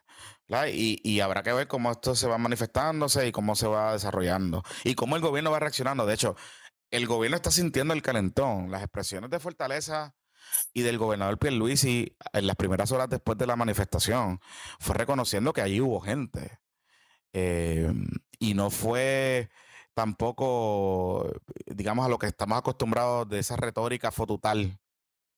Y, 0.71 1.01
y 1.03 1.19
habrá 1.19 1.43
que 1.43 1.51
ver 1.51 1.67
cómo 1.67 1.91
esto 1.91 2.15
se 2.15 2.27
va 2.27 2.37
manifestándose 2.37 3.27
y 3.27 3.33
cómo 3.33 3.55
se 3.55 3.67
va 3.67 3.91
desarrollando 3.91 4.63
y 4.85 4.95
cómo 4.95 5.17
el 5.17 5.21
gobierno 5.21 5.51
va 5.51 5.59
reaccionando. 5.59 6.05
De 6.05 6.13
hecho, 6.13 6.37
el 6.91 7.07
gobierno 7.07 7.35
está 7.35 7.51
sintiendo 7.51 7.93
el 7.93 8.01
calentón. 8.01 8.71
Las 8.71 8.83
expresiones 8.83 9.29
de 9.29 9.39
fortaleza 9.39 10.15
y 10.73 10.81
del 10.81 10.97
gobernador 10.97 11.37
Pierluisi 11.37 12.15
en 12.31 12.47
las 12.47 12.55
primeras 12.55 12.91
horas 12.93 13.09
después 13.09 13.37
de 13.37 13.47
la 13.47 13.57
manifestación 13.57 14.39
fue 14.79 14.95
reconociendo 14.95 15.51
que 15.51 15.61
allí 15.61 15.81
hubo 15.81 15.99
gente. 15.99 16.59
Eh, 17.33 17.91
y 18.39 18.53
no 18.53 18.69
fue 18.69 19.49
tampoco, 19.93 21.29
digamos, 21.65 22.05
a 22.05 22.09
lo 22.09 22.17
que 22.17 22.27
estamos 22.27 22.57
acostumbrados 22.57 23.27
de 23.27 23.39
esa 23.39 23.57
retórica 23.57 24.11
fotutal, 24.11 24.79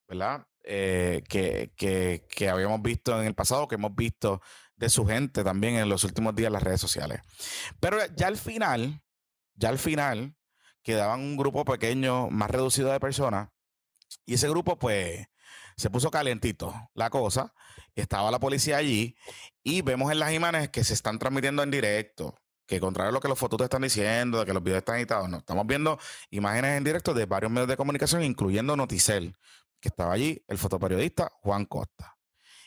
¿verdad? 0.08 0.46
Eh, 0.64 1.24
que, 1.28 1.72
que, 1.76 2.28
que 2.30 2.50
habíamos 2.50 2.82
visto 2.82 3.20
en 3.20 3.26
el 3.26 3.34
pasado, 3.34 3.68
que 3.68 3.76
hemos 3.76 3.96
visto 3.96 4.42
de 4.76 4.90
su 4.90 5.06
gente 5.06 5.44
también 5.44 5.76
en 5.76 5.90
los 5.90 6.04
últimos 6.04 6.36
días 6.36 6.48
en 6.48 6.54
las 6.54 6.64
redes 6.64 6.82
sociales. 6.82 7.22
Pero 7.80 7.98
ya 8.16 8.28
al 8.28 8.38
final, 8.38 9.02
ya 9.56 9.70
al 9.70 9.80
final, 9.80 10.36
quedaban 10.84 11.22
un 11.22 11.38
grupo 11.38 11.66
pequeño, 11.66 12.30
más 12.30 12.52
reducido 12.52 12.92
de 12.92 13.00
personas, 13.00 13.50
y 14.26 14.36
ese 14.36 14.50
grupo, 14.50 14.78
pues, 14.78 15.28
se 15.76 15.90
puso 15.90 16.12
calientito 16.12 16.74
la 16.94 17.10
cosa. 17.10 17.54
Estaba 17.96 18.32
la 18.32 18.40
policía 18.40 18.78
allí 18.78 19.16
y 19.64 19.82
vemos 19.82 20.12
en 20.12 20.20
las 20.20 20.34
imágenes 20.34 20.70
que 20.70 20.84
se 20.84 20.94
están 20.94 21.20
transmitiendo 21.20 21.64
en 21.64 21.72
directo. 21.72 22.38
Que 22.66 22.80
contrario 22.80 23.10
a 23.10 23.14
lo 23.14 23.20
que 23.20 23.28
los 23.28 23.40
fotos 23.40 23.58
te 23.58 23.64
están 23.64 23.82
diciendo, 23.82 24.40
de 24.40 24.46
que 24.46 24.54
los 24.54 24.62
videos 24.62 24.80
están 24.80 24.98
editados, 24.98 25.30
no. 25.30 25.38
Estamos 25.38 25.66
viendo 25.66 25.98
imágenes 26.30 26.78
en 26.78 26.84
directo 26.84 27.14
de 27.14 27.26
varios 27.26 27.52
medios 27.52 27.68
de 27.68 27.78
comunicación, 27.78 28.24
incluyendo 28.24 28.76
Noticel, 28.76 29.36
que 29.80 29.90
estaba 29.90 30.14
allí, 30.14 30.44
el 30.48 30.58
fotoperiodista 30.58 31.32
Juan 31.42 31.66
Costa. 31.66 32.18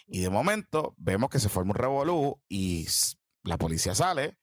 Y 0.07 0.21
de 0.21 0.31
momento 0.31 0.95
vemos 0.99 1.31
que 1.31 1.39
se 1.41 1.49
forma 1.49 1.73
un 1.73 1.77
revolú 1.77 2.43
y 2.49 2.87
la 3.45 3.59
policía 3.59 3.95
sale. 3.95 4.39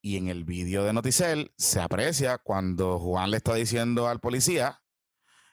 Y 0.00 0.16
en 0.18 0.28
el 0.28 0.44
vídeo 0.44 0.84
de 0.84 0.92
Noticel 0.92 1.54
se 1.56 1.80
aprecia 1.80 2.38
cuando 2.38 2.98
Juan 2.98 3.30
le 3.30 3.38
está 3.38 3.54
diciendo 3.54 4.08
al 4.08 4.20
policía, 4.20 4.82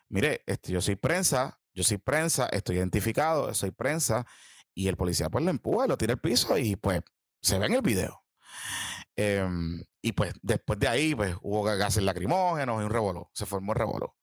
mire, 0.09 0.43
este, 0.45 0.73
yo 0.73 0.81
soy 0.81 0.97
prensa, 0.97 1.61
yo 1.73 1.83
soy 1.83 1.97
prensa, 1.97 2.47
estoy 2.47 2.77
identificado, 2.77 3.53
soy 3.53 3.71
prensa, 3.71 4.25
y 4.73 4.87
el 4.87 4.97
policía 4.97 5.29
pues 5.29 5.43
lo 5.43 5.51
empuja, 5.51 5.87
lo 5.87 5.97
tira 5.97 6.13
al 6.13 6.19
piso 6.19 6.57
y 6.57 6.75
pues 6.75 7.01
se 7.41 7.59
ve 7.59 7.67
en 7.67 7.73
el 7.73 7.81
video. 7.81 8.23
Em, 9.15 9.83
y 10.01 10.13
pues 10.13 10.33
después 10.41 10.79
de 10.79 10.87
ahí 10.87 11.15
pues 11.15 11.35
hubo 11.41 11.63
gases 11.63 12.03
lacrimógenos 12.03 12.81
y 12.81 12.85
un 12.85 12.89
revolú, 12.89 13.29
se 13.33 13.45
formó 13.45 13.73
el 13.73 13.79
revolú. 13.79 14.13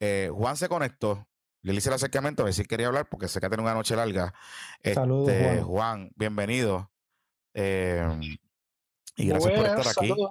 Eh, 0.00 0.30
Juan 0.32 0.56
se 0.56 0.68
conectó, 0.68 1.28
yo 1.66 1.72
le 1.72 1.78
hice 1.78 1.88
el 1.88 1.94
acercamiento 1.96 2.42
a 2.42 2.44
ver 2.44 2.54
si 2.54 2.64
quería 2.64 2.86
hablar 2.86 3.08
porque 3.08 3.26
sé 3.26 3.40
que 3.40 3.46
ha 3.46 3.50
tenido 3.50 3.64
una 3.64 3.74
noche 3.74 3.96
larga. 3.96 4.32
Saludos, 4.94 5.28
Este, 5.30 5.44
Juan. 5.62 5.64
Juan, 5.64 6.10
bienvenido. 6.14 6.92
Em, 7.52 8.20
y 9.16 9.26
gracias 9.28 9.52
por 9.52 9.66
estar 9.66 9.80
aquí. 9.80 10.08
saludos. 10.08 10.30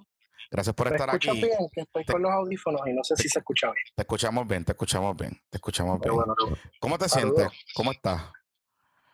Gracias 0.51 0.75
por 0.75 0.89
¿Me 0.89 0.95
estar 0.95 1.09
escuchas 1.09 1.31
aquí. 1.33 1.41
bien? 1.41 1.57
Que 1.73 1.81
estoy 1.81 2.05
Te- 2.05 2.13
con 2.13 2.21
los 2.21 2.31
audífonos 2.31 2.81
y 2.87 2.93
no 2.93 3.03
sé 3.03 3.17
si 3.17 3.27
se 3.27 3.39
escucha 3.39 3.67
bien. 3.67 3.83
Te 3.95 4.03
escuchamos 4.03 4.47
bien, 4.47 4.63
te 4.63 4.71
escuchamos 4.71 5.17
bien, 5.17 5.41
te 5.49 5.57
escuchamos 5.57 5.99
bien. 5.99 6.15
bueno. 6.15 6.35
¿Cómo 6.79 6.97
te 6.97 7.09
Saludos. 7.09 7.37
sientes? 7.51 7.59
¿Cómo 7.73 7.91
estás? 7.91 8.21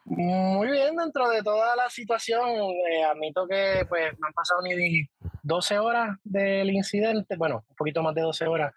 Muy 0.04 0.68
bien, 0.72 0.96
dentro 0.96 1.30
de 1.30 1.42
toda 1.42 1.76
la 1.76 1.90
situación, 1.90 2.50
eh, 2.92 3.04
admito 3.04 3.48
que 3.48 3.86
pues 3.88 4.12
me 4.20 4.28
han 4.28 4.34
pasado 4.34 4.62
ni 4.64 5.08
12 5.44 5.80
horas 5.80 6.18
del 6.24 6.70
incidente, 6.72 7.36
bueno, 7.38 7.64
un 7.68 7.76
poquito 7.76 8.02
más 8.04 8.14
de 8.16 8.22
12 8.22 8.46
horas, 8.48 8.74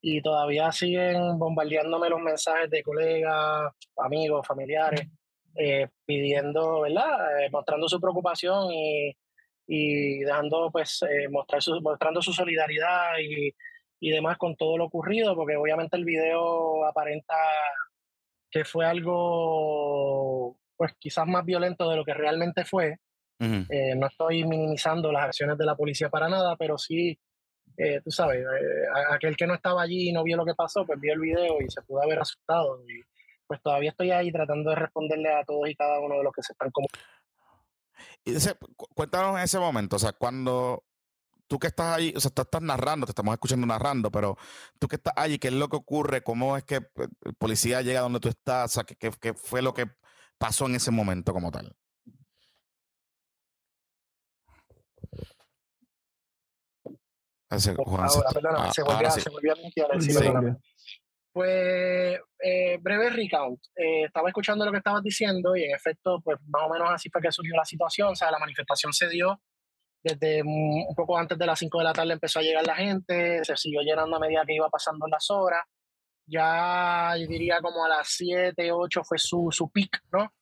y 0.00 0.22
todavía 0.22 0.72
siguen 0.72 1.38
bombardeándome 1.38 2.08
los 2.08 2.20
mensajes 2.20 2.70
de 2.70 2.82
colegas, 2.82 3.72
amigos, 3.96 4.46
familiares, 4.46 5.08
eh, 5.54 5.88
pidiendo, 6.06 6.80
¿verdad? 6.80 7.42
Eh, 7.42 7.50
mostrando 7.50 7.88
su 7.88 8.00
preocupación 8.00 8.72
y, 8.72 9.16
y 9.66 10.20
dejando, 10.20 10.70
pues, 10.70 11.02
eh, 11.02 11.28
mostrar 11.28 11.62
su, 11.62 11.80
mostrando 11.82 12.22
su 12.22 12.32
solidaridad 12.32 13.18
y, 13.22 13.54
y 14.00 14.10
demás 14.10 14.38
con 14.38 14.56
todo 14.56 14.78
lo 14.78 14.86
ocurrido, 14.86 15.36
porque 15.36 15.56
obviamente 15.56 15.96
el 15.96 16.04
video 16.04 16.84
aparenta 16.86 17.34
que 18.50 18.64
fue 18.64 18.86
algo, 18.86 20.56
pues 20.76 20.94
quizás 20.98 21.26
más 21.26 21.44
violento 21.44 21.88
de 21.88 21.96
lo 21.96 22.04
que 22.04 22.14
realmente 22.14 22.64
fue. 22.64 22.96
Eh, 23.42 23.94
no 23.96 24.06
estoy 24.06 24.44
minimizando 24.44 25.10
las 25.10 25.24
acciones 25.24 25.56
de 25.56 25.64
la 25.64 25.74
policía 25.74 26.10
para 26.10 26.28
nada, 26.28 26.56
pero 26.56 26.76
sí, 26.76 27.18
eh, 27.82 28.00
tú 28.04 28.10
sabes, 28.10 28.40
eh, 28.40 28.84
aquel 29.10 29.36
que 29.36 29.46
no 29.46 29.54
estaba 29.54 29.82
allí 29.82 30.10
y 30.10 30.12
no 30.12 30.22
vio 30.22 30.36
lo 30.36 30.44
que 30.44 30.54
pasó, 30.54 30.84
pues 30.84 31.00
vio 31.00 31.14
el 31.14 31.20
video 31.20 31.60
y 31.62 31.70
se 31.70 31.80
pudo 31.82 32.02
haber 32.02 32.18
asustado. 32.18 32.82
Y 32.86 33.02
pues 33.46 33.62
todavía 33.62 33.90
estoy 33.90 34.10
ahí 34.10 34.30
tratando 34.30 34.70
de 34.70 34.76
responderle 34.76 35.32
a 35.32 35.44
todos 35.44 35.68
y 35.68 35.74
cada 35.74 35.98
uno 35.98 36.18
de 36.18 36.24
los 36.24 36.32
que 36.32 36.42
se 36.42 36.52
están 36.52 36.70
como... 36.70 36.88
Y 38.24 38.34
cuéntanos 38.94 39.36
en 39.38 39.44
ese 39.44 39.58
momento, 39.58 39.96
o 39.96 39.98
sea, 39.98 40.12
cuando 40.12 40.84
tú 41.46 41.58
que 41.58 41.68
estás 41.68 41.96
ahí, 41.96 42.12
o 42.14 42.20
sea, 42.20 42.30
tú 42.30 42.42
estás 42.42 42.62
narrando, 42.62 43.06
te 43.06 43.12
estamos 43.12 43.32
escuchando 43.32 43.66
narrando, 43.66 44.10
pero 44.10 44.36
tú 44.78 44.86
que 44.86 44.96
estás 44.96 45.14
allí, 45.16 45.38
¿qué 45.38 45.48
es 45.48 45.54
lo 45.54 45.68
que 45.68 45.76
ocurre? 45.76 46.22
¿Cómo 46.22 46.56
es 46.56 46.64
que 46.64 46.76
el 46.76 47.34
policía 47.38 47.82
llega 47.82 48.00
donde 48.00 48.20
tú 48.20 48.28
estás? 48.28 48.70
O 48.70 48.74
sea, 48.74 48.84
¿qué, 48.84 49.10
qué 49.20 49.34
fue 49.34 49.62
lo 49.62 49.74
que 49.74 49.86
pasó 50.38 50.66
en 50.66 50.76
ese 50.76 50.90
momento 50.90 51.32
como 51.32 51.50
tal? 51.50 51.74
Se 57.58 57.72
volvió, 59.30 59.52
a 59.52 60.56
Pues, 61.32 62.20
eh, 62.38 62.78
breve 62.80 63.10
recount. 63.10 63.60
Eh, 63.76 64.04
estaba 64.04 64.28
escuchando 64.28 64.64
lo 64.64 64.70
que 64.70 64.78
estabas 64.78 65.02
diciendo 65.02 65.56
y 65.56 65.64
en 65.64 65.74
efecto, 65.74 66.20
pues 66.22 66.38
más 66.46 66.62
o 66.66 66.72
menos 66.72 66.88
así 66.90 67.08
fue 67.10 67.20
que 67.20 67.32
surgió 67.32 67.56
la 67.56 67.64
situación. 67.64 68.08
O 68.08 68.14
sea, 68.14 68.30
la 68.30 68.38
manifestación 68.38 68.92
se 68.92 69.08
dio 69.08 69.40
desde 70.02 70.42
un 70.42 70.94
poco 70.94 71.18
antes 71.18 71.38
de 71.38 71.46
las 71.46 71.58
5 71.58 71.78
de 71.78 71.84
la 71.84 71.92
tarde 71.92 72.14
empezó 72.14 72.38
a 72.38 72.42
llegar 72.42 72.66
la 72.66 72.76
gente, 72.76 73.44
se 73.44 73.56
siguió 73.56 73.82
llenando 73.82 74.16
a 74.16 74.20
medida 74.20 74.44
que 74.46 74.54
iba 74.54 74.68
pasando 74.68 75.06
las 75.06 75.30
horas. 75.30 75.62
Ya 76.26 77.14
yo 77.18 77.26
diría 77.26 77.60
como 77.60 77.84
a 77.84 77.88
las 77.88 78.08
7, 78.08 78.72
8 78.72 79.02
fue 79.04 79.18
su, 79.18 79.48
su 79.50 79.70
peak, 79.70 80.02
¿no? 80.12 80.32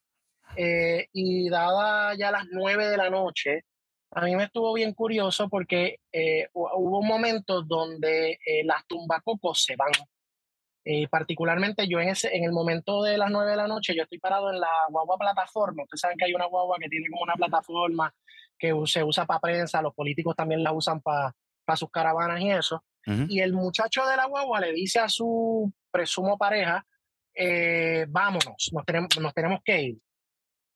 Eh, 0.56 1.08
y 1.12 1.48
dada 1.48 2.14
ya 2.14 2.30
las 2.30 2.46
9 2.50 2.88
de 2.88 2.96
la 2.96 3.10
noche, 3.10 3.64
a 4.10 4.22
mí 4.22 4.34
me 4.36 4.44
estuvo 4.44 4.72
bien 4.72 4.94
curioso 4.94 5.48
porque 5.48 6.00
eh, 6.12 6.48
hubo 6.54 7.02
momentos 7.02 7.66
donde 7.68 8.38
eh, 8.44 8.64
las 8.64 8.86
tumbacocos 8.86 9.64
se 9.64 9.76
van. 9.76 9.92
particularmente 11.10 11.86
yo 11.86 12.00
en, 12.00 12.08
ese, 12.08 12.34
en 12.34 12.44
el 12.44 12.52
momento 12.52 13.02
de 13.02 13.18
las 13.18 13.30
9 13.30 13.50
de 13.50 13.56
la 13.56 13.68
noche, 13.68 13.94
yo 13.94 14.04
estoy 14.04 14.18
parado 14.18 14.50
en 14.50 14.58
la 14.60 14.70
guagua 14.88 15.18
plataforma. 15.18 15.82
Ustedes 15.82 16.00
saben 16.00 16.16
que 16.16 16.24
hay 16.24 16.34
una 16.34 16.46
guagua 16.46 16.78
que 16.80 16.88
tiene 16.88 17.08
como 17.10 17.22
una 17.22 17.34
plataforma 17.34 18.14
que 18.58 18.74
se 18.86 19.04
usa 19.04 19.26
para 19.26 19.40
prensa, 19.40 19.82
los 19.82 19.94
políticos 19.94 20.34
también 20.34 20.64
la 20.64 20.72
usan 20.72 21.00
para 21.00 21.34
sus 21.76 21.90
caravanas 21.90 22.40
y 22.40 22.50
eso. 22.50 22.82
Y 23.28 23.40
el 23.40 23.54
muchacho 23.54 24.04
de 24.04 24.16
la 24.16 24.26
guagua 24.26 24.60
le 24.60 24.72
dice 24.72 24.98
a 24.98 25.08
su 25.08 25.72
presumo 25.90 26.36
pareja, 26.36 26.84
vámonos, 28.08 28.70
nos 28.72 28.84
tenemos, 28.84 29.18
nos 29.18 29.32
tenemos 29.32 29.60
que 29.64 29.82
ir. 29.82 29.98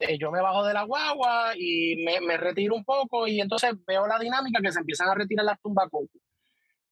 Eh, 0.03 0.19
yo 0.19 0.33
me 0.33 0.41
bajo 0.41 0.65
de 0.65 0.75
la 0.75 0.83
guagua 0.83 1.53
y 1.57 2.05
me, 2.05 2.37
retiro 2.37 2.75
un 2.75 2.85
poco 2.85 3.29
y 3.29 3.41
entonces 3.41 3.73
veo 3.87 4.05
la 4.09 4.19
dinámica 4.19 4.61
que 4.61 4.73
se 4.73 4.81
empiezan 4.81 5.09
a 5.09 5.15
retirar 5.15 5.45
las 5.45 5.61
tumbacocos. 5.61 6.21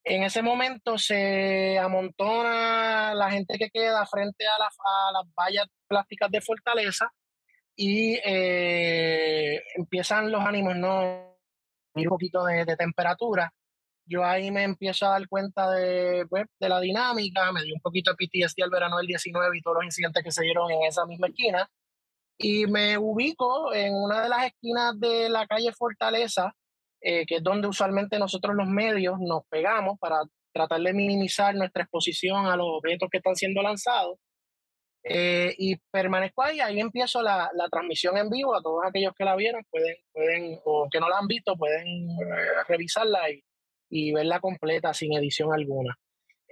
En 0.04 0.22
ese 0.22 0.42
momento 0.42 0.96
se 0.96 1.76
amontona 1.78 3.12
la 3.14 3.30
gente 3.32 3.58
que 3.58 3.68
queda 3.70 4.06
frente 4.06 4.46
a, 4.46 4.58
las 4.60 5.34
vallas 5.34 5.66
plásticas 5.88 6.30
de 6.30 6.40
Fortaleza 6.40 7.10
y 7.74 8.16
eh, 8.24 9.60
empiezan 9.74 10.30
los 10.30 10.44
ánimos, 10.44 10.76
¿no? 10.76 11.36
Un 11.94 12.04
poquito 12.04 12.44
de, 12.44 12.64
temperatura. 12.76 13.52
Yo 14.06 14.24
ahí 14.24 14.52
me 14.52 14.62
empiezo 14.62 15.06
a 15.06 15.10
dar 15.10 15.28
cuenta 15.28 15.68
de, 15.72 16.26
pues, 16.30 16.44
de 16.60 16.68
la 16.68 16.80
dinámica, 16.80 17.50
me 17.52 17.62
dio 17.64 17.74
un 17.74 17.80
poquito 17.80 18.12
de 18.12 18.16
PTSD 18.16 18.62
al 18.62 18.70
verano 18.70 18.98
del 18.98 19.08
19 19.08 19.58
y 19.58 19.62
todos 19.62 19.76
los 19.78 19.84
incidentes 19.84 20.22
que 20.22 20.30
se 20.30 20.44
dieron 20.44 20.70
en 20.70 20.84
esa 20.84 21.04
misma 21.06 21.26
esquina 21.26 21.68
y 22.42 22.66
me 22.66 22.96
ubico 22.96 23.74
en 23.74 23.94
una 23.94 24.22
de 24.22 24.28
las 24.30 24.46
esquinas 24.46 24.98
de 24.98 25.28
la 25.28 25.46
calle 25.46 25.72
Fortaleza, 25.72 26.54
eh, 27.02 27.26
que 27.26 27.36
es 27.36 27.42
donde 27.42 27.68
usualmente 27.68 28.18
nosotros 28.18 28.56
los 28.56 28.66
medios 28.66 29.18
nos 29.20 29.42
pegamos 29.50 29.98
para 29.98 30.22
tratar 30.52 30.80
de 30.80 30.94
minimizar 30.94 31.54
nuestra 31.54 31.82
exposición 31.82 32.46
a 32.46 32.56
los 32.56 32.66
objetos 32.66 33.10
que 33.10 33.18
están 33.18 33.36
siendo 33.36 33.60
lanzados. 33.60 34.18
Eh, 35.04 35.54
y 35.58 35.76
permanezco 35.90 36.42
ahí, 36.42 36.60
ahí 36.60 36.80
empiezo 36.80 37.22
la, 37.22 37.50
la, 37.54 37.68
transmisión 37.68 38.16
en 38.16 38.30
vivo. 38.30 38.54
A 38.54 38.62
todos 38.62 38.84
aquellos 38.86 39.12
que 39.14 39.24
la 39.24 39.36
vieron 39.36 39.62
pueden, 39.70 39.96
pueden 40.12 40.58
o 40.64 40.88
que 40.90 41.00
no 41.00 41.08
la 41.10 41.18
han 41.18 41.26
visto, 41.26 41.56
pueden 41.56 41.86
eh, 41.86 42.64
revisarla 42.68 43.30
y, 43.30 43.42
y 43.90 44.12
verla 44.12 44.40
completa 44.40 44.94
sin 44.94 45.12
edición 45.14 45.52
alguna. 45.52 45.98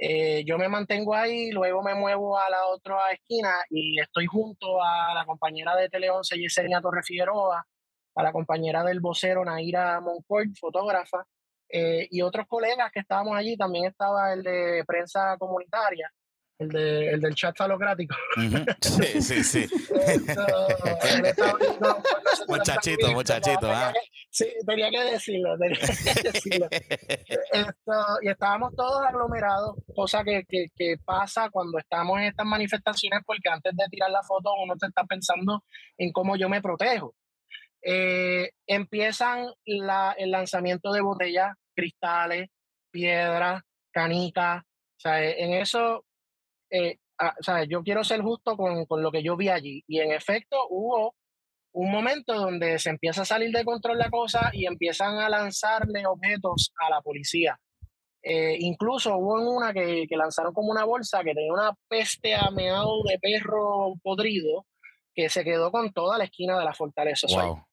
Eh, 0.01 0.45
yo 0.45 0.59
me 0.59 0.69
mantengo 0.69 1.15
ahí, 1.15 1.51
luego 1.51 1.83
me 1.83 1.95
muevo 1.95 2.39
a 2.39 2.49
la 2.49 2.67
otra 2.67 3.11
esquina 3.11 3.51
y 3.69 4.01
estoy 4.01 4.27
junto 4.27 4.81
a 4.81 5.13
la 5.13 5.25
compañera 5.27 5.75
de 5.75 5.89
Tele 5.89 6.09
11, 6.09 6.39
Yesenia 6.39 6.81
Torre 6.81 7.03
Figueroa, 7.03 7.67
a 8.15 8.23
la 8.23 8.33
compañera 8.33 8.85
del 8.85 9.01
vocero 9.01 9.45
Naira 9.45 10.01
Moncourt, 10.01 10.51
fotógrafa, 10.59 11.27
eh, 11.69 12.07
y 12.11 12.23
otros 12.23 12.47
colegas 12.47 12.93
que 12.93 13.01
estábamos 13.01 13.37
allí. 13.37 13.57
También 13.57 13.87
estaba 13.87 14.33
el 14.33 14.43
de 14.43 14.85
prensa 14.87 15.37
comunitaria 15.37 16.11
el, 16.59 16.69
de, 16.69 17.11
el 17.11 17.21
del 17.21 17.35
chat 17.35 17.57
falocrático. 17.57 18.15
Sí, 18.81 19.23
sí, 19.23 19.45
sí. 19.45 19.67
muchachito, 22.49 23.13
muchachito. 23.13 23.71
Ah. 23.71 23.93
sí, 24.31 24.47
tenía 24.67 24.91
que 24.91 25.13
decirlo. 25.13 25.57
Tenía 25.59 25.79
que 25.79 26.23
decirlo. 26.33 26.69
y 28.23 28.29
estábamos 28.29 28.75
todos 28.75 29.03
aglomerados, 29.07 29.77
cosa 29.95 30.25
que, 30.25 30.45
que, 30.49 30.67
que, 30.75 30.97
pasa 31.05 31.49
cuando 31.51 31.79
estamos 31.79 32.19
en 32.19 32.25
estas 32.25 32.47
manifestaciones, 32.47 33.21
porque 33.25 33.49
antes 33.49 33.77
de 33.77 33.85
tirar 33.91 34.11
la 34.11 34.23
foto 34.23 34.51
uno 34.63 34.77
te 34.77 34.87
está 34.87 35.05
pensando 35.05 35.65
en 35.97 36.13
cómo 36.13 36.37
yo 36.37 36.49
me 36.49 36.61
protejo. 36.61 37.15
Eh, 37.83 38.51
empiezan 38.67 39.47
la, 39.65 40.15
el 40.19 40.33
lanzamiento 40.33 40.93
de 40.93 41.01
botellas, 41.01 41.55
cristales, 41.75 42.49
piedras, 42.91 43.63
canicas. 43.93 44.63
O 44.63 45.01
sea, 45.01 45.25
en 45.25 45.53
eso 45.55 46.05
eh, 46.71 46.99
o 47.21 47.43
sea, 47.43 47.65
yo 47.65 47.83
quiero 47.83 48.05
ser 48.05 48.23
justo 48.23 48.57
con, 48.57 48.87
con, 48.87 49.03
lo 49.03 49.11
que 49.11 49.23
yo 49.23 49.37
vi 49.37 49.49
allí. 49.49 49.83
Y 49.87 50.01
en 50.01 50.13
efecto 50.13 50.57
hubo 50.71 51.15
un 51.73 51.91
momento 51.91 52.35
donde 52.35 52.79
se 52.79 52.91
empieza 52.91 53.23
a 53.23 53.27
salir 53.27 53.51
de 53.53 53.65
control 53.65 53.99
la 53.99 54.11
cosa 54.11 54.51
y 54.53 54.67
empiezan 54.67 55.19
a 55.19 55.29
lanzarle 55.29 56.07
objetos 56.07 56.73
a 56.81 56.91
la 56.91 57.01
policía. 57.01 57.59
Eh, 58.23 58.57
incluso 58.61 59.17
hubo 59.17 59.57
una 59.57 59.73
que, 59.73 60.07
que, 60.09 60.17
lanzaron 60.17 60.53
como 60.53 60.71
una 60.71 60.85
bolsa 60.85 61.23
que 61.23 61.35
tenía 61.35 61.53
una 61.53 61.73
peste 61.89 62.35
ameado 62.35 63.03
de 63.05 63.19
perro 63.19 63.95
podrido 64.03 64.67
que 65.15 65.29
se 65.29 65.45
quedó 65.45 65.71
con 65.71 65.93
toda 65.93 66.19
la 66.19 66.25
esquina 66.25 66.59
de 66.59 66.65
la 66.65 66.75
fortaleza. 66.75 67.27
Wow. 67.29 67.65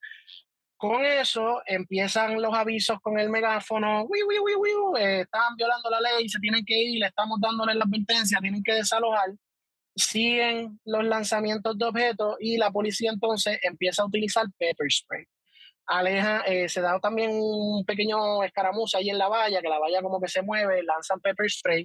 Con 0.78 1.06
eso 1.06 1.62
empiezan 1.66 2.42
los 2.42 2.54
avisos 2.54 3.00
con 3.02 3.18
el 3.18 3.30
megáfono, 3.30 4.08
eh, 5.00 5.22
están 5.22 5.56
violando 5.56 5.90
la 5.90 6.02
ley, 6.02 6.28
se 6.28 6.40
tienen 6.40 6.66
que 6.66 6.78
ir, 6.78 7.00
le 7.00 7.08
estamos 7.08 7.40
dándole 7.40 7.74
la 7.76 7.86
advertencia, 7.86 8.40
tienen 8.42 8.62
que 8.62 8.74
desalojar. 8.74 9.30
Siguen 9.96 10.80
los 10.84 11.06
lanzamientos 11.06 11.78
de 11.78 11.86
objetos 11.86 12.36
y 12.42 12.58
la 12.58 12.72
policía 12.72 13.12
entonces 13.12 13.58
empieza 13.64 14.02
a 14.02 14.06
utilizar 14.06 14.46
pepper 14.58 14.92
spray. 14.92 15.26
Aleja, 15.88 16.42
eh, 16.42 16.68
se 16.68 16.82
da 16.82 17.00
también 17.00 17.32
un 17.34 17.86
pequeño 17.86 18.44
escaramuza 18.44 18.98
ahí 18.98 19.10
en 19.10 19.18
la 19.18 19.30
valla, 19.30 19.62
que 19.62 19.70
la 19.70 19.80
valla 19.80 20.02
como 20.02 20.20
que 20.20 20.28
se 20.28 20.42
mueve, 20.42 20.84
lanzan 20.84 21.22
pepper 21.22 21.50
spray. 21.50 21.84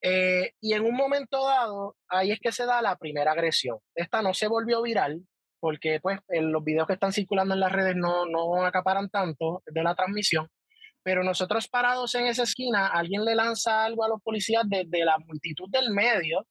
Eh, 0.00 0.52
y 0.60 0.72
en 0.72 0.84
un 0.84 0.94
momento 0.94 1.46
dado, 1.46 1.96
ahí 2.08 2.32
es 2.32 2.40
que 2.40 2.52
se 2.52 2.66
da 2.66 2.82
la 2.82 2.96
primera 2.96 3.32
agresión. 3.32 3.78
Esta 3.94 4.22
no 4.22 4.34
se 4.34 4.48
volvió 4.48 4.82
viral, 4.82 5.20
porque 5.60 6.00
pues 6.00 6.20
los 6.28 6.64
videos 6.64 6.86
que 6.86 6.94
están 6.94 7.12
circulando 7.12 7.54
en 7.54 7.60
las 7.60 7.72
redes 7.72 7.96
no, 7.96 8.26
no 8.26 8.64
acaparan 8.64 9.08
tanto 9.08 9.62
de 9.66 9.82
la 9.82 9.94
transmisión, 9.94 10.48
pero 11.02 11.22
nosotros 11.22 11.68
parados 11.68 12.14
en 12.14 12.26
esa 12.26 12.42
esquina, 12.42 12.88
alguien 12.88 13.24
le 13.24 13.34
lanza 13.34 13.84
algo 13.84 14.04
a 14.04 14.08
los 14.08 14.20
policías 14.22 14.64
desde 14.66 15.04
la 15.04 15.16
multitud 15.18 15.68
del 15.70 15.90
medio, 15.90 16.46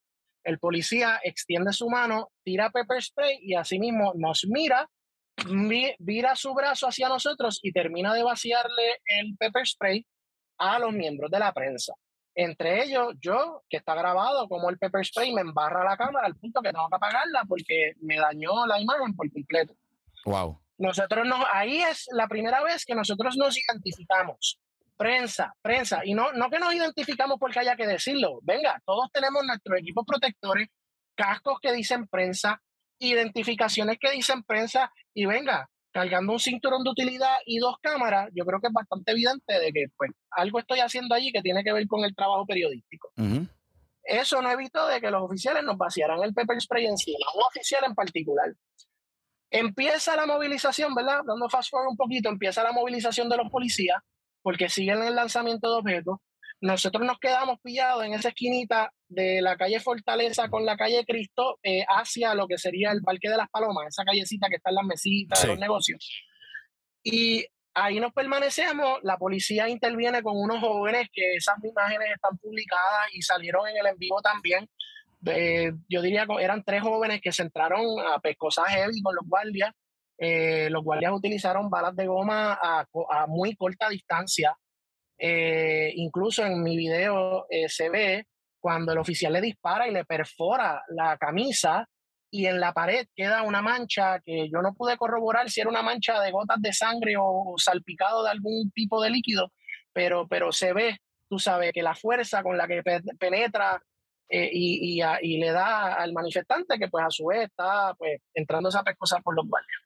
el 0.45 0.59
policía 0.59 1.19
extiende 1.23 1.73
su 1.73 1.89
mano, 1.89 2.29
tira 2.43 2.69
pepper 2.69 3.01
spray 3.01 3.39
y 3.41 3.55
asimismo 3.55 4.13
nos 4.15 4.45
mira, 4.47 4.87
vira 5.99 6.35
su 6.35 6.53
brazo 6.53 6.87
hacia 6.87 7.09
nosotros 7.09 7.59
y 7.63 7.71
termina 7.71 8.13
de 8.13 8.23
vaciarle 8.23 9.01
el 9.07 9.35
pepper 9.37 9.65
spray 9.67 10.05
a 10.59 10.79
los 10.79 10.93
miembros 10.93 11.31
de 11.31 11.39
la 11.39 11.51
prensa. 11.51 11.93
Entre 12.35 12.83
ellos, 12.83 13.13
yo, 13.21 13.63
que 13.69 13.77
está 13.77 13.95
grabado 13.95 14.49
como 14.49 14.69
el 14.69 14.77
pepper 14.77 15.05
spray 15.05 15.33
me 15.33 15.41
embarra 15.41 15.85
la 15.85 15.95
cámara 15.95 16.27
al 16.27 16.35
punto 16.35 16.61
que 16.61 16.71
tengo 16.71 16.89
que 16.89 16.95
apagarla 16.97 17.43
porque 17.47 17.93
me 18.01 18.17
dañó 18.17 18.67
la 18.67 18.79
imagen 18.79 19.15
por 19.15 19.31
completo. 19.31 19.73
Wow. 20.25 20.59
Nosotros 20.77 21.25
no, 21.25 21.37
ahí 21.51 21.81
es 21.81 22.07
la 22.11 22.27
primera 22.27 22.61
vez 22.61 22.83
que 22.85 22.93
nosotros 22.93 23.37
nos 23.37 23.57
identificamos. 23.57 24.59
Prensa, 24.97 25.53
prensa. 25.61 26.01
Y 26.03 26.13
no, 26.13 26.33
no 26.33 26.49
que 26.49 26.59
nos 26.59 26.73
identificamos 26.73 27.37
porque 27.39 27.59
haya 27.59 27.77
que 27.77 27.87
decirlo. 27.87 28.39
Venga, 28.43 28.81
todos 28.85 29.09
tenemos 29.13 29.43
nuestros 29.45 29.79
equipos 29.79 30.05
protectores, 30.05 30.67
cascos 31.15 31.59
que 31.61 31.71
dicen 31.71 32.07
prensa, 32.07 32.61
identificaciones 32.99 33.97
que 33.99 34.11
dicen 34.11 34.43
prensa. 34.43 34.91
Y 35.13 35.25
venga, 35.25 35.69
cargando 35.95 36.33
un 36.33 36.39
cinturón 36.39 36.83
de 36.83 36.89
utilidad 36.89 37.37
y 37.45 37.57
dos 37.57 37.77
cámaras, 37.81 38.29
yo 38.33 38.43
creo 38.43 38.59
que 38.59 38.67
es 38.67 38.73
bastante 38.73 39.13
evidente 39.13 39.57
de 39.57 39.71
que 39.71 39.85
pues, 39.95 40.11
algo 40.29 40.59
estoy 40.59 40.81
haciendo 40.81 41.15
allí 41.15 41.31
que 41.31 41.41
tiene 41.41 41.63
que 41.63 41.71
ver 41.71 41.87
con 41.87 42.03
el 42.03 42.13
trabajo 42.13 42.45
periodístico. 42.45 43.13
eso 44.03 44.41
no 44.41 44.51
evitó 44.51 44.87
de 44.87 44.99
que 44.99 45.09
los 45.09 45.23
oficiales 45.23 45.63
nos 45.63 45.77
vaciaran 45.77 46.21
el 46.21 46.33
pepper 46.33 46.59
spray 46.59 46.87
encima, 46.87 47.25
un 47.33 47.43
oficial 47.47 47.85
en 47.85 47.95
particular. 47.95 48.53
Empieza 49.49 50.17
la 50.17 50.25
movilización, 50.25 50.93
¿verdad? 50.93 51.21
Dando 51.25 51.47
fast 51.47 51.69
forward 51.69 51.91
un 51.91 51.95
poquito, 51.95 52.27
empieza 52.27 52.61
la 52.61 52.73
movilización 52.73 53.29
de 53.29 53.37
los 53.37 53.49
policías 53.49 54.01
porque 54.41 54.67
siguen 54.67 55.01
el 55.01 55.15
lanzamiento 55.15 55.71
de 55.71 55.79
objetos. 55.79 56.17
Nosotros 56.65 57.05
nos 57.05 57.19
quedamos 57.19 57.59
pillados 57.61 58.03
en 58.03 58.15
esa 58.15 58.29
esquinita 58.29 58.91
de 59.07 59.39
la 59.39 59.55
calle 59.55 59.79
Fortaleza 59.79 60.49
con 60.49 60.65
la 60.65 60.75
calle 60.75 61.05
Cristo 61.05 61.59
eh, 61.61 61.85
hacia 61.87 62.33
lo 62.33 62.47
que 62.47 62.57
sería 62.57 62.91
el 62.91 63.03
Parque 63.03 63.29
de 63.29 63.37
las 63.37 63.47
Palomas, 63.51 63.89
esa 63.89 64.03
callecita 64.03 64.49
que 64.49 64.55
está 64.55 64.71
en 64.71 64.75
las 64.77 64.85
mesitas 64.85 65.39
de 65.43 65.47
los 65.49 65.59
negocios. 65.59 66.25
Y 67.03 67.45
ahí 67.75 67.99
nos 67.99 68.13
permanecemos, 68.13 68.97
la 69.03 69.15
policía 69.17 69.69
interviene 69.69 70.23
con 70.23 70.35
unos 70.35 70.59
jóvenes 70.59 71.07
que 71.13 71.35
esas 71.35 71.63
imágenes 71.63 72.07
están 72.15 72.35
publicadas 72.39 73.13
y 73.13 73.21
salieron 73.21 73.67
en 73.67 73.77
el 73.77 73.85
en 73.85 73.97
vivo 73.99 74.19
también. 74.23 74.67
yo 75.87 76.01
diría 76.01 76.25
que 76.25 76.43
eran 76.43 76.63
tres 76.63 76.81
jóvenes 76.81 77.21
que 77.21 77.31
se 77.31 77.43
entraron 77.43 77.85
a 77.99 78.17
pescosar 78.17 78.65
heavy 78.69 79.03
con 79.03 79.13
los 79.13 79.27
guardias. 79.27 79.71
Eh, 80.17 80.69
los 80.71 80.83
guardias 80.83 81.11
utilizaron 81.13 81.69
balas 81.69 81.95
de 81.95 82.07
goma 82.07 82.57
a, 82.59 82.87
a 83.11 83.27
muy 83.27 83.55
corta 83.55 83.87
distancia. 83.87 84.57
Eh, 85.17 85.91
incluso 85.95 86.45
en 86.45 86.61
mi 86.61 86.75
video 86.75 87.45
eh, 87.49 87.69
se 87.69 87.89
ve 87.89 88.25
cuando 88.59 88.91
el 88.91 88.97
oficial 88.97 89.33
le 89.33 89.41
dispara 89.41 89.87
y 89.87 89.91
le 89.91 90.05
perfora 90.05 90.83
la 90.89 91.17
camisa 91.17 91.87
y 92.31 92.47
en 92.47 92.59
la 92.59 92.73
pared 92.73 93.07
queda 93.15 93.43
una 93.43 93.61
mancha 93.61 94.19
que 94.19 94.49
yo 94.49 94.61
no 94.61 94.73
pude 94.73 94.97
corroborar 94.97 95.49
si 95.49 95.61
era 95.61 95.69
una 95.69 95.83
mancha 95.83 96.19
de 96.19 96.31
gotas 96.31 96.61
de 96.61 96.73
sangre 96.73 97.15
o, 97.17 97.53
salpicado 97.57 98.23
de 98.23 98.31
algún 98.31 98.71
tipo 98.71 99.01
de 99.01 99.09
líquido, 99.09 99.51
pero, 99.93 100.27
pero 100.27 100.51
se 100.51 100.73
ve, 100.73 100.97
tú 101.29 101.39
sabes, 101.39 101.71
que 101.71 101.83
la 101.83 101.95
fuerza 101.95 102.43
con 102.43 102.57
la 102.57 102.67
que 102.67 102.81
penetra 103.17 103.81
eh, 104.27 104.49
y, 104.51 105.01
y, 105.21 105.37
le 105.37 105.51
da 105.51 105.93
al 105.93 106.11
manifestante, 106.11 106.79
que 106.79 106.87
pues 106.87 107.05
a 107.05 107.11
su 107.11 107.27
vez 107.27 107.45
está 107.45 107.93
pues, 107.93 108.19
entrando 108.33 108.69
esa 108.69 108.83
cosas 108.97 109.21
por 109.23 109.35
los 109.35 109.47
guardias. 109.47 109.84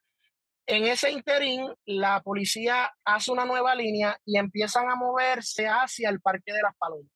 En 0.70 0.84
ese 0.86 1.10
interín, 1.10 1.66
la 1.84 2.20
policía 2.22 2.92
hace 3.04 3.32
una 3.32 3.44
nueva 3.44 3.74
línea 3.74 4.16
y 4.24 4.38
empiezan 4.38 4.88
a 4.88 4.94
moverse 4.94 5.66
hacia 5.66 6.08
el 6.08 6.20
Parque 6.20 6.52
de 6.52 6.62
las 6.62 6.76
Palomas. 6.78 7.10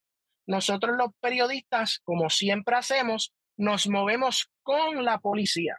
Nosotros 0.44 0.96
los 0.96 1.10
periodistas, 1.20 2.00
como 2.02 2.30
siempre 2.30 2.74
hacemos, 2.74 3.32
nos 3.56 3.86
movemos 3.86 4.50
con 4.64 5.04
la 5.04 5.18
policía 5.18 5.78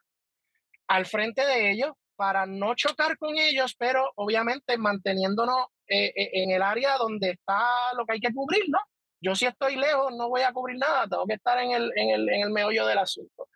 al 0.88 1.06
frente 1.06 1.46
de 1.46 1.72
ellos 1.72 1.92
para 2.16 2.46
no 2.46 2.76
chocar 2.76 3.18
con 3.18 3.38
ellos, 3.38 3.76
pero 3.78 4.10
obviamente 4.16 4.78
manteniéndonos 4.78 5.66
eh, 5.88 6.14
eh, 6.16 6.30
en 6.32 6.52
el 6.52 6.62
área 6.62 6.96
donde 6.96 7.32
está 7.32 7.62
lo 7.98 8.06
que 8.06 8.14
hay 8.14 8.20
que 8.22 8.34
cubrir, 8.34 8.64
¿no? 8.70 8.80
Yo 9.20 9.36
si 9.36 9.48
estoy 9.48 9.76
lejos 9.76 10.14
no 10.16 10.30
voy 10.30 10.44
a 10.44 10.54
cubrir 10.54 10.78
nada, 10.78 11.08
tengo 11.10 11.26
que 11.26 11.34
estar 11.34 11.60
en 11.60 11.72
el, 11.72 11.92
en 11.98 12.10
el, 12.12 12.30
en 12.30 12.42
el 12.44 12.52
meollo 12.52 12.86
del 12.86 13.00
asunto. 13.00 13.50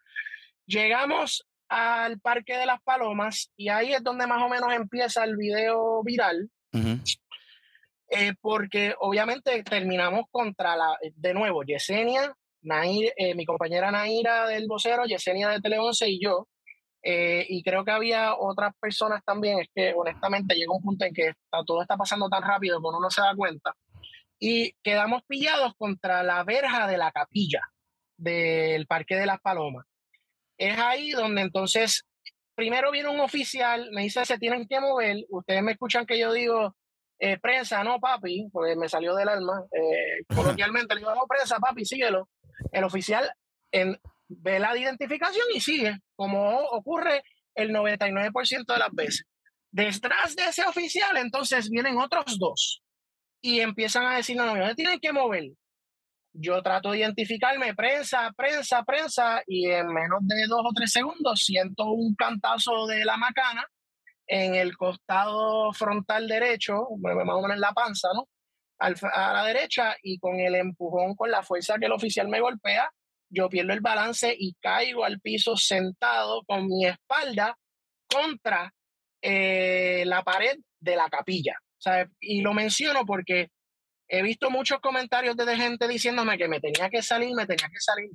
Llegamos 0.65 1.47
al 1.69 2.19
Parque 2.19 2.57
de 2.57 2.65
las 2.65 2.81
Palomas 2.81 3.51
y 3.55 3.69
ahí 3.69 3.93
es 3.93 4.03
donde 4.03 4.25
más 4.27 4.41
o 4.41 4.49
menos 4.49 4.73
empieza 4.73 5.23
el 5.23 5.37
video 5.37 6.03
viral. 6.03 6.49
Eh, 8.11 8.33
porque 8.41 8.95
obviamente 8.99 9.61
terminamos 9.63 10.25
contra 10.31 10.75
la, 10.75 10.97
de 11.15 11.33
nuevo, 11.33 11.61
Yesenia, 11.63 12.35
eh, 12.63 13.35
mi 13.35 13.45
compañera 13.45 13.91
Naira 13.91 14.47
del 14.47 14.67
vocero, 14.67 15.05
Yesenia 15.05 15.49
de 15.49 15.61
Tele 15.61 15.77
11 15.77 16.09
y 16.09 16.19
yo. 16.19 16.47
Eh, 17.01 17.45
y 17.47 17.63
creo 17.63 17.85
que 17.85 17.91
había 17.91 18.35
otras 18.35 18.73
personas 18.79 19.23
también, 19.23 19.59
es 19.59 19.67
que 19.73 19.93
honestamente 19.95 20.55
llega 20.55 20.73
un 20.73 20.81
punto 20.81 21.05
en 21.05 21.13
que 21.13 21.33
todo 21.65 21.81
está 21.81 21.95
pasando 21.95 22.27
tan 22.27 22.41
rápido 22.43 22.81
que 22.81 22.87
uno 22.87 22.99
no 22.99 23.11
se 23.11 23.21
da 23.21 23.35
cuenta. 23.35 23.73
Y 24.39 24.73
quedamos 24.81 25.21
pillados 25.27 25.73
contra 25.77 26.23
la 26.23 26.43
verja 26.43 26.87
de 26.87 26.97
la 26.97 27.11
capilla 27.11 27.61
del 28.17 28.87
Parque 28.87 29.15
de 29.15 29.27
las 29.27 29.39
Palomas 29.39 29.85
es 30.59 30.77
ahí 30.77 31.11
donde 31.11 31.41
entonces, 31.41 32.03
primero 32.53 32.91
viene 32.91 33.09
un 33.09 33.21
oficial, 33.21 33.89
me 33.91 34.03
dice, 34.03 34.23
se 34.25 34.37
tienen 34.37 34.67
que 34.67 34.79
mover, 34.79 35.25
ustedes 35.29 35.63
me 35.63 35.71
escuchan 35.71 36.05
que 36.05 36.19
yo 36.19 36.33
digo, 36.33 36.75
eh, 37.17 37.39
prensa, 37.39 37.83
no 37.83 37.99
papi, 37.99 38.49
porque 38.51 38.75
me 38.75 38.89
salió 38.89 39.15
del 39.15 39.29
alma, 39.29 39.63
eh, 39.71 40.23
coloquialmente 40.35 40.93
le 40.93 41.01
digo, 41.01 41.15
no 41.15 41.25
prensa, 41.27 41.57
papi, 41.59 41.85
síguelo. 41.85 42.29
El 42.71 42.83
oficial 42.83 43.31
en, 43.71 43.97
ve 44.27 44.59
la 44.59 44.77
identificación 44.77 45.45
y 45.53 45.61
sigue, 45.61 45.97
como 46.15 46.59
ocurre 46.59 47.23
el 47.55 47.71
99% 47.71 48.65
de 48.65 48.79
las 48.79 48.91
veces. 48.91 49.25
Detrás 49.71 50.35
de 50.35 50.45
ese 50.45 50.63
oficial, 50.63 51.15
entonces 51.17 51.69
vienen 51.69 51.97
otros 51.97 52.37
dos 52.37 52.81
y 53.41 53.61
empiezan 53.61 54.05
a 54.05 54.17
decir, 54.17 54.35
no, 54.35 54.53
no, 54.53 54.75
tienen 54.75 54.99
que 54.99 55.13
mover 55.13 55.51
yo 56.39 56.61
trato 56.61 56.91
de 56.91 56.99
identificarme, 56.99 57.75
prensa, 57.75 58.31
prensa, 58.35 58.83
prensa, 58.83 59.41
y 59.45 59.69
en 59.69 59.87
menos 59.87 60.19
de 60.21 60.47
dos 60.47 60.61
o 60.63 60.73
tres 60.73 60.91
segundos 60.91 61.43
siento 61.43 61.85
un 61.91 62.15
cantazo 62.15 62.87
de 62.87 63.03
la 63.03 63.17
macana 63.17 63.65
en 64.27 64.55
el 64.55 64.77
costado 64.77 65.73
frontal 65.73 66.27
derecho, 66.27 66.87
más 67.01 67.13
o 67.13 67.41
menos 67.41 67.51
en 67.51 67.59
la 67.59 67.73
panza, 67.73 68.09
¿no? 68.13 68.27
a 68.79 69.33
la 69.33 69.43
derecha 69.43 69.97
y 70.01 70.19
con 70.19 70.39
el 70.39 70.55
empujón, 70.55 71.15
con 71.15 71.29
la 71.29 71.43
fuerza 71.43 71.77
que 71.77 71.87
el 71.87 71.91
oficial 71.91 72.29
me 72.29 72.39
golpea, 72.39 72.89
yo 73.29 73.49
pierdo 73.49 73.73
el 73.73 73.81
balance 73.81 74.33
y 74.37 74.53
caigo 74.61 75.03
al 75.03 75.19
piso 75.19 75.57
sentado 75.57 76.43
con 76.45 76.67
mi 76.67 76.85
espalda 76.85 77.57
contra 78.09 78.73
eh, 79.21 80.03
la 80.05 80.23
pared 80.23 80.57
de 80.79 80.95
la 80.95 81.09
capilla. 81.09 81.57
Y 82.19 82.41
lo 82.41 82.53
menciono 82.53 83.05
porque 83.05 83.49
he 84.09 84.23
visto 84.23 84.49
muchos 84.49 84.79
comentarios 84.79 85.35
de 85.37 85.55
gente 85.55 85.87
diciéndome 85.87 86.37
que 86.37 86.47
me 86.47 86.59
tenía 86.59 86.89
que 86.89 87.01
salir, 87.01 87.33
me 87.35 87.45
tenía 87.45 87.69
que 87.69 87.79
salir. 87.79 88.09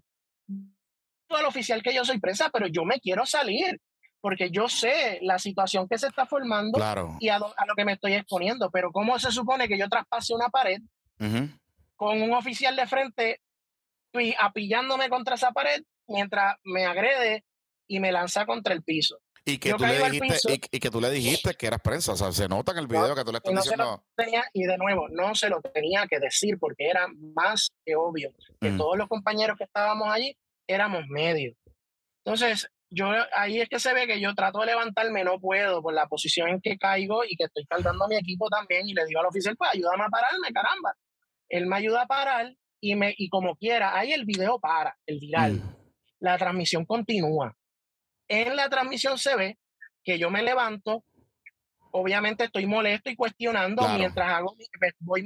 Todo 1.27 1.49
oficial 1.49 1.83
que 1.83 1.95
yo 1.95 2.05
soy 2.05 2.19
presa, 2.19 2.51
pero 2.53 2.67
yo 2.67 2.85
me 2.85 3.01
quiero 3.01 3.25
salir 3.25 3.81
porque 4.21 4.51
yo 4.51 4.69
sé 4.69 5.19
la 5.23 5.39
situación 5.39 5.87
que 5.87 5.99
se 5.99 6.09
está 6.09 6.27
formando 6.27 6.79
y 7.21 7.29
a, 7.29 7.39
lo 7.39 7.75
que 7.77 7.85
me 7.85 7.93
estoy 7.93 8.15
exponiendo. 8.15 8.71
Pero 8.71 8.91
¿cómo 8.91 9.19
se 9.19 9.31
supone 9.31 9.69
que 9.69 9.79
yo 9.79 9.89
traspase 9.89 10.35
una 10.35 10.49
pared 10.49 10.81
con 11.97 12.23
un 12.23 12.33
oficial 12.33 12.75
de 12.75 12.87
frente 12.87 13.41
y 14.15 14.35
apillándome 14.41 15.09
contra 15.09 15.37
esa 15.37 15.53
pared 15.53 15.83
mientras 16.09 16.57
me 16.65 16.87
agrede 16.87 17.45
y 17.87 18.01
me 18.01 18.13
lanza 18.13 18.47
contra 18.47 18.75
el 18.75 18.83
piso? 18.83 19.19
Y 19.47 19.59
que, 19.59 19.75
tú 19.75 19.85
le 19.85 20.11
dijiste, 20.11 20.61
y, 20.71 20.81
que 20.81 20.91
tú 20.91 21.01
le 21.03 21.11
dijiste 21.11 21.55
que 21.55 21.67
eras 21.67 21.81
prensa, 21.83 22.13
o 22.13 22.17
sea, 22.17 22.33
se 22.33 22.49
nota 22.49 22.73
en 22.73 22.79
el 22.79 22.87
video 22.87 23.15
que 23.15 23.25
tú 23.25 23.31
le 23.31 23.39
estás 23.39 23.55
diciendo. 23.55 24.03
y 24.55 24.65
de 24.65 24.79
nuevo, 24.79 25.09
no 25.11 25.35
se 25.35 25.51
lo 25.51 25.61
tenía 25.61 26.07
que 26.07 26.19
decir 26.19 26.59
porque 26.59 26.89
era 26.89 27.09
más 27.35 27.71
que 27.85 27.95
obvio 27.95 28.33
que 28.59 28.71
mm. 28.71 28.79
todos 28.79 28.97
los 28.97 29.07
compañeros 29.07 29.59
que 29.59 29.65
estábamos 29.65 30.09
allí 30.11 30.35
éramos 30.67 31.05
medios. 31.09 31.55
Entonces, 32.25 32.71
yo 32.89 33.11
ahí 33.37 33.61
es 33.61 33.69
que 33.69 33.79
se 33.79 33.93
ve 33.93 34.07
que 34.07 34.19
yo 34.19 34.35
trato 34.35 34.61
de 34.61 34.67
levantarme, 34.67 35.25
no 35.25 35.39
puedo 35.39 35.83
por 35.83 35.93
la 35.93 36.07
posición 36.07 36.49
en 36.49 36.61
que 36.63 36.79
caigo 36.79 37.23
y 37.29 37.37
que 37.37 37.45
estoy 37.45 37.67
cargando 37.67 38.05
a 38.05 38.09
mi 38.09 38.17
equipo 38.17 38.49
también 38.49 38.89
y 38.89 38.95
le 38.95 39.05
digo 39.05 39.21
al 39.21 39.27
oficial, 39.27 39.57
pues 39.59 39.73
ayúdame 39.75 40.05
a 40.05 40.09
pararme, 40.09 40.53
caramba. 40.55 40.95
Él 41.51 41.67
me 41.67 41.77
ayuda 41.77 42.03
a 42.03 42.07
parar 42.07 42.55
y, 42.81 42.95
me, 42.95 43.15
y 43.19 43.29
como 43.29 43.57
quiera, 43.57 43.95
ahí 43.95 44.13
el 44.13 44.25
video 44.25 44.59
para, 44.59 44.97
el 45.05 45.21
viral. 45.21 45.53
Mm. 45.55 45.77
La 46.21 46.39
transmisión 46.39 46.87
continúa 46.87 47.55
en 48.29 48.57
la 48.57 48.69
transmisión 48.69 49.19
se 49.19 49.37
ve 49.37 49.59
que 50.03 50.19
yo 50.19 50.31
me 50.31 50.43
levanto, 50.43 51.05
obviamente 51.91 52.45
estoy 52.45 52.67
molesto 52.67 53.11
y 53.11 53.17
cuestionando 53.17 53.89
mientras 53.89 54.29
hago, 54.33 54.55
me 54.81 54.91
voy, 55.01 55.23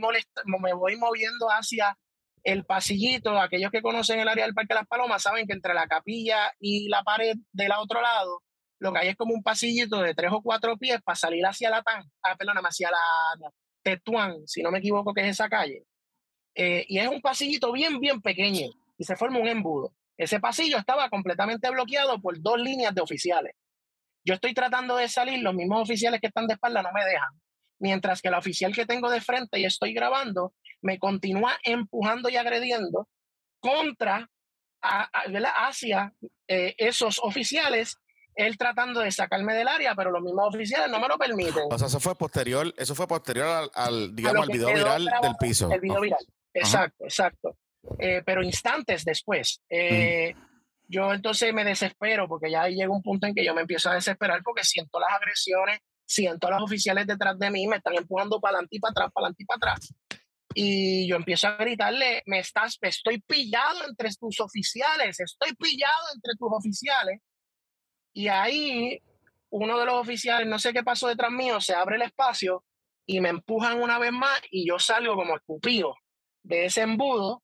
me 0.60 0.72
voy 0.74 0.96
moviendo 0.96 1.48
hacia 1.48 1.96
el 2.44 2.64
pasillito. 2.64 3.38
Aquellos 3.38 3.70
que 3.70 3.82
conocen 3.82 4.20
el 4.20 4.28
área 4.28 4.44
del 4.44 4.54
Parque 4.54 4.74
de 4.74 4.80
las 4.80 4.86
Palomas 4.86 5.22
saben 5.22 5.46
que 5.46 5.54
entre 5.54 5.74
la 5.74 5.86
capilla 5.86 6.52
y 6.60 6.88
la 6.88 7.02
pared 7.02 7.36
del 7.52 7.72
otro 7.72 8.00
lado, 8.00 8.42
lo 8.78 8.92
que 8.92 8.98
hay 9.00 9.08
es 9.08 9.16
como 9.16 9.34
un 9.34 9.42
pasillito 9.42 10.00
de 10.00 10.14
tres 10.14 10.30
o 10.32 10.42
cuatro 10.42 10.76
pies 10.76 11.00
para 11.02 11.16
salir 11.16 11.44
hacia 11.44 11.70
la 11.70 11.82
Tan, 11.82 12.02
ah, 12.22 12.36
perdón, 12.36 12.58
hacia 12.58 12.90
la 12.90 13.50
Tetuán, 13.82 14.46
si 14.46 14.62
no 14.62 14.70
me 14.70 14.78
equivoco, 14.78 15.12
que 15.12 15.22
es 15.22 15.28
esa 15.28 15.48
calle. 15.48 15.84
Eh, 16.54 16.84
y 16.88 16.98
es 16.98 17.08
un 17.08 17.20
pasillito 17.20 17.72
bien, 17.72 18.00
bien 18.00 18.20
pequeño 18.20 18.68
y 18.96 19.04
se 19.04 19.16
forma 19.16 19.38
un 19.38 19.48
embudo. 19.48 19.94
Ese 20.18 20.40
pasillo 20.40 20.78
estaba 20.78 21.08
completamente 21.08 21.70
bloqueado 21.70 22.20
por 22.20 22.40
dos 22.42 22.58
líneas 22.58 22.94
de 22.94 23.00
oficiales. 23.00 23.54
Yo 24.24 24.34
estoy 24.34 24.52
tratando 24.52 24.96
de 24.96 25.08
salir, 25.08 25.40
los 25.42 25.54
mismos 25.54 25.82
oficiales 25.82 26.20
que 26.20 26.26
están 26.26 26.48
de 26.48 26.54
espalda 26.54 26.82
no 26.82 26.92
me 26.92 27.04
dejan. 27.04 27.30
Mientras 27.78 28.20
que 28.20 28.30
la 28.30 28.38
oficial 28.38 28.74
que 28.74 28.84
tengo 28.84 29.08
de 29.08 29.20
frente 29.20 29.60
y 29.60 29.64
estoy 29.64 29.94
grabando 29.94 30.52
me 30.82 30.98
continúa 30.98 31.56
empujando 31.62 32.28
y 32.28 32.36
agrediendo 32.36 33.08
contra, 33.60 34.28
hacia 34.80 36.12
eh, 36.48 36.74
esos 36.78 37.20
oficiales 37.22 37.96
él 38.34 38.56
tratando 38.56 39.00
de 39.00 39.10
sacarme 39.10 39.52
del 39.54 39.66
área, 39.66 39.96
pero 39.96 40.12
los 40.12 40.22
mismos 40.22 40.54
oficiales 40.54 40.88
no 40.88 41.00
me 41.00 41.08
lo 41.08 41.18
permiten. 41.18 41.64
O 41.70 41.76
sea, 41.76 41.88
eso 41.88 41.98
fue 41.98 42.14
posterior, 42.14 42.72
eso 42.76 42.94
fue 42.94 43.08
posterior 43.08 43.68
al, 43.74 44.14
digamos, 44.14 44.48
al 44.48 44.52
video 44.52 44.68
viral 44.68 45.04
del 45.22 45.34
piso. 45.40 45.72
El 45.72 45.80
video 45.80 46.00
viral. 46.00 46.24
Exacto, 46.54 47.04
exacto. 47.04 47.56
Eh, 47.98 48.22
pero 48.24 48.42
instantes 48.42 49.04
después. 49.04 49.62
Eh, 49.68 50.34
yo 50.88 51.12
entonces 51.12 51.52
me 51.52 51.64
desespero 51.64 52.28
porque 52.28 52.50
ya 52.50 52.66
llega 52.68 52.90
un 52.90 53.02
punto 53.02 53.26
en 53.26 53.34
que 53.34 53.44
yo 53.44 53.54
me 53.54 53.62
empiezo 53.62 53.90
a 53.90 53.94
desesperar 53.94 54.42
porque 54.42 54.64
siento 54.64 54.98
las 54.98 55.12
agresiones, 55.12 55.80
siento 56.06 56.46
a 56.46 56.52
los 56.52 56.62
oficiales 56.62 57.06
detrás 57.06 57.38
de 57.38 57.50
mí, 57.50 57.66
me 57.66 57.76
están 57.76 57.94
empujando 57.94 58.40
para 58.40 58.56
adelante 58.56 58.76
y 58.76 58.80
para 58.80 58.92
atrás, 58.92 59.12
para 59.12 59.26
adelante 59.26 59.42
y 59.42 59.46
para 59.46 59.56
atrás. 59.56 59.94
y 60.54 61.08
yo 61.08 61.16
empiezo 61.16 61.48
a 61.48 61.56
gritarle, 61.56 62.22
me 62.26 62.38
estás, 62.38 62.78
estoy 62.80 63.20
pillado 63.20 63.86
entre 63.86 64.08
tus 64.18 64.40
oficiales, 64.40 65.20
estoy 65.20 65.54
pillado 65.54 66.06
entre 66.14 66.34
tus 66.38 66.48
oficiales. 66.50 67.20
Y 68.14 68.28
ahí 68.28 69.00
uno 69.50 69.78
de 69.78 69.86
los 69.86 69.94
oficiales, 69.94 70.46
no 70.46 70.58
sé 70.58 70.72
qué 70.72 70.82
pasó 70.82 71.08
detrás 71.08 71.30
mío, 71.30 71.60
se 71.60 71.74
abre 71.74 71.96
el 71.96 72.02
espacio 72.02 72.64
y 73.06 73.20
me 73.20 73.28
empujan 73.30 73.80
una 73.80 73.98
vez 73.98 74.12
más 74.12 74.40
y 74.50 74.68
yo 74.68 74.78
salgo 74.78 75.14
como 75.14 75.36
escupido 75.36 75.94
de 76.42 76.66
ese 76.66 76.82
embudo 76.82 77.42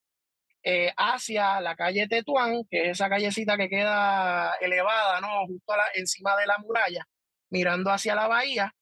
eh, 0.66 0.90
hacia 0.96 1.60
la 1.60 1.76
calle 1.76 2.08
Tetuán, 2.08 2.62
que 2.70 2.84
es 2.84 2.88
esa 2.92 3.10
callecita 3.10 3.58
que 3.58 3.68
queda 3.68 4.54
elevada, 4.62 5.20
¿no? 5.20 5.46
Justo 5.46 5.74
encima 5.94 6.34
de 6.38 6.46
la 6.46 6.56
muralla, 6.56 7.06
mirando 7.50 7.90
hacia 7.90 8.14
la 8.14 8.28
bahía. 8.28 8.74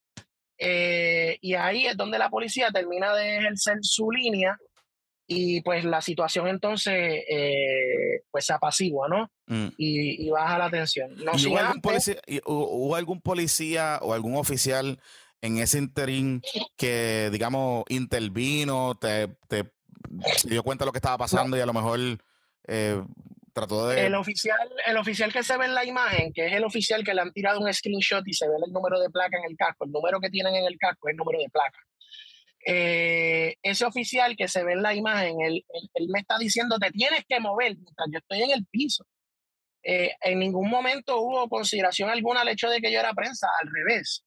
Eh, 0.59 1.39
y 1.41 1.55
ahí 1.55 1.87
es 1.87 1.97
donde 1.97 2.21
la 2.21 2.31
policía 2.31 2.71
termina 2.71 3.13
de 3.17 3.39
ejercer 3.39 3.79
su 3.83 4.13
línea 4.13 4.57
y 5.27 5.61
pues 5.63 5.85
la 5.85 6.01
situación 6.01 6.47
entonces 6.47 7.25
eh, 7.29 8.21
pues 8.31 8.47
se 8.47 8.53
apacigua, 8.53 9.09
¿no? 9.09 9.29
Mm. 9.47 9.69
Y, 9.77 10.31
baja 10.31 10.59
la 10.59 10.71
tensión. 10.71 11.17
No 11.17 11.33
hubo, 11.33 11.59
algún 11.59 11.81
policía, 11.81 12.21
hubo 12.47 12.95
algún 12.95 13.21
policía 13.21 13.99
o 14.03 14.15
algún 14.15 14.37
oficial 14.37 15.01
en 15.41 15.59
ese 15.59 15.79
interín 15.79 16.43
que, 16.77 17.29
digamos, 17.33 17.83
intervino, 17.89 18.95
te, 19.01 19.27
te 19.49 19.73
se 20.37 20.49
dio 20.49 20.63
cuenta 20.63 20.85
de 20.85 20.87
lo 20.87 20.93
que 20.93 20.99
estaba 20.99 21.19
pasando 21.19 21.57
y 21.57 21.61
a 21.61 21.67
lo 21.67 21.73
mejor 21.73 21.99
eh, 22.69 23.03
trató 23.53 23.89
de... 23.89 24.07
El 24.07 24.15
oficial, 24.15 24.71
el 24.87 24.97
oficial 24.97 25.33
que 25.33 25.43
se 25.43 25.57
ve 25.57 25.67
en 25.67 25.75
la 25.75 25.85
imagen, 25.85 26.33
que 26.33 26.47
es 26.47 26.53
el 26.53 26.65
oficial 26.65 27.05
que 27.05 27.15
le 27.15 27.21
han 27.21 27.33
tirado 27.33 27.61
un 27.61 27.73
screenshot 27.73 28.27
y 28.27 28.33
se 28.33 28.49
ve 28.49 28.55
el 28.65 28.73
número 28.73 29.01
de 29.01 29.11
placa 29.11 29.37
en 29.39 29.51
el 29.51 29.57
casco, 29.57 29.85
el 29.85 29.93
número 29.93 30.21
que 30.21 30.31
tienen 30.31 30.55
en 30.55 30.65
el 30.65 30.79
casco 30.79 31.09
es 31.09 31.13
el 31.13 31.17
número 31.17 31.39
de 31.39 31.49
placa. 31.49 31.79
Eh, 32.65 33.57
ese 33.63 33.85
oficial 33.85 34.37
que 34.37 34.47
se 34.47 34.63
ve 34.63 34.73
en 34.73 34.83
la 34.83 34.95
imagen, 34.95 35.41
él, 35.41 35.65
me 36.09 36.21
está 36.21 36.39
diciendo, 36.39 36.79
te 36.79 36.91
tienes 36.91 37.25
que 37.29 37.41
mover 37.41 37.77
mientras 37.77 38.09
yo 38.11 38.19
estoy 38.19 38.43
en 38.43 38.51
el 38.53 38.67
piso. 38.67 39.05
Eh, 39.85 40.13
en 40.21 40.39
ningún 40.39 40.71
momento 40.71 41.21
hubo 41.21 41.49
consideración 41.49 42.09
alguna 42.09 42.43
al 42.43 42.49
hecho 42.49 42.71
de 42.71 42.81
que 42.81 42.93
yo 42.93 43.01
era 43.01 43.15
prensa, 43.15 43.49
al 43.61 43.69
revés. 43.73 44.25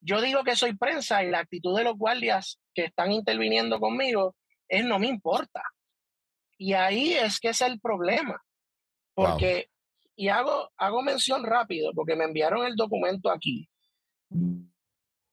Yo 0.00 0.20
digo 0.20 0.44
que 0.44 0.54
soy 0.54 0.76
prensa 0.76 1.24
y 1.24 1.30
la 1.30 1.40
actitud 1.40 1.76
de 1.76 1.82
los 1.82 1.96
guardias 1.96 2.60
que 2.74 2.84
están 2.84 3.10
interviniendo 3.10 3.80
conmigo 3.80 4.36
es 4.68 4.84
no 4.84 4.98
me 4.98 5.08
importa. 5.08 5.62
Y 6.58 6.72
ahí 6.72 7.14
es 7.14 7.40
que 7.40 7.48
es 7.48 7.60
el 7.60 7.80
problema. 7.80 8.42
Porque, 9.14 9.68
y 10.16 10.28
hago, 10.28 10.70
hago 10.76 11.02
mención 11.02 11.44
rápido, 11.44 11.92
porque 11.94 12.16
me 12.16 12.24
enviaron 12.24 12.66
el 12.66 12.76
documento 12.76 13.30
aquí. 13.30 13.68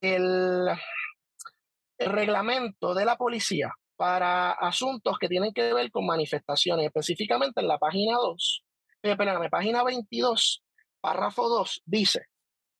El, 0.00 0.68
reglamento 1.98 2.94
de 2.94 3.04
la 3.04 3.16
policía 3.16 3.72
para 3.96 4.50
asuntos 4.50 5.18
que 5.18 5.28
tienen 5.28 5.52
que 5.52 5.72
ver 5.72 5.90
con 5.92 6.04
manifestaciones, 6.04 6.86
específicamente 6.86 7.60
en 7.60 7.68
la 7.68 7.78
página 7.78 8.16
2, 8.16 8.64
eh, 9.04 9.16
perdóname, 9.16 9.50
página 9.50 9.84
22, 9.84 10.64
párrafo 11.00 11.48
2, 11.48 11.82
dice, 11.84 12.26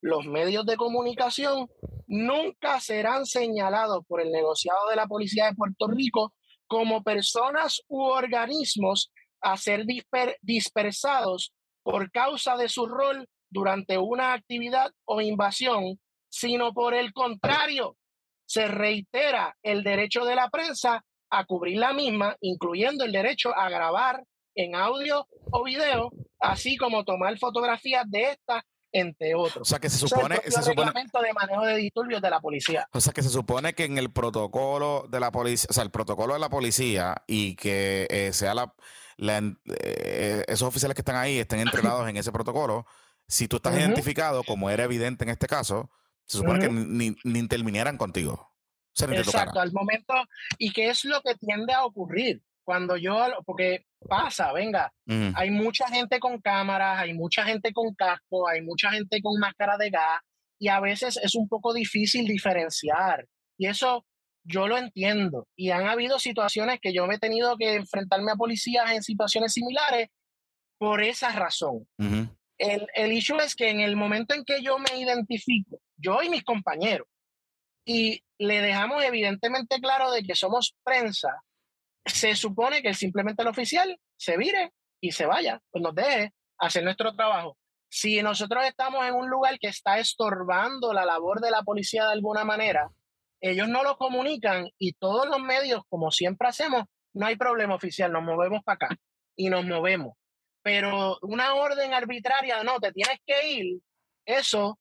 los 0.00 0.26
medios 0.26 0.66
de 0.66 0.76
comunicación 0.76 1.68
nunca 2.08 2.80
serán 2.80 3.24
señalados 3.24 4.04
por 4.08 4.20
el 4.20 4.32
negociado 4.32 4.88
de 4.88 4.96
la 4.96 5.06
Policía 5.06 5.46
de 5.46 5.54
Puerto 5.54 5.86
Rico 5.86 6.32
como 6.66 7.02
personas 7.02 7.82
u 7.88 8.02
organismos 8.02 9.12
a 9.40 9.56
ser 9.56 9.84
dispersados 10.40 11.52
por 11.82 12.10
causa 12.10 12.56
de 12.56 12.68
su 12.68 12.86
rol 12.86 13.28
durante 13.50 13.98
una 13.98 14.32
actividad 14.32 14.90
o 15.04 15.20
invasión, 15.20 16.00
sino 16.28 16.72
por 16.72 16.94
el 16.94 17.12
contrario, 17.12 17.96
se 18.46 18.68
reitera 18.68 19.56
el 19.62 19.82
derecho 19.82 20.24
de 20.24 20.34
la 20.34 20.48
prensa 20.48 21.04
a 21.30 21.44
cubrir 21.44 21.78
la 21.78 21.92
misma, 21.92 22.36
incluyendo 22.40 23.04
el 23.04 23.12
derecho 23.12 23.56
a 23.56 23.68
grabar 23.68 24.22
en 24.54 24.74
audio 24.74 25.26
o 25.50 25.64
video, 25.64 26.10
así 26.38 26.76
como 26.76 27.04
tomar 27.04 27.38
fotografías 27.38 28.04
de 28.08 28.32
esta 28.32 28.64
entre 28.92 29.34
otros. 29.34 29.62
O 29.62 29.64
sea 29.64 29.78
que 29.78 29.90
se 29.90 29.98
supone, 29.98 30.38
el 30.44 30.52
se 30.52 30.60
reglamento 30.62 31.20
de 31.20 31.32
manejo 31.32 31.64
de 31.64 31.76
disturbios 31.76 32.20
de 32.20 32.30
la 32.30 32.40
policía. 32.40 32.88
O 32.92 33.00
sea 33.00 33.12
que 33.12 33.22
se 33.22 33.30
supone 33.30 33.74
que 33.74 33.84
en 33.84 33.98
el 33.98 34.12
protocolo 34.12 35.06
de 35.10 35.20
la 35.20 35.32
policía, 35.32 35.66
o 35.70 35.72
sea, 35.72 35.82
el 35.82 35.90
protocolo 35.90 36.34
de 36.34 36.40
la 36.40 36.50
policía 36.50 37.22
y 37.26 37.56
que 37.56 38.06
eh, 38.10 38.32
sea 38.32 38.54
la, 38.54 38.74
eh, 39.18 40.44
esos 40.46 40.68
oficiales 40.68 40.94
que 40.94 41.00
están 41.00 41.16
ahí 41.16 41.38
estén 41.38 41.60
entrenados 41.60 42.08
en 42.08 42.16
ese 42.16 42.32
protocolo, 42.32 42.86
si 43.26 43.48
tú 43.48 43.56
estás 43.56 43.76
identificado, 43.76 44.44
como 44.44 44.68
era 44.70 44.84
evidente 44.84 45.24
en 45.24 45.30
este 45.30 45.46
caso, 45.46 45.90
se 46.26 46.38
supone 46.38 46.60
que 46.60 46.68
ni, 46.68 47.16
ni, 47.24 47.38
intervinieran 47.38 47.96
contigo. 47.96 48.50
Exacto, 48.94 49.58
al 49.58 49.72
momento, 49.72 50.12
y 50.58 50.70
qué 50.70 50.90
es 50.90 51.06
lo 51.06 51.22
que 51.22 51.34
tiende 51.34 51.72
a 51.72 51.84
ocurrir 51.84 52.42
cuando 52.64 52.96
yo, 52.96 53.16
porque 53.44 53.84
pasa, 54.08 54.52
venga, 54.52 54.92
hay 55.34 55.50
mucha 55.50 55.88
gente 55.88 56.18
con 56.20 56.40
cámaras, 56.40 57.00
hay 57.00 57.14
mucha 57.14 57.44
gente 57.44 57.72
con 57.72 57.94
casco, 57.94 58.48
hay 58.48 58.62
mucha 58.62 58.90
gente 58.90 59.20
con 59.20 59.38
máscara 59.38 59.76
de 59.76 59.90
gas 59.90 60.20
y 60.58 60.68
a 60.68 60.80
veces 60.80 61.18
es 61.22 61.34
un 61.34 61.48
poco 61.48 61.72
difícil 61.72 62.26
diferenciar. 62.26 63.26
Y 63.58 63.66
eso 63.66 64.04
yo 64.44 64.68
lo 64.68 64.78
entiendo. 64.78 65.46
Y 65.56 65.70
han 65.70 65.86
habido 65.86 66.18
situaciones 66.18 66.80
que 66.80 66.92
yo 66.92 67.06
me 67.06 67.16
he 67.16 67.18
tenido 67.18 67.56
que 67.56 67.74
enfrentarme 67.74 68.32
a 68.32 68.36
policías 68.36 68.90
en 68.92 69.02
situaciones 69.02 69.52
similares 69.52 70.08
por 70.78 71.02
esa 71.02 71.32
razón. 71.32 71.86
el, 72.58 72.86
el 72.94 73.12
issue 73.12 73.38
es 73.38 73.54
que 73.54 73.70
en 73.70 73.80
el 73.80 73.96
momento 73.96 74.34
en 74.34 74.44
que 74.44 74.62
yo 74.62 74.78
me 74.78 74.98
identifico, 74.98 75.80
yo 75.96 76.22
y 76.22 76.28
mis 76.28 76.44
compañeros, 76.44 77.06
y 77.84 78.22
le 78.38 78.60
dejamos 78.60 79.02
evidentemente 79.04 79.80
claro 79.80 80.10
de 80.12 80.22
que 80.22 80.34
somos 80.34 80.76
prensa, 80.84 81.42
se 82.04 82.34
supone 82.36 82.82
que 82.82 82.94
simplemente 82.94 83.42
el 83.42 83.48
oficial 83.48 83.98
se 84.16 84.36
vire 84.36 84.72
y 85.00 85.12
se 85.12 85.26
vaya, 85.26 85.60
pues 85.70 85.82
nos 85.82 85.94
deje 85.94 86.32
hacer 86.58 86.84
nuestro 86.84 87.14
trabajo. 87.14 87.56
Si 87.88 88.22
nosotros 88.22 88.64
estamos 88.64 89.04
en 89.06 89.14
un 89.14 89.28
lugar 89.28 89.58
que 89.58 89.68
está 89.68 89.98
estorbando 89.98 90.92
la 90.92 91.04
labor 91.04 91.40
de 91.40 91.50
la 91.50 91.62
policía 91.62 92.06
de 92.06 92.12
alguna 92.12 92.44
manera, 92.44 92.88
ellos 93.40 93.68
no 93.68 93.82
lo 93.82 93.96
comunican 93.96 94.68
y 94.78 94.92
todos 94.94 95.28
los 95.28 95.40
medios, 95.40 95.82
como 95.88 96.10
siempre 96.10 96.48
hacemos, 96.48 96.84
no 97.12 97.26
hay 97.26 97.36
problema 97.36 97.74
oficial, 97.74 98.12
nos 98.12 98.22
movemos 98.22 98.62
para 98.64 98.76
acá 98.76 98.96
y 99.36 99.50
nos 99.50 99.64
movemos. 99.64 100.14
Pero 100.62 101.18
una 101.22 101.54
orden 101.54 101.92
arbitraria, 101.92 102.62
no, 102.62 102.78
te 102.78 102.92
tienes 102.92 103.18
que 103.26 103.50
ir, 103.50 103.80
eso 104.24 104.78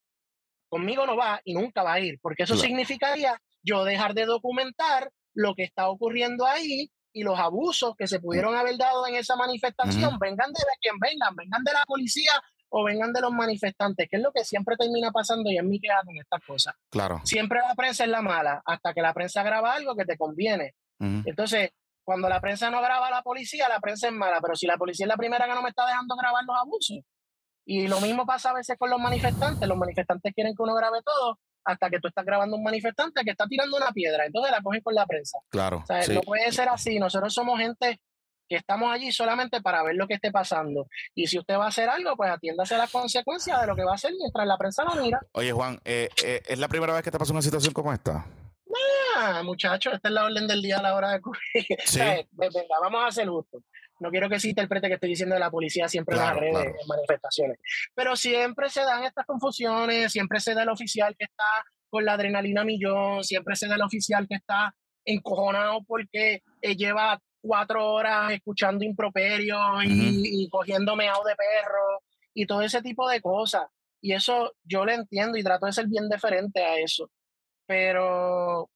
conmigo 0.69 1.05
no 1.05 1.17
va 1.17 1.41
y 1.43 1.53
nunca 1.53 1.83
va 1.83 1.93
a 1.93 1.99
ir, 1.99 2.19
porque 2.21 2.43
eso 2.43 2.55
significaría 2.55 3.37
yo 3.63 3.83
dejar 3.83 4.13
de 4.13 4.25
documentar 4.25 5.11
lo 5.33 5.55
que 5.55 5.63
está 5.63 5.89
ocurriendo 5.89 6.45
ahí 6.45 6.89
y 7.13 7.23
los 7.23 7.39
abusos 7.39 7.95
que 7.95 8.07
se 8.07 8.19
pudieron 8.19 8.55
haber 8.55 8.77
dado 8.77 9.05
en 9.07 9.15
esa 9.15 9.35
manifestación, 9.35 10.17
vengan 10.19 10.51
de 10.51 10.59
quien 10.81 10.95
vengan, 10.99 11.35
vengan 11.35 11.63
de 11.63 11.73
la 11.73 11.83
policía 11.85 12.31
o 12.69 12.85
vengan 12.85 13.11
de 13.11 13.21
los 13.21 13.31
manifestantes, 13.31 14.07
que 14.09 14.17
es 14.17 14.23
lo 14.23 14.31
que 14.31 14.45
siempre 14.45 14.77
termina 14.77 15.11
pasando 15.11 15.49
y 15.49 15.57
es 15.57 15.63
mi 15.63 15.79
queja 15.79 16.01
con 16.05 16.15
estas 16.17 16.41
cosas. 16.45 16.73
Claro. 16.89 17.21
Siempre 17.25 17.59
la 17.59 17.75
prensa 17.75 18.05
es 18.05 18.09
la 18.09 18.21
mala, 18.21 18.61
hasta 18.65 18.93
que 18.93 19.01
la 19.01 19.13
prensa 19.13 19.43
graba 19.43 19.73
algo 19.73 19.95
que 19.95 20.05
te 20.05 20.17
conviene. 20.17 20.75
Entonces, 20.99 21.71
cuando 22.03 22.29
la 22.29 22.39
prensa 22.39 22.69
no 22.69 22.79
graba 22.79 23.07
a 23.07 23.11
la 23.11 23.23
policía, 23.23 23.67
la 23.67 23.79
prensa 23.79 24.07
es 24.07 24.13
mala, 24.13 24.39
pero 24.39 24.55
si 24.55 24.67
la 24.67 24.77
policía 24.77 25.05
es 25.05 25.09
la 25.09 25.17
primera 25.17 25.45
que 25.45 25.55
no 25.55 25.61
me 25.61 25.69
está 25.69 25.85
dejando 25.85 26.15
grabar 26.15 26.43
los 26.45 26.55
abusos. 26.57 26.99
Y 27.65 27.87
lo 27.87 27.99
mismo 28.01 28.25
pasa 28.25 28.51
a 28.51 28.53
veces 28.53 28.77
con 28.77 28.89
los 28.89 28.99
manifestantes, 28.99 29.67
los 29.67 29.77
manifestantes 29.77 30.33
quieren 30.33 30.53
que 30.55 30.63
uno 30.63 30.75
grabe 30.75 30.99
todo, 31.03 31.39
hasta 31.63 31.89
que 31.89 31.99
tú 31.99 32.07
estás 32.07 32.25
grabando 32.25 32.57
un 32.57 32.63
manifestante 32.63 33.23
que 33.23 33.31
está 33.31 33.45
tirando 33.47 33.77
una 33.77 33.91
piedra. 33.91 34.25
Entonces 34.25 34.51
la 34.51 34.61
cogen 34.61 34.81
con 34.81 34.95
la 34.95 35.05
prensa. 35.05 35.39
Claro. 35.49 35.83
No 36.09 36.21
puede 36.21 36.51
ser 36.51 36.69
así. 36.69 36.99
Nosotros 36.99 37.33
somos 37.33 37.59
gente 37.59 37.99
que 38.51 38.57
estamos 38.57 38.91
allí 38.91 39.13
solamente 39.13 39.61
para 39.61 39.81
ver 39.81 39.95
lo 39.95 40.07
que 40.07 40.15
esté 40.15 40.29
pasando. 40.29 40.87
Y 41.15 41.27
si 41.27 41.39
usted 41.39 41.55
va 41.55 41.65
a 41.65 41.69
hacer 41.69 41.87
algo, 41.87 42.17
pues 42.17 42.29
atiéndase 42.29 42.75
a 42.75 42.79
las 42.79 42.91
consecuencias 42.91 43.61
de 43.61 43.67
lo 43.67 43.75
que 43.77 43.85
va 43.85 43.91
a 43.91 43.95
hacer 43.95 44.11
mientras 44.19 44.45
la 44.45 44.57
prensa 44.57 44.83
lo 44.83 45.01
mira. 45.01 45.21
Oye, 45.31 45.53
Juan, 45.53 45.79
eh, 45.85 46.09
eh, 46.23 46.41
¿es 46.45 46.59
la 46.59 46.67
primera 46.67 46.93
vez 46.93 47.01
que 47.01 47.11
te 47.11 47.17
pasa 47.17 47.31
una 47.31 47.41
situación 47.41 47.73
como 47.73 47.93
esta? 47.93 48.25
Ah, 49.15 49.41
muchachos, 49.43 49.93
esta 49.93 50.09
es 50.09 50.13
la 50.13 50.25
orden 50.25 50.47
del 50.47 50.61
día 50.61 50.79
a 50.79 50.81
la 50.81 50.95
hora 50.95 51.11
de 51.11 51.21
¿Sí? 51.85 51.99
Venga, 52.31 52.75
vamos 52.81 53.03
a 53.07 53.11
ser 53.11 53.29
justos. 53.29 53.63
No 54.01 54.09
quiero 54.09 54.27
que 54.27 54.39
se 54.39 54.49
interprete 54.49 54.87
que 54.87 54.95
estoy 54.95 55.09
diciendo 55.09 55.35
de 55.35 55.39
la 55.39 55.51
policía 55.51 55.87
siempre 55.87 56.15
las 56.15 56.35
redes, 56.35 56.65
en 56.65 56.87
manifestaciones. 56.87 57.59
Pero 57.93 58.15
siempre 58.15 58.67
se 58.69 58.81
dan 58.81 59.03
estas 59.03 59.27
confusiones, 59.27 60.11
siempre 60.11 60.39
se 60.39 60.55
da 60.55 60.63
el 60.63 60.69
oficial 60.69 61.15
que 61.15 61.25
está 61.25 61.45
con 61.87 62.03
la 62.03 62.13
adrenalina 62.13 62.63
millón, 62.63 63.23
siempre 63.23 63.55
se 63.55 63.67
da 63.67 63.75
el 63.75 63.83
oficial 63.83 64.27
que 64.27 64.35
está 64.35 64.73
encojonado 65.05 65.83
porque 65.83 66.41
eh, 66.61 66.75
lleva 66.75 67.21
cuatro 67.41 67.93
horas 67.93 68.31
escuchando 68.31 68.83
improperios 68.83 69.85
y, 69.85 70.45
y, 70.45 70.49
cogiendo 70.49 70.95
meado 70.95 71.23
de 71.23 71.35
perro 71.35 72.01
y 72.33 72.47
todo 72.47 72.63
ese 72.63 72.81
tipo 72.81 73.07
de 73.07 73.21
cosas. 73.21 73.67
Y 74.01 74.13
eso 74.13 74.53
yo 74.63 74.83
lo 74.83 74.93
entiendo 74.93 75.37
y 75.37 75.43
trato 75.43 75.67
de 75.67 75.73
ser 75.73 75.85
bien 75.87 76.09
diferente 76.09 76.63
a 76.63 76.79
eso. 76.79 77.11
Pero 77.67 78.70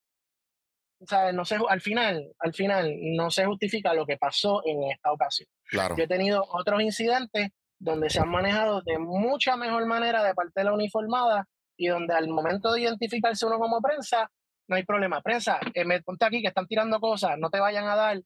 no 1.33 1.45
sé, 1.45 1.57
al 1.67 1.81
final, 1.81 2.31
al 2.39 2.53
final 2.53 2.93
no 3.15 3.29
se 3.29 3.45
justifica 3.45 3.93
lo 3.93 4.05
que 4.05 4.17
pasó 4.17 4.61
en 4.65 4.83
esta 4.83 5.11
ocasión. 5.11 5.47
Claro. 5.65 5.95
Yo 5.97 6.03
he 6.03 6.07
tenido 6.07 6.43
otros 6.49 6.81
incidentes 6.81 7.49
donde 7.79 8.09
se 8.09 8.19
han 8.19 8.29
manejado 8.29 8.81
de 8.81 8.97
mucha 8.97 9.55
mejor 9.57 9.85
manera 9.85 10.23
de 10.23 10.33
parte 10.33 10.61
de 10.61 10.63
la 10.63 10.73
uniformada 10.73 11.47
y 11.77 11.87
donde 11.87 12.13
al 12.13 12.27
momento 12.27 12.71
de 12.71 12.81
identificarse 12.81 13.45
uno 13.45 13.59
como 13.59 13.81
prensa, 13.81 14.29
no 14.67 14.75
hay 14.75 14.83
problema. 14.83 15.21
Prensa, 15.21 15.59
eh, 15.73 15.85
me 15.85 16.01
ponte 16.01 16.25
aquí 16.25 16.41
que 16.41 16.47
están 16.47 16.67
tirando 16.67 16.99
cosas, 16.99 17.37
no 17.37 17.49
te 17.49 17.59
vayan 17.59 17.87
a 17.87 17.95
dar, 17.95 18.21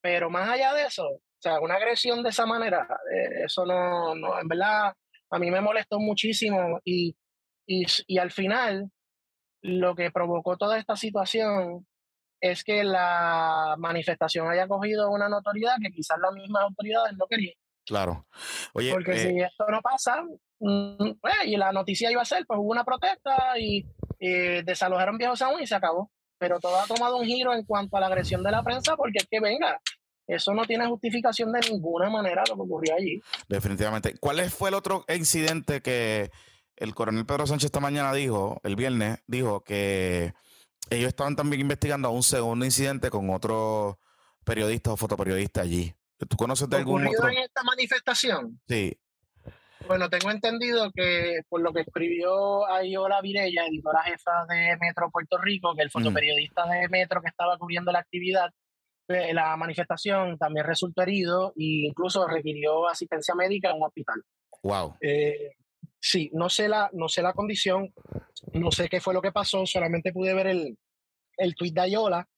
Pero 0.00 0.30
más 0.30 0.48
allá 0.48 0.74
de 0.74 0.82
eso, 0.84 1.06
o 1.06 1.20
sea, 1.38 1.60
una 1.60 1.74
agresión 1.74 2.22
de 2.22 2.30
esa 2.30 2.46
manera, 2.46 2.86
eh, 3.12 3.44
eso 3.44 3.64
no, 3.64 4.14
no, 4.14 4.38
en 4.40 4.48
verdad, 4.48 4.92
a 5.30 5.38
mí 5.38 5.50
me 5.50 5.60
molestó 5.60 5.98
muchísimo 5.98 6.80
y, 6.84 7.16
y, 7.66 7.86
y 8.06 8.18
al 8.18 8.30
final, 8.30 8.90
lo 9.64 9.94
que 9.94 10.10
provocó 10.10 10.58
toda 10.58 10.78
esta 10.78 10.94
situación 10.94 11.86
es 12.38 12.62
que 12.62 12.84
la 12.84 13.76
manifestación 13.78 14.46
haya 14.50 14.68
cogido 14.68 15.10
una 15.10 15.30
notoriedad 15.30 15.76
que 15.82 15.90
quizás 15.90 16.18
las 16.20 16.34
mismas 16.34 16.64
autoridades 16.64 17.16
no 17.16 17.24
querían. 17.26 17.54
Claro. 17.86 18.26
Oye, 18.74 18.92
Porque 18.92 19.12
eh 19.12 19.18
si 19.18 19.40
esto 19.40 19.64
no 19.70 19.80
pasa, 19.80 20.22
mm, 20.60 21.12
pues, 21.18 21.34
y 21.46 21.56
la 21.56 21.72
noticia 21.72 22.10
iba 22.10 22.20
a 22.20 22.26
ser, 22.26 22.44
pues 22.46 22.58
hubo 22.58 22.70
una 22.70 22.84
protesta 22.84 23.58
y, 23.58 23.86
desalojaron 24.64 25.18
Viejo 25.18 25.36
San 25.36 25.60
y 25.60 25.66
se 25.66 25.74
acabó. 25.74 26.10
Pero 26.38 26.60
todo 26.60 26.78
ha 26.78 26.86
tomado 26.86 27.16
un 27.16 27.24
giro 27.24 27.54
en 27.54 27.64
cuanto 27.64 27.96
a 27.96 28.00
la 28.00 28.06
agresión 28.06 28.42
de 28.42 28.50
la 28.50 28.62
prensa, 28.62 28.96
porque 28.96 29.18
es 29.18 29.26
que 29.30 29.40
venga, 29.40 29.80
eso 30.26 30.52
no 30.52 30.66
tiene 30.66 30.86
justificación 30.86 31.52
de 31.52 31.60
ninguna 31.70 32.10
manera 32.10 32.42
lo 32.48 32.56
que 32.56 32.62
ocurrió 32.62 32.94
allí. 32.96 33.20
Definitivamente. 33.48 34.14
¿Cuál 34.18 34.40
fue 34.50 34.68
el 34.68 34.74
otro 34.74 35.04
incidente 35.08 35.80
que 35.80 36.30
el 36.76 36.94
coronel 36.94 37.26
Pedro 37.26 37.46
Sánchez 37.46 37.66
esta 37.66 37.80
mañana 37.80 38.12
dijo, 38.12 38.60
el 38.62 38.76
viernes, 38.76 39.18
dijo 39.26 39.62
que 39.62 40.34
ellos 40.90 41.08
estaban 41.08 41.36
también 41.36 41.60
investigando 41.60 42.08
a 42.08 42.10
un 42.10 42.22
segundo 42.22 42.64
incidente 42.64 43.10
con 43.10 43.30
otro 43.30 43.98
periodista 44.44 44.92
o 44.92 44.96
fotoperiodista 44.96 45.62
allí. 45.62 45.94
¿Tú 46.28 46.36
conoces 46.36 46.68
de 46.68 46.76
algún 46.76 47.06
otro? 47.06 47.28
en 47.28 47.38
esta 47.38 47.62
manifestación? 47.62 48.60
Sí. 48.68 48.96
Bueno, 49.86 50.08
tengo 50.08 50.30
entendido 50.30 50.90
que 50.92 51.40
por 51.48 51.60
lo 51.60 51.72
que 51.72 51.82
escribió 51.82 52.66
Ayola 52.66 53.20
Virella, 53.20 53.66
editora 53.66 54.02
jefa 54.02 54.46
de 54.48 54.76
Metro 54.80 55.10
Puerto 55.10 55.36
Rico, 55.38 55.74
que 55.74 55.82
el 55.82 55.88
mm. 55.88 55.90
fotoperiodista 55.90 56.66
de 56.66 56.88
Metro 56.88 57.20
que 57.20 57.28
estaba 57.28 57.58
cubriendo 57.58 57.92
la 57.92 57.98
actividad, 57.98 58.50
eh, 59.08 59.34
la 59.34 59.54
manifestación 59.56 60.38
también 60.38 60.64
resultó 60.64 61.02
herido 61.02 61.50
e 61.56 61.88
incluso 61.88 62.26
requirió 62.26 62.88
asistencia 62.88 63.34
médica 63.34 63.70
en 63.70 63.76
un 63.76 63.84
hospital. 63.84 64.22
Wow. 64.62 64.96
Eh, 65.02 65.50
sí, 66.04 66.30
no 66.34 66.50
sé 66.50 66.68
la, 66.68 66.90
no 66.92 67.08
sé 67.08 67.22
la 67.22 67.32
condición, 67.32 67.90
no 68.52 68.70
sé 68.70 68.90
qué 68.90 69.00
fue 69.00 69.14
lo 69.14 69.22
que 69.22 69.32
pasó, 69.32 69.64
solamente 69.64 70.12
pude 70.12 70.34
ver 70.34 70.48
el, 70.48 70.76
el 71.38 71.54
tuit 71.54 71.74
de 71.74 71.80
Ayola 71.80 72.28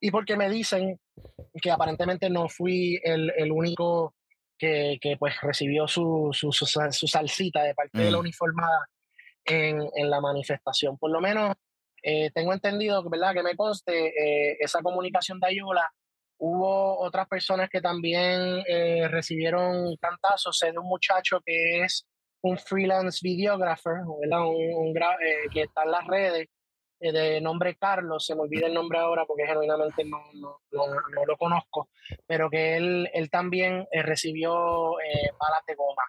y 0.00 0.10
porque 0.10 0.36
me 0.36 0.50
dicen 0.50 0.98
que 1.62 1.70
aparentemente 1.70 2.28
no 2.28 2.48
fui 2.48 3.00
el, 3.04 3.32
el 3.36 3.52
único 3.52 4.14
que, 4.58 4.98
que, 5.00 5.16
pues 5.16 5.40
recibió 5.40 5.86
su, 5.86 6.30
su, 6.32 6.50
su, 6.50 6.66
salsita 7.06 7.62
de 7.62 7.74
parte 7.74 7.98
de 7.98 8.10
la 8.10 8.16
mm. 8.16 8.20
uniformada 8.20 8.88
en, 9.44 9.80
en, 9.94 10.10
la 10.10 10.20
manifestación. 10.20 10.98
Por 10.98 11.12
lo 11.12 11.20
menos 11.20 11.54
eh, 12.02 12.32
tengo 12.34 12.52
entendido 12.52 13.08
¿verdad? 13.08 13.32
que 13.32 13.44
me 13.44 13.54
conste 13.54 14.08
eh, 14.08 14.56
esa 14.58 14.82
comunicación 14.82 15.38
de 15.38 15.46
Ayola. 15.48 15.88
Hubo 16.38 16.98
otras 16.98 17.28
personas 17.28 17.70
que 17.70 17.80
también 17.80 18.64
eh, 18.68 19.06
recibieron 19.08 19.96
cantazos. 20.00 20.58
Sé 20.58 20.72
de 20.72 20.78
un 20.78 20.86
muchacho 20.88 21.40
que 21.44 21.84
es 21.84 22.06
un 22.44 22.58
freelance 22.58 23.20
videographer, 23.22 24.02
¿verdad? 24.20 24.46
Un, 24.46 24.74
un 24.74 24.94
que 25.50 25.62
está 25.62 25.84
en 25.84 25.90
las 25.90 26.06
redes 26.06 26.48
eh, 27.00 27.12
de 27.12 27.40
nombre 27.40 27.76
Carlos, 27.76 28.24
se 28.24 28.34
me 28.34 28.42
olvida 28.42 28.66
el 28.66 28.74
nombre 28.74 28.98
ahora 28.98 29.24
porque 29.26 29.46
genuinamente 29.46 30.04
no, 30.04 30.22
no, 30.34 30.60
no, 30.70 31.24
lo 31.26 31.36
conozco, 31.36 31.88
pero 32.26 32.48
que 32.48 32.76
él, 32.76 33.10
él 33.12 33.30
también 33.30 33.86
eh, 33.90 34.02
recibió 34.02 35.00
eh, 35.00 35.30
balas 35.38 35.64
de 35.66 35.74
goma. 35.74 36.02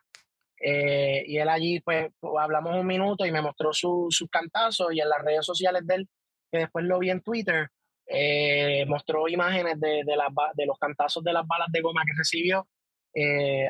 y 1.28 1.38
él 1.38 1.50
allí, 1.50 1.80
pues, 1.82 2.12
hablamos 2.40 2.76
un 2.76 2.88
minuto 2.88 3.26
y 3.26 3.32
me 3.32 3.42
mostró 3.42 3.74
sus 3.74 4.16
su 4.16 4.28
cantazos 4.28 4.94
y 4.94 5.00
en 5.00 5.10
las 5.10 5.22
redes 5.22 5.46
sociales 5.46 5.86
de 5.86 5.96
él, 5.96 6.10
que 6.52 6.60
después 6.60 6.86
lo 6.86 7.00
vi 7.00 7.10
en 7.12 7.22
Twitter, 7.22 7.70
mostró 8.88 9.28
imágenes 9.28 9.80
de, 9.80 10.04
de, 10.06 10.16
las, 10.16 10.30
de 10.54 10.66
los 10.66 10.78
cantazos 10.80 11.24
de 11.24 11.34
las 11.34 11.48
balas 11.48 11.68
de 11.72 11.82
goma 11.82 12.04
que 12.06 12.18
recibió. 12.18 12.68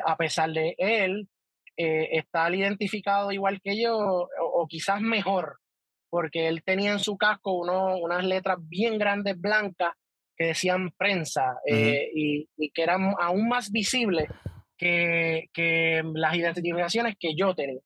a 0.04 0.16
pesar 0.16 0.50
de 0.50 0.74
él, 0.78 1.28
está 1.76 2.48
identificado 2.54 3.32
igual 3.32 3.60
que 3.62 3.80
yo, 3.80 3.96
o, 3.96 4.28
o 4.40 4.66
quizás 4.66 5.00
mejor, 5.00 5.58
porque 6.10 6.48
él 6.48 6.62
tenía 6.64 6.92
en 6.92 6.98
su 6.98 7.16
casco 7.16 7.52
uno, 7.52 7.96
unas 7.96 8.24
letras 8.24 8.58
bien 8.60 8.98
grandes 8.98 9.38
blancas 9.38 9.92
que 10.36 10.46
decían 10.48 10.90
prensa 10.96 11.58
eh, 11.66 12.08
y, 12.14 12.48
que 12.72 12.82
eran 12.82 13.14
aún 13.18 13.48
más 13.48 13.70
visibles 13.70 14.28
que, 14.76 15.48
que, 15.52 16.02
las 16.14 16.34
identificaciones 16.34 17.16
que 17.18 17.34
yo 17.34 17.54
tenía. 17.54 17.80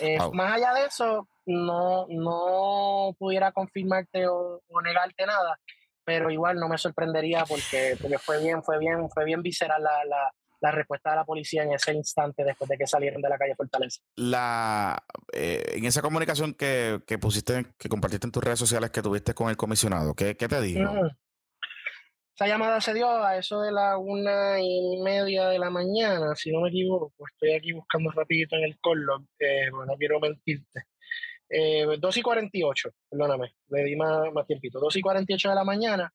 Eh, 0.00 0.18
más 0.32 0.54
allá 0.54 0.72
de 0.72 0.86
eso, 0.86 1.28
no, 1.44 2.06
no 2.08 3.14
pudiera 3.18 3.52
confirmarte 3.52 4.26
o, 4.26 4.62
negarte 4.82 5.26
nada, 5.26 5.58
pero 6.04 6.30
igual 6.30 6.56
no 6.56 6.68
me 6.68 6.78
sorprendería 6.78 7.44
porque, 7.46 7.96
porque 8.00 8.18
fue 8.18 8.42
bien, 8.42 8.62
fue 8.62 8.78
bien, 8.78 9.10
fue 9.10 9.26
bien 9.26 9.42
visceral 9.42 9.82
la, 9.82 10.04
la, 10.06 10.32
la 10.60 10.70
respuesta 10.70 11.10
de 11.10 11.16
la 11.16 11.24
policía 11.24 11.62
en 11.62 11.72
ese 11.72 11.92
instante 11.92 12.44
después 12.44 12.68
de 12.68 12.78
que 12.78 12.86
salieron 12.86 13.20
de 13.20 13.28
la 13.28 13.38
calle 13.38 13.54
Fortaleza. 13.54 14.00
La, 14.16 15.02
eh, 15.32 15.62
en 15.74 15.84
esa 15.84 16.02
comunicación 16.02 16.54
que, 16.54 17.00
que, 17.06 17.18
pusiste, 17.18 17.66
que 17.78 17.88
compartiste 17.88 18.26
en 18.26 18.32
tus 18.32 18.42
redes 18.42 18.58
sociales 18.58 18.90
que 18.90 19.02
tuviste 19.02 19.34
con 19.34 19.50
el 19.50 19.56
comisionado, 19.56 20.14
¿qué, 20.14 20.36
qué 20.36 20.48
te 20.48 20.60
dijo? 20.60 20.90
Esa 22.34 22.48
llamada 22.48 22.80
se 22.80 22.92
dio 22.92 23.08
a 23.08 23.36
eso 23.36 23.60
de 23.60 23.70
la 23.70 23.96
una 23.96 24.60
y 24.60 25.00
media 25.00 25.48
de 25.48 25.58
la 25.58 25.70
mañana, 25.70 26.34
si 26.34 26.50
no 26.50 26.62
me 26.62 26.68
equivoco. 26.68 27.14
Estoy 27.32 27.52
aquí 27.52 27.72
buscando 27.72 28.10
rapidito 28.10 28.56
en 28.56 28.64
el 28.64 28.78
collo, 28.80 29.24
eh, 29.38 29.70
bueno, 29.70 29.92
no 29.92 29.96
quiero 29.96 30.18
mentirte. 30.18 30.82
Eh, 31.48 31.86
2 32.00 32.16
y 32.16 32.22
48, 32.22 32.90
perdóname, 33.08 33.54
le 33.68 33.84
di 33.84 33.94
más, 33.94 34.32
más 34.32 34.46
tiempito. 34.48 34.80
2 34.80 34.96
y 34.96 35.00
48 35.00 35.48
de 35.50 35.54
la 35.54 35.62
mañana, 35.62 36.12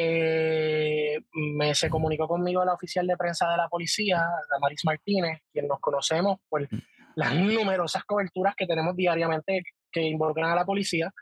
eh, 0.00 1.18
me, 1.32 1.74
se 1.74 1.90
comunicó 1.90 2.28
conmigo 2.28 2.64
la 2.64 2.74
oficial 2.74 3.04
de 3.04 3.16
prensa 3.16 3.50
de 3.50 3.56
la 3.56 3.68
policía, 3.68 4.24
Maris 4.60 4.84
Martínez, 4.84 5.40
quien 5.52 5.66
nos 5.66 5.80
conocemos 5.80 6.38
por 6.48 6.62
mm. 6.62 6.82
las 7.16 7.34
numerosas 7.34 8.04
coberturas 8.04 8.54
que 8.56 8.66
tenemos 8.66 8.94
diariamente 8.94 9.62
que 9.90 10.02
involucran 10.02 10.50
a 10.50 10.54
la 10.54 10.64
policía. 10.64 11.12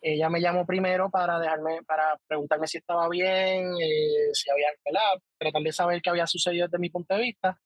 Ella 0.00 0.28
me 0.28 0.40
llamó 0.40 0.64
primero 0.64 1.10
para 1.10 1.40
dejarme, 1.40 1.82
para 1.84 2.16
preguntarme 2.28 2.68
si 2.68 2.78
estaba 2.78 3.08
bien, 3.08 3.72
eh, 3.82 4.30
si 4.32 4.50
había, 4.50 4.68
¿verdad? 4.84 5.20
tratar 5.36 5.62
de 5.62 5.72
saber 5.72 6.00
qué 6.00 6.10
había 6.10 6.28
sucedido 6.28 6.68
desde 6.68 6.78
mi 6.78 6.90
punto 6.90 7.16
de 7.16 7.22
vista. 7.22 7.58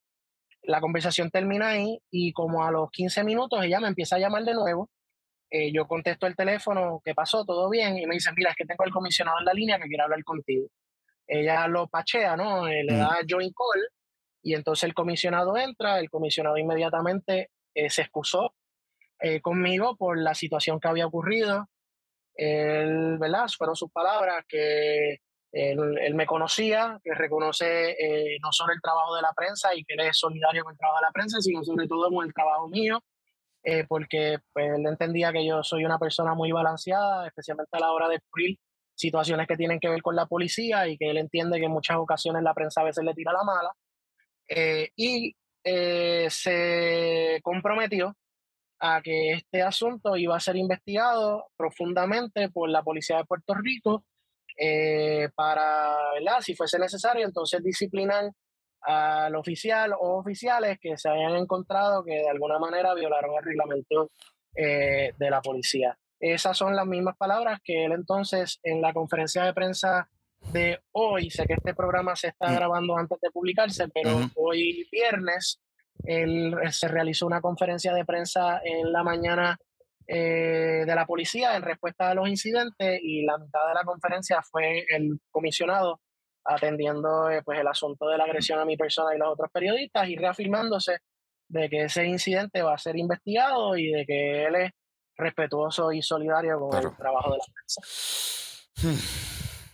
La 0.63 0.81
conversación 0.81 1.31
termina 1.31 1.69
ahí 1.69 1.99
y 2.11 2.33
como 2.33 2.65
a 2.65 2.71
los 2.71 2.91
15 2.93 3.25
minutos 3.25 3.63
ella 3.63 3.79
me 3.79 3.89
empieza 3.89 4.17
a 4.17 4.21
llamar 4.21 4.45
de 4.45 4.55
nuevo 4.55 4.89
eh, 5.51 5.73
yo 5.73 5.87
contesto 5.87 6.27
el 6.27 6.35
teléfono, 6.35 7.01
¿qué 7.05 7.15
pasó? 7.15 7.45
¿Todo 7.45 7.71
bien? 7.71 7.97
Y 7.99 8.07
me 8.07 8.15
dicen, 8.15 8.35
mira, 8.37 8.51
es 8.51 8.57
que 8.57 8.65
tengo 8.65 8.85
el 8.85 8.91
comisionado 8.91 9.39
en 9.39 9.45
la 9.45 9.53
línea 9.53 9.79
que 9.79 9.87
quiere 9.87 10.03
hablar 10.03 10.23
contigo. 10.25 10.67
Ella 11.27 11.67
lo 11.69 11.87
pachea, 11.89 12.37
¿no? 12.37 12.67
Eh, 12.67 12.83
le 12.85 12.95
mm. 12.95 12.99
da 12.99 13.19
join 13.29 13.53
call 13.53 13.89
y 14.43 14.55
entonces 14.55 14.85
el 14.85 14.95
comisionado 14.95 15.57
entra, 15.57 15.99
el 15.99 16.11
comisionado 16.11 16.57
inmediatamente 16.57 17.51
eh, 17.75 17.91
se 17.91 18.03
excusó 18.03 18.55
conmigo 19.43 19.97
por 19.97 20.19
la 20.19 20.35
situación 20.35 20.79
que 20.79 20.89
había 20.89 21.07
ocurrido. 21.07 21.69
Él, 22.35 23.17
¿verdad? 23.19 23.49
Fueron 23.57 23.75
sus 23.75 23.91
palabras 23.91 24.45
que 24.47 25.21
él, 25.53 25.99
él, 26.01 26.15
me 26.15 26.27
conocía, 26.27 27.01
que 27.03 27.15
reconoce 27.15 27.97
no 28.43 28.53
solo 28.53 28.75
el 28.75 28.81
trabajo 28.83 29.17
de 29.17 29.23
la 29.23 29.33
prensa 29.35 29.75
y 29.75 29.85
que 29.85 29.95
él 29.95 30.01
es 30.01 30.19
solidario 30.19 30.65
con 30.65 30.75
el 30.75 30.79
trabajo 30.79 31.01
de 31.01 31.07
la 31.07 31.13
prensa, 31.13 31.41
sino 31.41 31.65
sobre 31.65 31.89
todo 31.89 32.11
con 32.11 32.27
el 32.27 32.35
trabajo 32.35 32.69
mío 32.69 33.03
eh, 33.69 33.85
porque 33.89 34.39
pues, 34.53 34.67
él 34.77 34.87
entendía 34.87 35.33
que 35.33 35.45
yo 35.45 35.61
soy 35.65 35.85
una 35.85 35.99
persona 35.99 36.35
muy 36.35 36.53
balanceada, 36.53 37.27
especialmente 37.27 37.77
a 37.77 37.81
la 37.81 37.91
hora 37.91 38.09
de 38.09 38.21
cubrir 38.31 38.57
situaciones 38.95 39.49
que 39.49 39.57
tienen 39.57 39.81
que 39.81 39.89
ver 39.89 40.03
con 40.03 40.15
la 40.15 40.27
policía 40.27 40.87
y 40.87 40.97
que 40.97 41.11
él 41.11 41.17
entiende 41.17 41.59
que 41.59 41.65
en 41.65 41.73
muchas 41.73 41.97
ocasiones 41.97 42.45
la 42.45 42.55
prensa 42.55 42.83
a 42.83 42.85
veces 42.85 43.03
le 43.03 43.13
tira 43.13 43.33
la 43.33 43.43
mala. 43.43 43.73
Eh, 44.49 44.91
y 44.95 45.35
eh, 45.65 46.29
se 46.31 47.41
comprometió 47.43 48.15
a 48.79 49.03
que 49.03 49.33
este 49.33 49.63
asunto 49.63 50.17
iba 50.17 50.37
a 50.37 50.41
ser 50.41 50.55
investigado 50.55 51.47
profundamente 51.57 52.49
por 52.51 52.69
la 52.71 52.85
policía 52.85 53.17
de 53.17 53.25
Puerto 53.25 53.53
Rico 53.55 54.05
para, 55.35 55.97
¿verdad? 56.15 56.41
si 56.41 56.55
fuese 56.55 56.79
necesario, 56.79 57.27
entonces 57.27 57.63
disciplinar 57.65 58.31
al 58.87 59.35
oficial 59.35 59.93
o 59.93 60.19
oficiales 60.19 60.79
que 60.81 60.97
se 60.97 61.09
hayan 61.09 61.37
encontrado 61.37 62.05
que 62.05 62.13
de 62.13 62.31
alguna 62.31 62.59
manera 62.59 62.95
violaron 62.95 63.33
el 63.37 63.45
reglamento 63.45 64.11
eh, 64.55 65.13
de 65.19 65.31
la 65.31 65.43
policía. 65.43 65.99
Esas 66.21 66.57
son 66.57 66.75
las 66.75 66.87
mismas 66.87 67.17
palabras 67.17 67.61
que 67.63 67.85
él 67.85 67.93
entonces 67.93 68.61
en 68.63 68.81
la 68.81 68.93
conferencia 68.93 69.45
de 69.45 69.53
prensa 69.53 70.09
de 70.53 70.79
hoy, 70.93 71.31
sé 71.31 71.45
que 71.47 71.55
este 71.55 71.75
programa 71.75 72.15
se 72.15 72.29
está 72.29 72.49
mm. 72.49 72.55
grabando 72.55 72.97
antes 72.97 73.19
de 73.21 73.31
publicarse, 73.31 73.89
pero 73.89 74.31
hoy 74.37 74.89
viernes 74.91 75.61
él 76.05 76.55
eh, 76.63 76.71
se 76.71 76.89
realizó 76.89 77.27
una 77.27 77.41
conferencia 77.41 77.93
de 77.93 78.05
prensa 78.05 78.61
en 78.65 78.93
la 78.93 79.03
mañana 79.03 79.59
eh, 80.07 80.85
de 80.87 80.95
la 80.95 81.05
policía 81.05 81.57
en 81.57 81.63
respuesta 81.63 82.11
a 82.11 82.15
los 82.15 82.29
incidentes 82.29 83.01
y 83.03 83.25
la 83.25 83.39
mitad 83.39 83.67
de 83.67 83.75
la 83.75 83.83
conferencia 83.83 84.41
fue 84.43 84.87
el 84.89 85.19
comisionado 85.33 86.01
atendiendo 86.49 87.31
eh, 87.31 87.43
pues 87.45 87.59
el 87.59 87.67
asunto 87.67 88.09
de 88.09 88.19
la 88.19 88.25
agresión 88.25 88.59
a 88.59 88.65
mi 88.65 88.77
persona 88.77 89.15
y 89.15 89.19
los 89.19 89.29
otros 89.29 89.51
periodistas 89.53 90.09
y 90.09 90.17
reafirmándose 90.17 90.99
de 91.49 91.69
que 91.69 91.85
ese 91.85 92.05
incidente 92.07 92.63
va 92.63 92.75
a 92.75 92.79
ser 92.79 92.97
investigado 92.97 93.77
y 93.77 93.91
de 93.91 94.05
que 94.05 94.45
él 94.47 94.55
es 94.57 94.71
respetuoso 95.17 95.93
y 95.93 96.03
solidario 96.03 96.59
con 96.59 96.77
el 96.77 96.97
trabajo 96.97 97.33
de 97.33 97.39
la 97.39 97.45
prensa. 97.53 97.81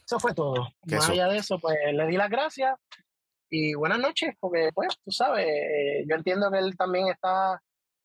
Eso 0.05 0.21
fue 0.21 0.35
todo. 0.35 0.69
Más 0.87 1.09
allá 1.09 1.29
de 1.29 1.39
eso, 1.39 1.59
pues 1.59 1.77
le 1.93 2.07
di 2.07 2.17
las 2.17 2.31
gracias 2.31 2.79
y 3.51 3.75
buenas 3.75 3.99
noches, 3.99 4.35
porque 4.41 4.71
pues 4.75 4.97
tú 5.05 5.11
sabes, 5.11 5.47
eh, 5.47 6.05
yo 6.09 6.17
entiendo 6.17 6.51
que 6.51 6.59
él 6.59 6.77
también 6.77 7.09
está, 7.09 7.61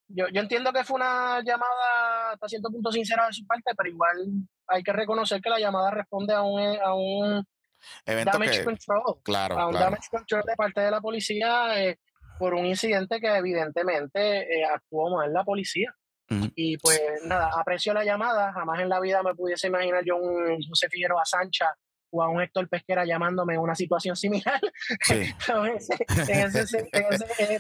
yo, 0.09 0.27
yo 0.27 0.41
entiendo 0.41 0.73
que 0.73 0.83
fue 0.83 0.97
una 0.97 1.41
llamada 1.41 2.31
hasta 2.33 2.49
cierto 2.49 2.69
punto 2.69 2.91
sincera 2.91 3.27
de 3.27 3.33
su 3.33 3.45
parte, 3.45 3.71
pero 3.77 3.89
igual 3.89 4.17
hay 4.67 4.83
que 4.83 4.91
reconocer 4.91 5.41
que 5.41 5.49
la 5.49 5.59
llamada 5.59 5.91
responde 5.91 6.33
a 6.33 6.41
un, 6.41 6.59
a 6.61 6.93
un 6.93 7.45
damage 8.05 8.63
control, 8.63 9.21
claro, 9.23 9.59
a 9.59 9.67
un 9.67 9.73
damage 9.73 10.07
control 10.09 10.43
de 10.45 10.55
parte 10.55 10.81
de 10.81 10.91
la 10.91 11.01
policía 11.01 11.83
eh, 11.83 11.99
por 12.37 12.53
un 12.53 12.65
incidente 12.65 13.19
que 13.19 13.27
evidentemente 13.27 14.41
eh, 14.41 14.65
actuó 14.65 15.09
mal 15.09 15.31
la 15.31 15.43
policía. 15.43 15.93
Y 16.55 16.77
pues 16.79 16.99
nada, 17.23 17.51
aprecio 17.57 17.93
la 17.93 18.03
llamada. 18.03 18.51
Jamás 18.51 18.81
en 18.81 18.89
la 18.89 18.99
vida 18.99 19.23
me 19.23 19.33
pudiese 19.33 19.67
imaginar 19.67 20.03
yo 20.03 20.17
un 20.17 20.61
José 20.61 20.89
Figueroa 20.89 21.23
Sancha 21.23 21.73
o 22.09 22.21
a 22.21 22.29
un 22.29 22.41
Héctor 22.41 22.67
Pesquera 22.67 23.05
llamándome 23.05 23.53
en 23.53 23.61
una 23.61 23.75
situación 23.75 24.15
similar. 24.17 24.59
de 25.09 25.33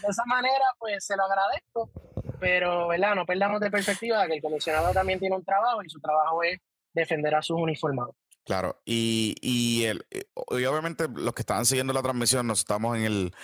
esa 0.09 0.25
manera, 0.25 0.65
pues 0.77 1.05
se 1.05 1.15
lo 1.15 1.23
agradezco. 1.23 1.91
Pero, 2.39 2.89
¿verdad? 2.89 3.15
No 3.15 3.25
perdamos 3.25 3.59
de 3.61 3.71
perspectiva 3.71 4.27
que 4.27 4.33
el 4.35 4.41
comisionado 4.41 4.93
también 4.93 5.19
tiene 5.19 5.35
un 5.35 5.43
trabajo 5.43 5.81
y 5.83 5.89
su 5.89 5.99
trabajo 5.99 6.43
es 6.43 6.59
defender 6.93 7.33
a 7.35 7.41
sus 7.41 7.57
uniformados. 7.57 8.15
Claro, 8.47 8.81
y, 8.85 9.35
y, 9.41 9.83
el, 9.83 10.07
y 10.11 10.63
obviamente 10.65 11.09
los 11.13 11.33
que 11.33 11.41
estaban 11.41 11.65
siguiendo 11.65 11.91
la 11.91 12.01
transmisión, 12.01 12.47
nos 12.47 12.59
estamos 12.59 12.95
en 12.95 13.03
el, 13.03 13.35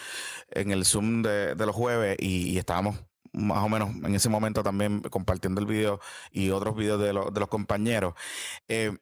en 0.49 0.71
el 0.71 0.85
Zoom 0.85 1.21
de, 1.21 1.55
los 1.57 1.75
jueves 1.75 2.15
y, 2.19 2.57
estábamos 2.57 3.03
más 3.33 3.65
o 3.65 3.67
menos 3.67 3.89
en 3.89 4.15
ese 4.15 4.29
momento 4.29 4.63
también 4.63 5.01
compartiendo 5.01 5.59
el 5.59 5.67
video 5.67 5.99
y 6.31 6.51
otros 6.51 6.77
videos 6.77 7.01
de, 7.01 7.07
de 7.07 7.39
los 7.39 7.49
compañeros. 7.49 8.13
Eh, 8.69 8.97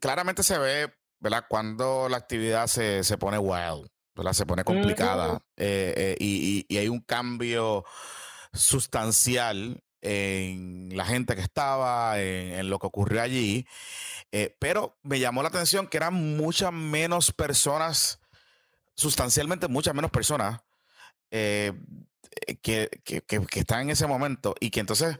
claramente 0.00 0.42
se 0.42 0.56
ve 0.56 0.90
¿verdad? 1.22 1.44
Cuando 1.48 2.08
la 2.08 2.16
actividad 2.16 2.66
se, 2.66 3.04
se 3.04 3.16
pone 3.18 3.38
wild, 3.38 3.88
¿verdad? 4.16 4.32
Se 4.32 4.44
pone 4.44 4.64
complicada 4.64 5.40
eh, 5.56 5.94
eh, 5.96 6.16
y, 6.18 6.66
y, 6.66 6.78
hay 6.78 6.88
un 6.88 7.00
cambio 7.00 7.84
sustancial 8.52 9.84
en 10.02 10.90
la 10.96 11.04
gente 11.04 11.34
que 11.34 11.40
estaba, 11.40 12.20
en, 12.20 12.68
lo 12.68 12.78
que 12.78 12.86
ocurrió 12.86 13.22
allí, 13.22 13.66
eh, 14.32 14.54
pero 14.58 14.98
me 15.02 15.20
llamó 15.20 15.42
la 15.42 15.48
atención 15.48 15.86
que 15.86 15.96
eran 15.96 16.36
muchas 16.36 16.72
menos 16.72 17.32
personas, 17.32 18.20
sustancialmente 18.94 19.68
muchas 19.68 19.94
menos 19.94 20.10
personas 20.10 20.60
que, 21.30 21.74
que, 22.60 23.00
que, 23.04 23.22
que 23.22 23.60
están 23.60 23.82
en 23.82 23.90
ese 23.90 24.06
momento 24.06 24.54
y 24.60 24.70
que 24.70 24.80
entonces 24.80 25.18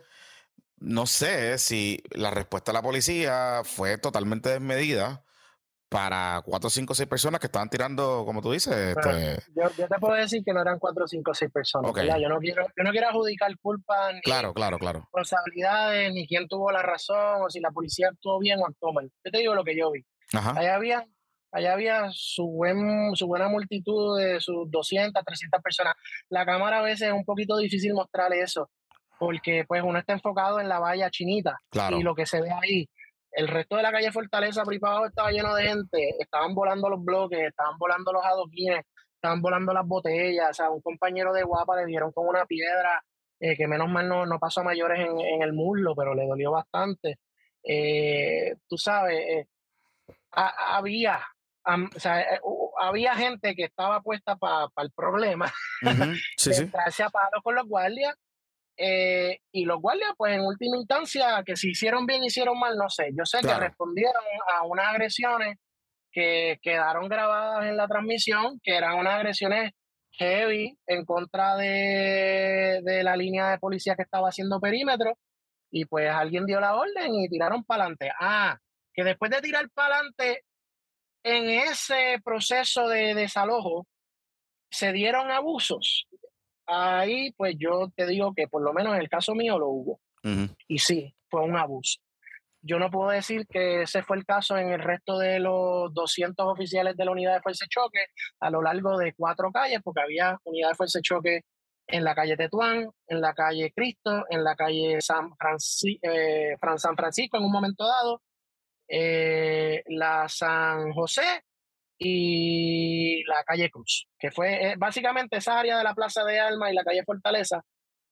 no 0.82 1.06
sé 1.06 1.58
si 1.58 2.02
la 2.10 2.30
respuesta 2.30 2.72
de 2.72 2.74
la 2.74 2.82
policía 2.82 3.62
fue 3.64 3.98
totalmente 3.98 4.50
desmedida 4.50 5.24
para 5.92 6.40
cuatro, 6.44 6.70
cinco, 6.70 6.94
seis 6.94 7.08
personas 7.08 7.38
que 7.38 7.46
estaban 7.46 7.68
tirando, 7.68 8.24
como 8.24 8.40
tú 8.40 8.52
dices. 8.52 8.74
Este... 8.74 9.42
Yo, 9.54 9.68
te 9.70 9.98
puedo 10.00 10.14
decir 10.14 10.42
que 10.44 10.52
no 10.52 10.62
eran 10.62 10.78
cuatro, 10.78 11.06
cinco, 11.06 11.34
seis 11.34 11.50
personas. 11.52 11.92
Yo, 11.94 12.28
no 12.28 12.38
quiero, 12.38 12.66
yo 12.76 12.84
no 12.84 12.90
quiero 12.90 13.08
adjudicar 13.08 13.56
culpa 13.58 14.12
ni 14.12 14.22
claro, 14.22 14.54
claro, 14.54 14.78
claro. 14.78 15.00
responsabilidades, 15.00 16.12
ni 16.12 16.26
quién 16.26 16.48
tuvo 16.48 16.72
la 16.72 16.82
razón, 16.82 17.42
o 17.42 17.50
si 17.50 17.60
la 17.60 17.70
policía 17.70 18.08
actuó 18.08 18.38
bien 18.38 18.58
o 18.60 18.66
actuó 18.66 18.92
mal. 18.92 19.10
Yo 19.24 19.30
te 19.30 19.38
digo 19.38 19.54
lo 19.54 19.64
que 19.64 19.76
yo 19.76 19.90
vi. 19.90 20.04
Allá 20.32 20.74
había, 20.74 21.06
allá 21.52 21.72
había 21.74 22.08
su, 22.10 22.46
buen, 22.46 23.14
su 23.14 23.26
buena 23.26 23.48
multitud 23.48 24.18
de 24.18 24.40
sus 24.40 24.70
200, 24.70 25.22
300 25.22 25.62
personas. 25.62 25.94
La 26.30 26.46
cámara 26.46 26.78
a 26.78 26.82
veces 26.82 27.08
es 27.08 27.12
un 27.12 27.24
poquito 27.24 27.58
difícil 27.58 27.92
mostrarle 27.92 28.40
eso, 28.40 28.70
porque 29.18 29.64
pues 29.68 29.82
uno 29.84 29.98
está 29.98 30.14
enfocado 30.14 30.58
en 30.58 30.68
la 30.68 30.78
valla 30.78 31.10
chinita 31.10 31.58
y 31.90 32.02
lo 32.02 32.14
que 32.14 32.24
se 32.24 32.40
ve 32.40 32.50
ahí 32.50 32.88
el 33.32 33.48
resto 33.48 33.76
de 33.76 33.82
la 33.82 33.92
calle 33.92 34.12
Fortaleza, 34.12 34.64
por 34.64 34.74
estaba 34.74 35.30
lleno 35.30 35.54
de 35.54 35.64
gente. 35.64 36.16
Estaban 36.18 36.54
volando 36.54 36.88
los 36.88 37.02
bloques, 37.02 37.40
estaban 37.40 37.78
volando 37.78 38.12
los 38.12 38.24
adoquines, 38.24 38.84
estaban 39.14 39.40
volando 39.40 39.72
las 39.72 39.86
botellas. 39.86 40.50
O 40.50 40.54
sea, 40.54 40.70
un 40.70 40.82
compañero 40.82 41.32
de 41.32 41.42
guapa 41.42 41.76
le 41.76 41.86
dieron 41.86 42.12
con 42.12 42.26
una 42.28 42.44
piedra 42.44 43.02
eh, 43.40 43.56
que 43.56 43.66
menos 43.66 43.88
mal 43.88 44.08
no, 44.08 44.26
no 44.26 44.38
pasó 44.38 44.60
a 44.60 44.64
mayores 44.64 45.00
en, 45.00 45.42
el 45.42 45.52
muslo, 45.52 45.96
pero 45.96 46.14
le 46.14 46.26
dolió 46.26 46.52
bastante. 46.52 47.18
Eh, 47.64 48.54
tú 48.68 48.76
sabes, 48.76 49.18
eh, 49.18 49.46
había, 50.30 51.20
o 51.64 51.98
sea, 51.98 52.24
había 52.80 53.14
gente 53.14 53.54
que 53.54 53.64
estaba 53.64 54.02
puesta 54.02 54.36
para 54.36 54.68
el 54.76 54.90
problema. 54.92 55.52
sí, 56.36 56.52
sí. 56.52 56.70
a 56.74 57.42
con 57.42 57.54
los 57.54 57.66
guardias 57.66 58.14
eh, 58.76 59.38
y 59.52 59.64
los 59.64 59.80
guardias, 59.80 60.12
pues 60.16 60.34
en 60.34 60.40
última 60.40 60.76
instancia, 60.76 61.42
que 61.44 61.56
si 61.56 61.70
hicieron 61.70 62.06
bien, 62.06 62.24
hicieron 62.24 62.58
mal, 62.58 62.76
no 62.76 62.88
sé. 62.88 63.10
Yo 63.16 63.24
sé 63.24 63.40
que 63.40 63.54
respondieron 63.54 64.22
a 64.52 64.64
unas 64.64 64.86
agresiones 64.86 65.58
que 66.10 66.58
quedaron 66.62 67.08
grabadas 67.08 67.66
en 67.66 67.76
la 67.76 67.88
transmisión, 67.88 68.60
que 68.62 68.76
eran 68.76 68.98
unas 68.98 69.14
agresiones 69.14 69.72
heavy 70.12 70.76
en 70.86 71.04
contra 71.04 71.56
de, 71.56 72.80
de 72.82 73.02
la 73.02 73.16
línea 73.16 73.50
de 73.50 73.58
policía 73.58 73.94
que 73.96 74.02
estaba 74.02 74.28
haciendo 74.28 74.60
perímetro. 74.60 75.18
Y 75.70 75.86
pues 75.86 76.10
alguien 76.10 76.44
dio 76.44 76.60
la 76.60 76.76
orden 76.76 77.14
y 77.14 77.28
tiraron 77.28 77.64
para 77.64 77.84
adelante. 77.84 78.10
Ah, 78.20 78.58
que 78.92 79.04
después 79.04 79.30
de 79.30 79.40
tirar 79.40 79.70
para 79.70 79.96
adelante, 79.96 80.44
en 81.24 81.48
ese 81.48 82.20
proceso 82.22 82.88
de 82.88 83.14
desalojo, 83.14 83.86
se 84.70 84.92
dieron 84.92 85.30
abusos 85.30 86.06
ahí 86.66 87.32
pues 87.32 87.56
yo 87.58 87.90
te 87.94 88.06
digo 88.06 88.32
que 88.34 88.48
por 88.48 88.62
lo 88.62 88.72
menos 88.72 88.94
en 88.94 89.00
el 89.00 89.08
caso 89.08 89.34
mío 89.34 89.58
lo 89.58 89.68
hubo. 89.68 90.00
Y 90.68 90.78
sí, 90.78 91.14
fue 91.28 91.42
un 91.42 91.56
abuso. 91.56 91.98
Yo 92.64 92.78
no 92.78 92.90
puedo 92.90 93.10
decir 93.10 93.44
que 93.48 93.82
ese 93.82 94.04
fue 94.04 94.16
el 94.16 94.24
caso 94.24 94.56
en 94.56 94.70
el 94.70 94.80
resto 94.80 95.18
de 95.18 95.40
los 95.40 95.92
200 95.92 96.46
oficiales 96.46 96.96
de 96.96 97.04
la 97.04 97.10
unidad 97.10 97.34
de 97.34 97.42
fuerza 97.42 97.64
de 97.64 97.68
choque 97.68 98.06
a 98.38 98.50
lo 98.50 98.62
largo 98.62 98.96
de 98.98 99.14
cuatro 99.14 99.50
calles, 99.50 99.80
porque 99.82 100.02
había 100.02 100.38
unidad 100.44 100.68
de 100.68 100.74
fuerza 100.76 101.00
de 101.00 101.02
choque 101.02 101.40
en 101.88 102.04
la 102.04 102.14
calle 102.14 102.36
Tetuán, 102.36 102.88
en 103.08 103.20
la 103.20 103.34
calle 103.34 103.72
Cristo, 103.74 104.24
en 104.30 104.44
la 104.44 104.54
calle 104.54 105.00
San, 105.00 105.30
eh, 106.02 106.56
San 106.76 106.96
Francisco 106.96 107.36
en 107.36 107.44
un 107.44 107.50
momento 107.50 107.84
dado, 107.84 108.22
eh, 108.86 109.82
la 109.86 110.28
San 110.28 110.92
José 110.92 111.42
y 112.04 113.24
la 113.24 113.42
calle 113.44 113.70
Cruz, 113.70 114.06
que 114.18 114.30
fue 114.30 114.72
eh, 114.72 114.74
básicamente 114.76 115.36
esa 115.36 115.58
área 115.58 115.78
de 115.78 115.84
la 115.84 115.94
Plaza 115.94 116.24
de 116.24 116.38
Alma 116.38 116.70
y 116.70 116.74
la 116.74 116.84
calle 116.84 117.04
Fortaleza, 117.04 117.62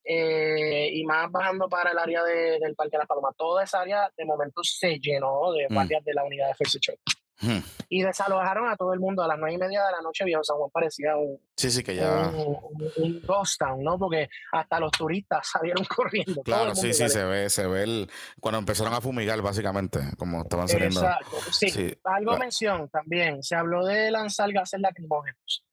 eh, 0.05 0.91
y 0.93 1.05
más 1.05 1.31
bajando 1.31 1.69
para 1.69 1.91
el 1.91 1.99
área 1.99 2.23
del 2.25 2.75
Parque 2.75 2.97
de 2.97 3.03
la 3.03 3.07
Paloma. 3.07 3.31
Toda 3.37 3.65
esa 3.65 3.81
área 3.81 4.11
de 4.17 4.25
momento 4.25 4.63
se 4.63 4.99
llenó 4.99 5.53
de 5.53 5.67
mm. 5.69 5.75
guardias 5.75 6.05
de 6.05 6.15
la 6.15 6.25
unidad 6.25 6.49
de 6.49 6.55
First 6.55 6.79
y 7.89 8.03
desalojaron 8.03 8.69
a 8.69 8.77
todo 8.77 8.93
el 8.93 9.01
mundo 9.01 9.23
a 9.23 9.29
las 9.29 9.39
nueve 9.39 9.55
y 9.55 9.59
media 9.59 9.85
de 9.85 9.93
la 9.93 10.01
noche. 10.03 10.25
Viejo 10.25 10.45
San 10.45 10.57
Juan 10.57 10.71
parecía 10.71 11.17
un, 11.17 11.39
sí, 11.57 11.71
sí, 11.71 11.83
que 11.83 11.97
ya... 11.97 12.31
un, 12.31 13.23
ghost 13.23 13.59
town, 13.59 13.83
¿no? 13.83 13.99
Porque 13.99 14.29
hasta 14.53 14.81
los 14.81 14.93
turistas 14.93 15.49
salieron 15.53 15.85
corriendo. 15.85 16.43
Claro, 16.43 16.75
sí, 16.75 16.93
sí, 16.93 17.09
se 17.09 17.25
ve, 17.25 17.51
se 17.51 17.67
ve 17.67 17.83
el, 17.83 18.11
cuando 18.41 18.59
empezaron 18.59 18.93
a 18.95 19.01
fumigar, 19.01 19.41
básicamente, 19.43 20.01
como 20.19 20.43
estaban 20.43 20.69
saliendo. 20.69 21.01
Exacto, 21.01 21.37
sí. 21.53 21.95
Algo 22.05 22.37
mención 22.37 22.89
también, 22.89 23.43
se 23.43 23.57
habló 23.57 23.85
de 23.85 24.11
lanzar 24.11 24.53
gases 24.53 24.81
lacrimógenos. 24.81 25.65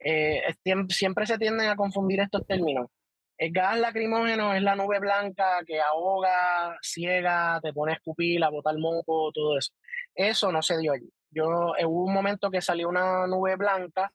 Eh, 0.00 0.42
siempre 0.90 1.26
se 1.26 1.38
tienden 1.38 1.68
a 1.68 1.76
confundir 1.76 2.20
estos 2.20 2.46
términos. 2.46 2.88
El 3.36 3.52
gas 3.52 3.78
lacrimógeno 3.78 4.52
es 4.52 4.62
la 4.62 4.74
nube 4.74 4.98
blanca 4.98 5.60
que 5.64 5.80
ahoga, 5.80 6.76
ciega, 6.82 7.60
te 7.62 7.72
pone 7.72 7.92
a 7.92 7.94
escupir, 7.94 8.42
a 8.42 8.48
botar 8.48 8.76
moco, 8.78 9.30
todo 9.32 9.56
eso. 9.56 9.72
Eso 10.18 10.50
no 10.50 10.62
se 10.62 10.76
dio 10.78 10.92
allí. 10.92 11.08
Yo, 11.30 11.76
eh, 11.76 11.86
hubo 11.86 12.04
un 12.04 12.12
momento 12.12 12.50
que 12.50 12.60
salió 12.60 12.88
una 12.88 13.26
nube 13.28 13.54
blanca, 13.56 14.12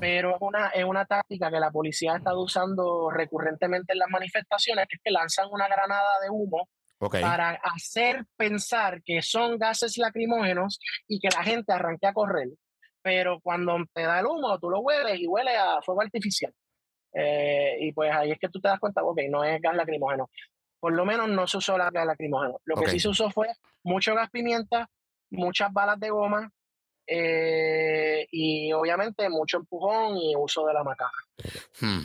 pero 0.00 0.30
es 0.34 0.40
una, 0.40 0.68
es 0.68 0.84
una 0.84 1.04
táctica 1.04 1.50
que 1.50 1.60
la 1.60 1.70
policía 1.70 2.14
ha 2.14 2.16
estado 2.16 2.42
usando 2.42 3.10
recurrentemente 3.10 3.92
en 3.92 3.98
las 3.98 4.08
manifestaciones, 4.08 4.86
que 4.88 4.96
es 4.96 5.02
que 5.04 5.10
lanzan 5.10 5.48
una 5.50 5.68
granada 5.68 6.20
de 6.22 6.30
humo 6.30 6.70
para 6.98 7.50
hacer 7.62 8.24
pensar 8.36 9.02
que 9.04 9.20
son 9.20 9.58
gases 9.58 9.98
lacrimógenos 9.98 10.80
y 11.06 11.20
que 11.20 11.28
la 11.28 11.42
gente 11.42 11.72
arranque 11.72 12.06
a 12.06 12.14
correr. 12.14 12.48
Pero 13.02 13.40
cuando 13.40 13.76
te 13.92 14.02
da 14.02 14.20
el 14.20 14.26
humo, 14.26 14.58
tú 14.58 14.70
lo 14.70 14.80
hueles 14.80 15.20
y 15.20 15.26
huele 15.26 15.54
a 15.54 15.82
fuego 15.82 16.00
artificial. 16.00 16.52
Eh, 17.12 17.76
y 17.80 17.92
pues 17.92 18.10
ahí 18.10 18.32
es 18.32 18.38
que 18.38 18.48
tú 18.48 18.60
te 18.60 18.68
das 18.68 18.80
cuenta, 18.80 19.02
ok, 19.02 19.20
no 19.28 19.44
es 19.44 19.60
gas 19.60 19.76
lacrimógeno. 19.76 20.30
Por 20.80 20.94
lo 20.94 21.04
menos 21.04 21.28
no 21.28 21.46
se 21.46 21.58
usó 21.58 21.76
gas 21.76 21.92
lacrimógeno. 21.92 22.58
Lo 22.64 22.76
que 22.76 22.88
sí 22.88 23.00
se 23.00 23.08
usó 23.08 23.30
fue 23.30 23.48
mucho 23.82 24.14
gas 24.14 24.30
pimienta, 24.30 24.88
muchas 25.30 25.72
balas 25.72 25.98
de 26.00 26.10
goma 26.10 26.52
eh, 27.06 28.26
y 28.30 28.72
obviamente 28.72 29.28
mucho 29.28 29.58
empujón 29.58 30.16
y 30.16 30.34
uso 30.36 30.66
de 30.66 30.74
la 30.74 30.84
macana. 30.84 31.10
Hmm. 31.80 32.02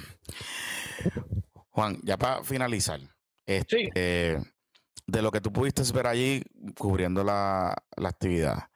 Juan, 1.70 2.00
ya 2.04 2.18
para 2.18 2.44
finalizar, 2.44 3.00
este, 3.46 4.40
de 5.08 5.22
lo 5.22 5.32
que 5.32 5.42
tú 5.42 5.52
pudiste 5.52 5.82
ver 5.92 6.08
allí 6.08 6.44
cubriendo 6.78 7.24
la, 7.24 7.76
la 7.98 8.10
actividad, 8.10 8.70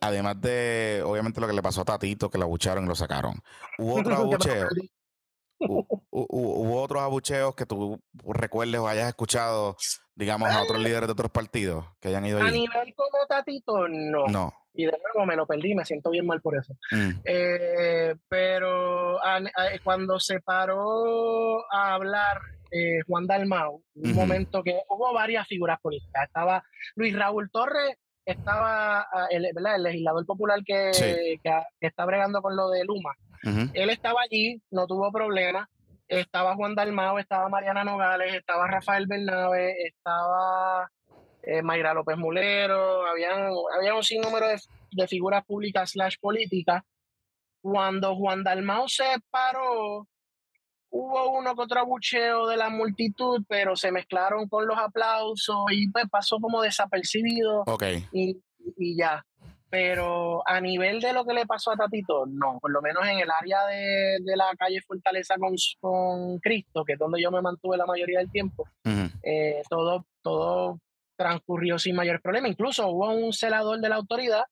además 0.00 0.40
de, 0.40 1.02
obviamente, 1.04 1.40
lo 1.40 1.46
que 1.46 1.52
le 1.52 1.62
pasó 1.62 1.82
a 1.82 1.84
Tatito, 1.84 2.30
que 2.30 2.38
la 2.38 2.46
bucharon 2.46 2.84
y 2.84 2.88
lo 2.88 2.94
sacaron, 2.94 3.42
¿hubo 3.78 3.94
otro 4.00 4.16
abucheo? 4.16 4.68
Hubo 6.10 6.82
otros 6.82 7.02
abucheos 7.02 7.54
que 7.54 7.66
tú 7.66 8.00
recuerdes 8.24 8.80
o 8.80 8.88
hayas 8.88 9.08
escuchado, 9.08 9.76
digamos, 10.14 10.50
a 10.50 10.62
otros 10.62 10.80
líderes 10.80 11.06
de 11.06 11.12
otros 11.12 11.30
partidos 11.30 11.84
que 12.00 12.08
hayan 12.08 12.26
ido 12.26 12.38
ahí? 12.38 12.48
A 12.48 12.50
nivel 12.50 12.94
como 12.94 13.26
Tatito, 13.28 13.88
no. 13.88 14.26
No. 14.26 14.52
Y 14.76 14.86
de 14.86 14.92
nuevo 14.92 15.26
me 15.26 15.36
lo 15.36 15.46
perdí, 15.46 15.74
me 15.74 15.84
siento 15.84 16.10
bien 16.10 16.26
mal 16.26 16.40
por 16.40 16.56
eso. 16.56 16.74
Mm. 16.90 17.10
Eh, 17.24 18.14
pero 18.28 19.18
cuando 19.84 20.18
se 20.18 20.40
paró 20.40 21.60
a 21.72 21.94
hablar 21.94 22.40
eh, 22.72 23.02
Juan 23.06 23.26
Dalmau, 23.26 23.84
un 23.94 24.14
momento 24.14 24.64
que 24.64 24.76
hubo 24.88 25.12
varias 25.12 25.46
figuras 25.46 25.78
políticas. 25.80 26.24
Estaba 26.26 26.64
Luis 26.96 27.16
Raúl 27.16 27.48
Torres, 27.52 27.96
estaba 28.24 29.00
ah, 29.00 29.26
el, 29.30 29.44
el 29.46 29.82
legislador 29.82 30.24
popular 30.26 30.60
que, 30.64 30.90
que, 31.42 31.62
está 31.80 32.04
bregando 32.04 32.40
con 32.42 32.56
lo 32.56 32.70
de 32.70 32.84
Luma. 32.84 33.14
Él 33.74 33.90
estaba 33.90 34.22
allí, 34.22 34.62
no 34.70 34.86
tuvo 34.86 35.12
problema. 35.12 35.68
Estaba 36.08 36.54
Juan 36.54 36.74
Dalmao, 36.74 37.18
estaba 37.18 37.48
Mariana 37.48 37.84
Nogales, 37.84 38.34
estaba 38.34 38.66
Rafael 38.66 39.06
Bernabe, 39.06 39.74
estaba 39.86 40.90
eh, 41.42 41.62
Mayra 41.62 41.92
López 41.92 42.16
Mulero, 42.16 43.06
habían, 43.06 43.50
había 43.76 43.94
un 43.94 44.02
sinnúmero 44.02 44.48
de, 44.48 44.58
de 44.92 45.08
figuras 45.08 45.44
públicas 45.44 45.90
slash 45.90 46.16
políticas. 46.20 46.82
Cuando 47.60 48.16
Juan 48.16 48.44
Dalmao 48.44 48.88
se 48.88 49.04
paró, 49.30 50.06
hubo 50.94 51.36
uno 51.36 51.56
que 51.56 51.62
otro 51.62 51.80
abucheo 51.80 52.46
de 52.46 52.56
la 52.56 52.70
multitud, 52.70 53.42
pero 53.48 53.74
se 53.74 53.90
mezclaron 53.90 54.48
con 54.48 54.66
los 54.66 54.78
aplausos 54.78 55.66
y 55.72 55.90
pues 55.90 56.04
pasó 56.08 56.38
como 56.38 56.62
desapercibido. 56.62 57.64
Y, 58.12 58.40
y 58.76 58.96
ya. 58.96 59.26
Pero 59.68 60.48
a 60.48 60.60
nivel 60.60 61.00
de 61.00 61.12
lo 61.12 61.24
que 61.24 61.34
le 61.34 61.46
pasó 61.46 61.72
a 61.72 61.76
Tatito, 61.76 62.26
no, 62.26 62.60
por 62.60 62.70
lo 62.70 62.80
menos 62.80 63.04
en 63.08 63.18
el 63.18 63.28
área 63.28 63.66
de, 63.66 64.18
de 64.20 64.36
la 64.36 64.54
calle 64.56 64.80
Fortaleza 64.86 65.34
con, 65.36 65.56
con, 65.80 66.38
Cristo, 66.38 66.84
que 66.84 66.92
es 66.92 66.98
donde 66.98 67.20
yo 67.20 67.32
me 67.32 67.42
mantuve 67.42 67.76
la 67.76 67.86
mayoría 67.86 68.20
del 68.20 68.30
tiempo, 68.30 68.68
eh, 69.24 69.62
todo, 69.68 70.06
todo 70.22 70.78
transcurrió 71.16 71.80
sin 71.80 71.96
mayor 71.96 72.22
problema. 72.22 72.46
Incluso 72.46 72.86
hubo 72.86 73.10
un 73.10 73.32
celador 73.32 73.80
de 73.80 73.88
la 73.88 73.96
autoridad 73.96 74.44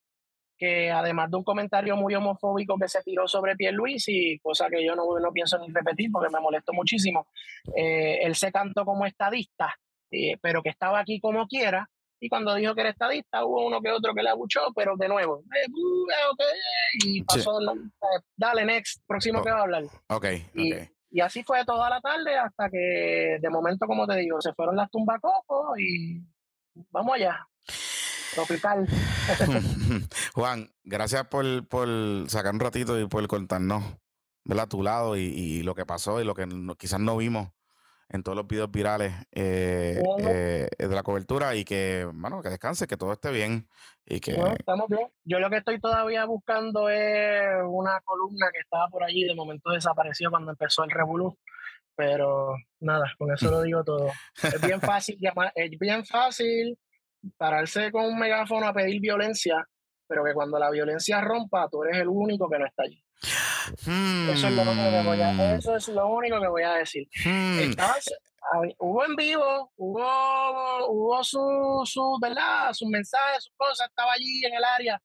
que 0.63 0.93
además 0.93 1.29
de 1.29 1.39
un 1.39 1.43
comentario 1.43 1.97
muy 1.97 2.15
homofóbico 2.15 2.77
que 2.79 2.87
se 2.87 3.03
tiró 3.03 3.27
sobre 3.27 3.57
Luis 3.73 4.05
y 4.07 4.39
cosa 4.39 4.69
que 4.71 4.85
yo 4.85 4.95
no, 4.95 5.19
no 5.19 5.33
pienso 5.33 5.59
ni 5.59 5.67
repetir 5.73 6.09
porque 6.13 6.33
me 6.33 6.39
molestó 6.39 6.73
muchísimo, 6.73 7.27
eh, 7.75 8.21
él 8.23 8.37
se 8.37 8.53
cantó 8.53 8.85
como 8.85 9.05
estadista, 9.05 9.75
eh, 10.13 10.37
pero 10.41 10.63
que 10.63 10.69
estaba 10.69 11.01
aquí 11.01 11.19
como 11.19 11.49
quiera, 11.49 11.91
y 12.21 12.29
cuando 12.29 12.55
dijo 12.55 12.77
que 12.77 12.83
era 12.83 12.91
estadista 12.91 13.45
hubo 13.45 13.67
uno 13.67 13.81
que 13.81 13.91
otro 13.91 14.15
que 14.15 14.23
le 14.23 14.29
abuchó, 14.29 14.61
pero 14.77 14.97
de 14.97 15.09
nuevo, 15.09 15.41
eh, 15.41 15.69
uh, 15.69 17.05
y 17.05 17.25
pasó, 17.25 17.59
dale, 18.37 18.65
next, 18.65 19.03
próximo 19.05 19.41
oh, 19.41 19.43
que 19.43 19.51
va 19.51 19.59
a 19.59 19.63
hablar. 19.63 19.83
Okay, 20.07 20.47
y, 20.55 20.75
y 21.11 21.21
así 21.21 21.43
fue 21.43 21.65
toda 21.65 21.91
la 21.91 22.01
tarde 22.01 22.39
hasta 22.39 22.71
que 22.71 23.39
de 23.41 23.51
momento, 23.51 23.89
como 23.89 24.07
te 24.07 24.15
digo, 24.15 24.41
se 24.41 24.53
fueron 24.53 24.77
las 24.77 24.89
tumbacocos 24.93 25.77
y 25.81 26.23
vamos 26.93 27.17
allá 27.17 27.49
tropical. 28.35 28.87
Juan, 30.35 30.71
gracias 30.85 31.27
por, 31.27 31.67
por, 31.69 31.89
sacar 32.29 32.55
un 32.55 32.61
ratito 32.61 32.99
y 32.99 33.07
por 33.07 33.27
contarnos 33.29 33.85
a 34.49 34.67
tu 34.67 34.83
lado 34.83 35.17
y, 35.17 35.63
lo 35.63 35.75
que 35.75 35.87
pasó 35.87 36.21
y 36.21 36.25
lo 36.25 36.35
que 36.35 36.47
quizás 36.79 37.01
no 37.01 37.17
vimos 37.17 37.51
en 38.09 38.23
todos 38.23 38.37
los 38.37 38.47
videos 38.47 38.71
virales 38.71 39.15
eh, 39.33 40.03
eh, 40.19 40.69
de 40.79 40.95
la 40.95 41.03
cobertura 41.03 41.55
y 41.55 41.65
que, 41.65 42.07
bueno, 42.13 42.43
que 42.43 42.51
descanse, 42.51 42.87
que 42.87 42.99
todo 42.99 43.13
esté 43.13 43.31
bien 43.31 43.67
y 44.05 44.21
que... 44.21 44.33
estamos 44.59 44.89
bien. 44.89 45.09
Yo 45.25 45.39
lo 45.39 45.49
que 45.49 45.59
estoy 45.59 45.81
todavía 45.81 46.27
buscando 46.27 46.91
es 46.91 47.43
una 47.67 48.01
columna 48.05 48.49
que 48.53 48.61
estaba 48.61 48.89
por 48.89 49.03
allí, 49.03 49.25
de 49.25 49.35
momento 49.35 49.71
desapareció 49.71 50.31
cuando 50.31 50.51
empezó 50.51 50.85
el 50.85 50.91
Revolú, 50.91 51.39
pero 51.97 52.55
nada, 52.81 53.11
con 53.17 53.33
eso 53.33 53.51
lo 53.51 53.63
digo 53.63 53.83
todo. 53.83 54.11
Es 54.43 54.61
bien 54.61 54.81
fácil 54.81 55.17
llamar, 55.19 55.51
es 55.55 55.71
bien 55.79 56.05
fácil 56.05 56.79
pararse 57.37 57.91
con 57.91 58.05
un 58.05 58.19
megáfono 58.19 58.67
a 58.67 58.73
pedir 58.73 59.01
violencia, 59.01 59.67
pero 60.07 60.25
que 60.25 60.35
cuando 60.35 60.59
la 60.59 60.71
violencia 60.71 61.21
rompa, 61.21 61.69
tú 61.71 61.83
eres 61.85 62.01
el 62.01 62.09
único 62.09 62.49
que 62.49 62.59
no 62.59 62.67
está 62.67 62.85
allí. 62.85 63.03
Eso, 64.33 64.49
es 64.49 64.55
lo 64.55 64.63
único 64.63 64.91
que 64.91 65.03
voy 65.05 65.21
a, 65.21 65.33
hmm. 65.33 65.59
eso 65.59 65.77
es 65.77 65.89
lo 65.89 66.07
único 66.09 66.41
que 66.41 66.49
voy 66.49 66.63
a 66.63 66.75
decir. 66.75 67.07
Hmm. 67.25 67.73
hubo 68.79 69.05
en 69.05 69.15
vivo, 69.17 69.73
hubo, 69.77 70.87
hubo 70.89 71.25
su, 71.25 71.83
su, 71.85 72.19
¿verdad? 72.21 72.73
sus 72.73 72.89
mensajes, 72.89 73.45
sus 73.45 73.55
cosas, 73.57 73.89
estaba 73.89 74.13
allí 74.13 74.45
en 74.45 74.55
el 74.55 74.65
área. 74.65 75.01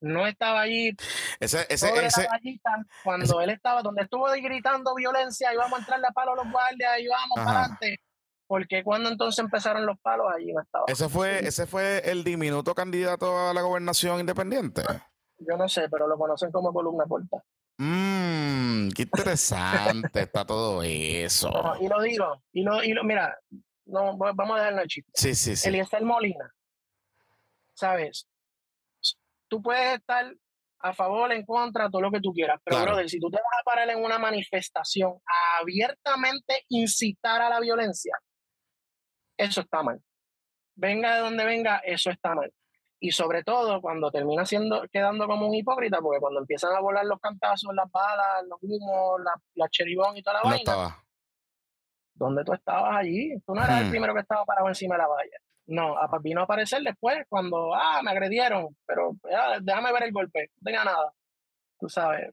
No 0.00 0.26
estaba 0.26 0.62
allí. 0.62 0.92
Ese, 1.38 1.64
ese, 1.68 2.06
ese, 2.06 2.28
cuando 3.04 3.40
él 3.40 3.50
estaba, 3.50 3.82
donde 3.82 4.02
estuvo 4.02 4.26
gritando 4.32 4.94
violencia, 4.96 5.52
íbamos 5.52 5.74
a 5.74 5.78
entrarle 5.78 6.06
a 6.08 6.12
palo 6.12 6.32
a 6.32 6.36
los 6.36 6.50
guardias, 6.50 6.98
íbamos 6.98 7.36
para 7.36 7.60
adelante 7.60 8.00
porque 8.52 8.84
cuando 8.84 9.08
entonces 9.08 9.42
empezaron 9.42 9.86
los 9.86 9.98
palos 10.00 10.26
allí 10.30 10.52
no 10.52 10.60
estaba. 10.60 10.84
¿Ese 10.86 11.08
fue, 11.08 11.38
ese 11.38 11.66
fue 11.66 12.02
el 12.04 12.22
diminuto 12.22 12.74
candidato 12.74 13.48
a 13.48 13.54
la 13.54 13.62
gobernación 13.62 14.20
independiente? 14.20 14.82
Yo 15.38 15.56
no 15.56 15.66
sé, 15.70 15.88
pero 15.88 16.06
lo 16.06 16.18
conocen 16.18 16.52
como 16.52 16.70
columna 16.70 17.06
corta. 17.08 17.42
Mmm, 17.78 18.90
qué 18.90 19.04
interesante 19.04 20.20
está 20.20 20.44
todo 20.44 20.82
eso. 20.82 21.50
y 21.80 21.88
lo 21.88 22.02
digo, 22.02 22.42
y 22.52 22.62
lo, 22.62 22.84
y 22.84 22.92
lo 22.92 23.04
mira, 23.04 23.38
no, 23.86 24.18
vamos 24.18 24.50
a 24.50 24.64
dejarlo 24.64 24.86
chiste. 24.86 25.10
Sí, 25.14 25.34
sí, 25.34 25.56
sí. 25.56 25.70
Eliezer 25.70 26.04
Molina, 26.04 26.52
¿sabes? 27.72 28.28
Tú 29.48 29.62
puedes 29.62 29.94
estar 29.94 30.30
a 30.80 30.92
favor, 30.92 31.32
en 31.32 31.46
contra, 31.46 31.88
todo 31.88 32.02
lo 32.02 32.10
que 32.10 32.20
tú 32.20 32.34
quieras. 32.34 32.60
Pero, 32.62 32.82
brother, 32.82 33.08
si 33.08 33.18
tú 33.18 33.30
te 33.30 33.38
vas 33.38 33.60
a 33.62 33.64
parar 33.64 33.88
en 33.88 34.04
una 34.04 34.18
manifestación 34.18 35.14
a 35.24 35.60
abiertamente 35.62 36.66
incitar 36.68 37.40
a 37.40 37.48
la 37.48 37.60
violencia, 37.60 38.14
eso 39.44 39.60
está 39.60 39.82
mal. 39.82 40.00
Venga 40.74 41.14
de 41.16 41.20
donde 41.20 41.44
venga, 41.44 41.78
eso 41.78 42.10
está 42.10 42.34
mal. 42.34 42.52
Y 42.98 43.10
sobre 43.10 43.42
todo 43.42 43.80
cuando 43.80 44.10
termina 44.10 44.46
siendo, 44.46 44.84
quedando 44.92 45.26
como 45.26 45.48
un 45.48 45.54
hipócrita, 45.54 45.98
porque 46.00 46.20
cuando 46.20 46.40
empiezan 46.40 46.74
a 46.74 46.80
volar 46.80 47.04
los 47.04 47.18
cantazos, 47.20 47.74
las 47.74 47.90
balas, 47.90 48.44
los 48.48 48.58
humos, 48.62 49.20
la, 49.24 49.32
la 49.54 49.68
cheribón 49.68 50.16
y 50.16 50.22
toda 50.22 50.34
la 50.34 50.42
vaina. 50.42 50.56
Estaba. 50.58 51.04
¿Dónde 52.14 52.44
tú 52.44 52.52
estabas 52.52 52.96
allí? 52.96 53.34
Tú 53.44 53.54
no 53.54 53.64
eras 53.64 53.80
el 53.80 53.86
hmm. 53.88 53.90
primero 53.90 54.14
que 54.14 54.20
estaba 54.20 54.44
parado 54.44 54.68
encima 54.68 54.94
de 54.94 55.02
la 55.02 55.08
valla. 55.08 55.38
No, 55.66 55.96
vino 56.22 56.40
a 56.40 56.44
aparecer 56.44 56.82
después 56.82 57.24
cuando, 57.28 57.74
ah, 57.74 58.00
me 58.02 58.10
agredieron, 58.10 58.76
pero 58.86 59.16
déjame 59.60 59.92
ver 59.92 60.04
el 60.04 60.12
golpe, 60.12 60.50
no 60.56 60.64
tenga 60.64 60.84
nada. 60.84 61.12
Tú 61.78 61.88
sabes. 61.88 62.30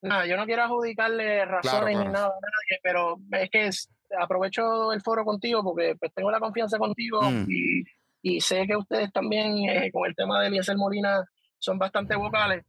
Nada, 0.00 0.26
yo 0.26 0.36
no 0.36 0.46
quiero 0.46 0.62
adjudicarle 0.62 1.44
razones 1.44 1.98
ni 1.98 2.04
nada 2.04 2.26
a 2.26 2.40
nadie, 2.40 2.80
pero 2.82 3.16
es 3.32 3.50
que 3.50 3.66
es, 3.66 3.90
aprovecho 4.18 4.92
el 4.92 5.00
foro 5.02 5.24
contigo 5.24 5.62
porque 5.62 5.96
pues, 5.98 6.12
tengo 6.14 6.30
la 6.30 6.40
confianza 6.40 6.78
contigo 6.78 7.20
mm. 7.22 7.46
y, 7.48 7.84
y, 8.22 8.40
sé 8.40 8.66
que 8.66 8.76
ustedes 8.76 9.12
también 9.12 9.68
eh, 9.68 9.90
con 9.92 10.06
el 10.06 10.14
tema 10.14 10.40
de 10.40 10.48
Eliezer 10.48 10.76
Molina 10.76 11.24
son 11.58 11.78
bastante 11.78 12.16
vocales. 12.16 12.64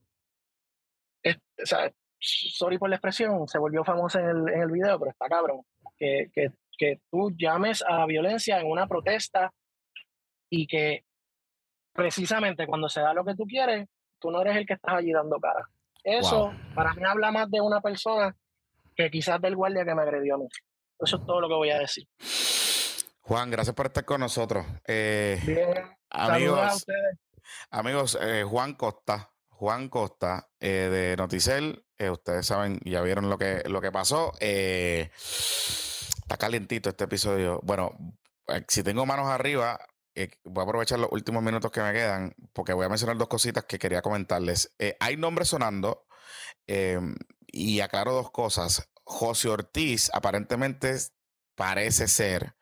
o 1.25 1.65
sea, 1.65 1.91
sorry 2.19 2.77
por 2.77 2.89
la 2.89 2.95
expresión, 2.95 3.47
se 3.47 3.59
volvió 3.59 3.83
famosa 3.83 4.19
en 4.19 4.29
el, 4.29 4.49
en 4.49 4.61
el 4.61 4.71
video, 4.71 4.99
pero 4.99 5.11
está 5.11 5.27
cabrón. 5.27 5.61
Que, 5.97 6.29
que, 6.33 6.51
que 6.77 7.01
tú 7.11 7.31
llames 7.37 7.83
a 7.83 7.99
la 7.99 8.05
violencia 8.05 8.59
en 8.59 8.67
una 8.67 8.87
protesta 8.87 9.51
y 10.49 10.65
que 10.65 11.03
precisamente 11.93 12.65
cuando 12.65 12.87
se 12.87 13.01
da 13.01 13.13
lo 13.13 13.25
que 13.25 13.35
tú 13.35 13.45
quieres, 13.45 13.87
tú 14.19 14.31
no 14.31 14.41
eres 14.41 14.55
el 14.55 14.65
que 14.65 14.73
estás 14.73 14.95
allí 14.95 15.11
dando 15.11 15.39
cara. 15.39 15.67
Eso 16.03 16.53
para 16.73 16.93
mí 16.93 17.03
habla 17.05 17.31
más 17.31 17.51
de 17.51 17.59
una 17.59 17.81
persona 17.81 18.35
que 18.95 19.11
quizás 19.11 19.41
del 19.41 19.55
guardia 19.55 19.85
que 19.85 19.95
me 19.95 20.01
agredió 20.01 20.35
a 20.35 20.37
mí. 20.37 20.47
Eso 20.99 21.15
es 21.15 21.25
todo 21.25 21.39
lo 21.39 21.47
que 21.47 21.53
voy 21.53 21.69
a 21.69 21.79
decir. 21.79 22.07
Juan, 23.21 23.49
gracias 23.49 23.75
por 23.75 23.85
estar 23.85 24.03
con 24.05 24.19
nosotros. 24.19 24.65
Eh, 24.85 25.39
Bien, 25.45 25.69
amigos, 26.09 26.85
amigos 27.69 28.17
eh, 28.21 28.43
Juan 28.43 28.73
Costa, 28.73 29.31
Juan 29.49 29.87
Costa 29.87 30.49
eh, 30.59 30.89
de 30.91 31.15
Noticel, 31.15 31.85
ustedes 32.11 32.47
saben, 32.47 32.79
ya 32.83 33.01
vieron 33.01 33.29
lo 33.29 33.37
que, 33.37 33.63
lo 33.67 33.81
que 33.81 33.91
pasó. 33.91 34.33
está 34.39 35.09
calientito 36.37 36.89
este 36.89 37.05
episodio. 37.05 37.61
Bueno, 37.63 37.95
si 38.67 38.83
tengo 38.83 39.05
manos 39.05 39.27
arriba, 39.27 39.79
voy 40.43 40.61
a 40.61 40.63
aprovechar 40.63 40.99
los 40.99 41.11
últimos 41.11 41.41
minutos 41.41 41.71
que 41.71 41.81
me 41.81 41.93
quedan 41.93 42.33
porque 42.51 42.73
voy 42.73 42.87
a 42.87 42.89
mencionar 42.89 43.17
dos 43.17 43.29
cositas 43.29 43.63
que 43.65 43.79
quería 43.79 44.01
comentarles. 44.01 44.75
hay 44.99 45.15
nombres 45.15 45.49
sonando 45.49 46.07
y 46.65 47.79
aclaro 47.79 48.13
dos 48.13 48.31
cosas. 48.31 48.89
José 49.09 49.49
Ortiz 49.49 50.11
aparentemente 50.13 50.95
parece 51.55 52.07
ser 52.07 52.55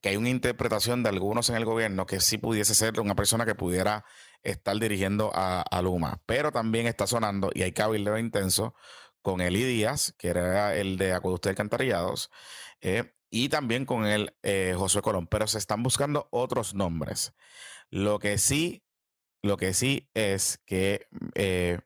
que 0.00 0.08
hay 0.08 0.16
una 0.16 0.30
interpretación 0.30 1.02
de 1.02 1.10
algunos 1.10 1.50
en 1.50 1.56
el 1.56 1.66
gobierno 1.66 2.06
que 2.06 2.20
sí 2.20 2.38
pudiese 2.38 2.74
ser 2.74 2.98
una 3.00 3.14
persona 3.14 3.44
que 3.44 3.54
pudiera 3.54 4.06
estar 4.42 4.78
dirigiendo 4.78 5.30
a, 5.34 5.82
Luma, 5.82 6.22
pero 6.24 6.52
también 6.52 6.86
está 6.86 7.06
sonando 7.06 7.50
y 7.52 7.62
hay 7.62 7.72
cabildeo 7.72 8.16
intenso 8.16 8.74
con 9.20 9.42
Eli 9.42 9.62
Díaz, 9.62 10.14
que 10.16 10.28
era 10.28 10.74
el 10.74 10.96
de 10.96 11.12
Acueducto 11.12 11.50
de 11.50 11.54
Cantarillados, 11.54 12.30
eh, 12.80 13.12
y 13.28 13.50
también 13.50 13.84
con 13.84 14.06
el 14.06 14.34
eh, 14.42 14.74
José 14.76 15.02
Colón, 15.02 15.26
pero 15.26 15.46
se 15.46 15.58
están 15.58 15.82
buscando 15.82 16.28
otros 16.30 16.74
nombres. 16.74 17.34
Lo 17.90 18.18
que 18.18 18.38
sí, 18.38 18.84
lo 19.42 19.58
que 19.58 19.74
sí 19.74 20.08
es 20.14 20.62
que 20.64 21.08
eh, 21.34 21.80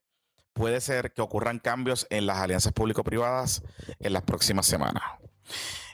puede 0.54 0.80
ser 0.80 1.12
que 1.12 1.20
ocurran 1.20 1.58
cambios 1.58 2.06
en 2.10 2.26
las 2.26 2.38
alianzas 2.38 2.72
público-privadas 2.72 3.62
en 3.98 4.12
las 4.12 4.22
próximas 4.22 4.66
semanas. 4.66 5.02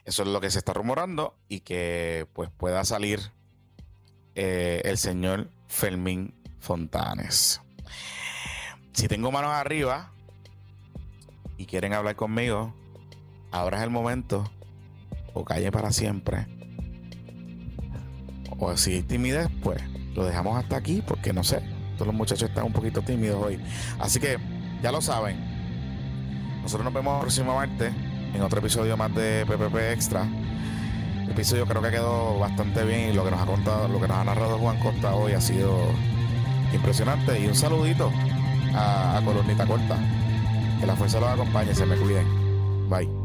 Eso 0.05 0.23
es 0.23 0.29
lo 0.29 0.41
que 0.41 0.51
se 0.51 0.59
está 0.59 0.73
rumorando 0.73 1.37
y 1.49 1.61
que 1.61 2.27
pues 2.33 2.51
pueda 2.51 2.85
salir 2.85 3.33
eh, 4.35 4.83
el 4.85 4.99
señor 4.99 5.51
Fermín 5.67 6.35
Fontanes. 6.59 7.61
Si 8.93 9.09
tengo 9.09 9.33
manos 9.33 9.53
arriba 9.53 10.13
y 11.57 11.67
quieren 11.67 11.95
hablar 11.95 12.17
conmigo, 12.17 12.75
ahora 13.51 13.79
es 13.79 13.85
el 13.85 13.91
momento. 13.91 14.51
O 15.33 15.45
calle 15.45 15.71
para 15.71 15.93
siempre. 15.93 16.47
O 18.59 18.77
si 18.77 18.95
hay 18.95 19.03
timidez, 19.03 19.49
pues 19.63 19.81
lo 20.15 20.25
dejamos 20.25 20.59
hasta 20.59 20.77
aquí 20.77 21.03
porque 21.07 21.33
no 21.33 21.45
sé. 21.45 21.80
Los 22.05 22.15
muchachos 22.15 22.49
están 22.49 22.65
un 22.65 22.73
poquito 22.73 23.03
tímidos 23.03 23.43
hoy. 23.45 23.61
Así 23.99 24.21
que 24.21 24.39
ya 24.83 24.93
lo 24.93 25.01
saben. 25.01 25.37
Nosotros 26.63 26.85
nos 26.85 26.93
vemos 26.93 27.41
martes 27.45 27.93
en 28.35 28.43
otro 28.43 28.61
episodio 28.61 28.97
más 28.97 29.15
de 29.15 29.45
PPP 29.47 29.77
Extra. 29.93 30.27
El 31.25 31.31
episodio 31.31 31.67
creo 31.67 31.83
que 31.83 31.91
quedó 31.91 32.39
bastante 32.39 32.85
bien 32.85 33.11
y 33.11 33.13
lo 33.13 33.25
que 33.25 33.31
nos 33.31 33.41
ha 33.41 33.47
contado, 33.47 33.89
lo 33.89 34.01
que 34.01 34.09
nos 34.09 34.17
ha 34.17 34.25
narrado 34.25 34.59
Juan 34.59 34.79
Costa 34.81 35.15
hoy 35.15 35.33
ha 35.33 35.41
sido 35.41 35.79
impresionante. 36.73 37.41
Y 37.41 37.47
un 37.47 37.55
saludito 37.55 38.11
a, 38.75 39.19
a 39.19 39.67
Corta. 39.67 39.99
Que 40.81 40.87
la 40.87 40.97
fuerza 40.97 41.21
los 41.21 41.29
acompañe, 41.29 41.75
se 41.75 41.87
me 41.87 41.97
cuiden. 41.97 42.27
Bye. 42.89 43.20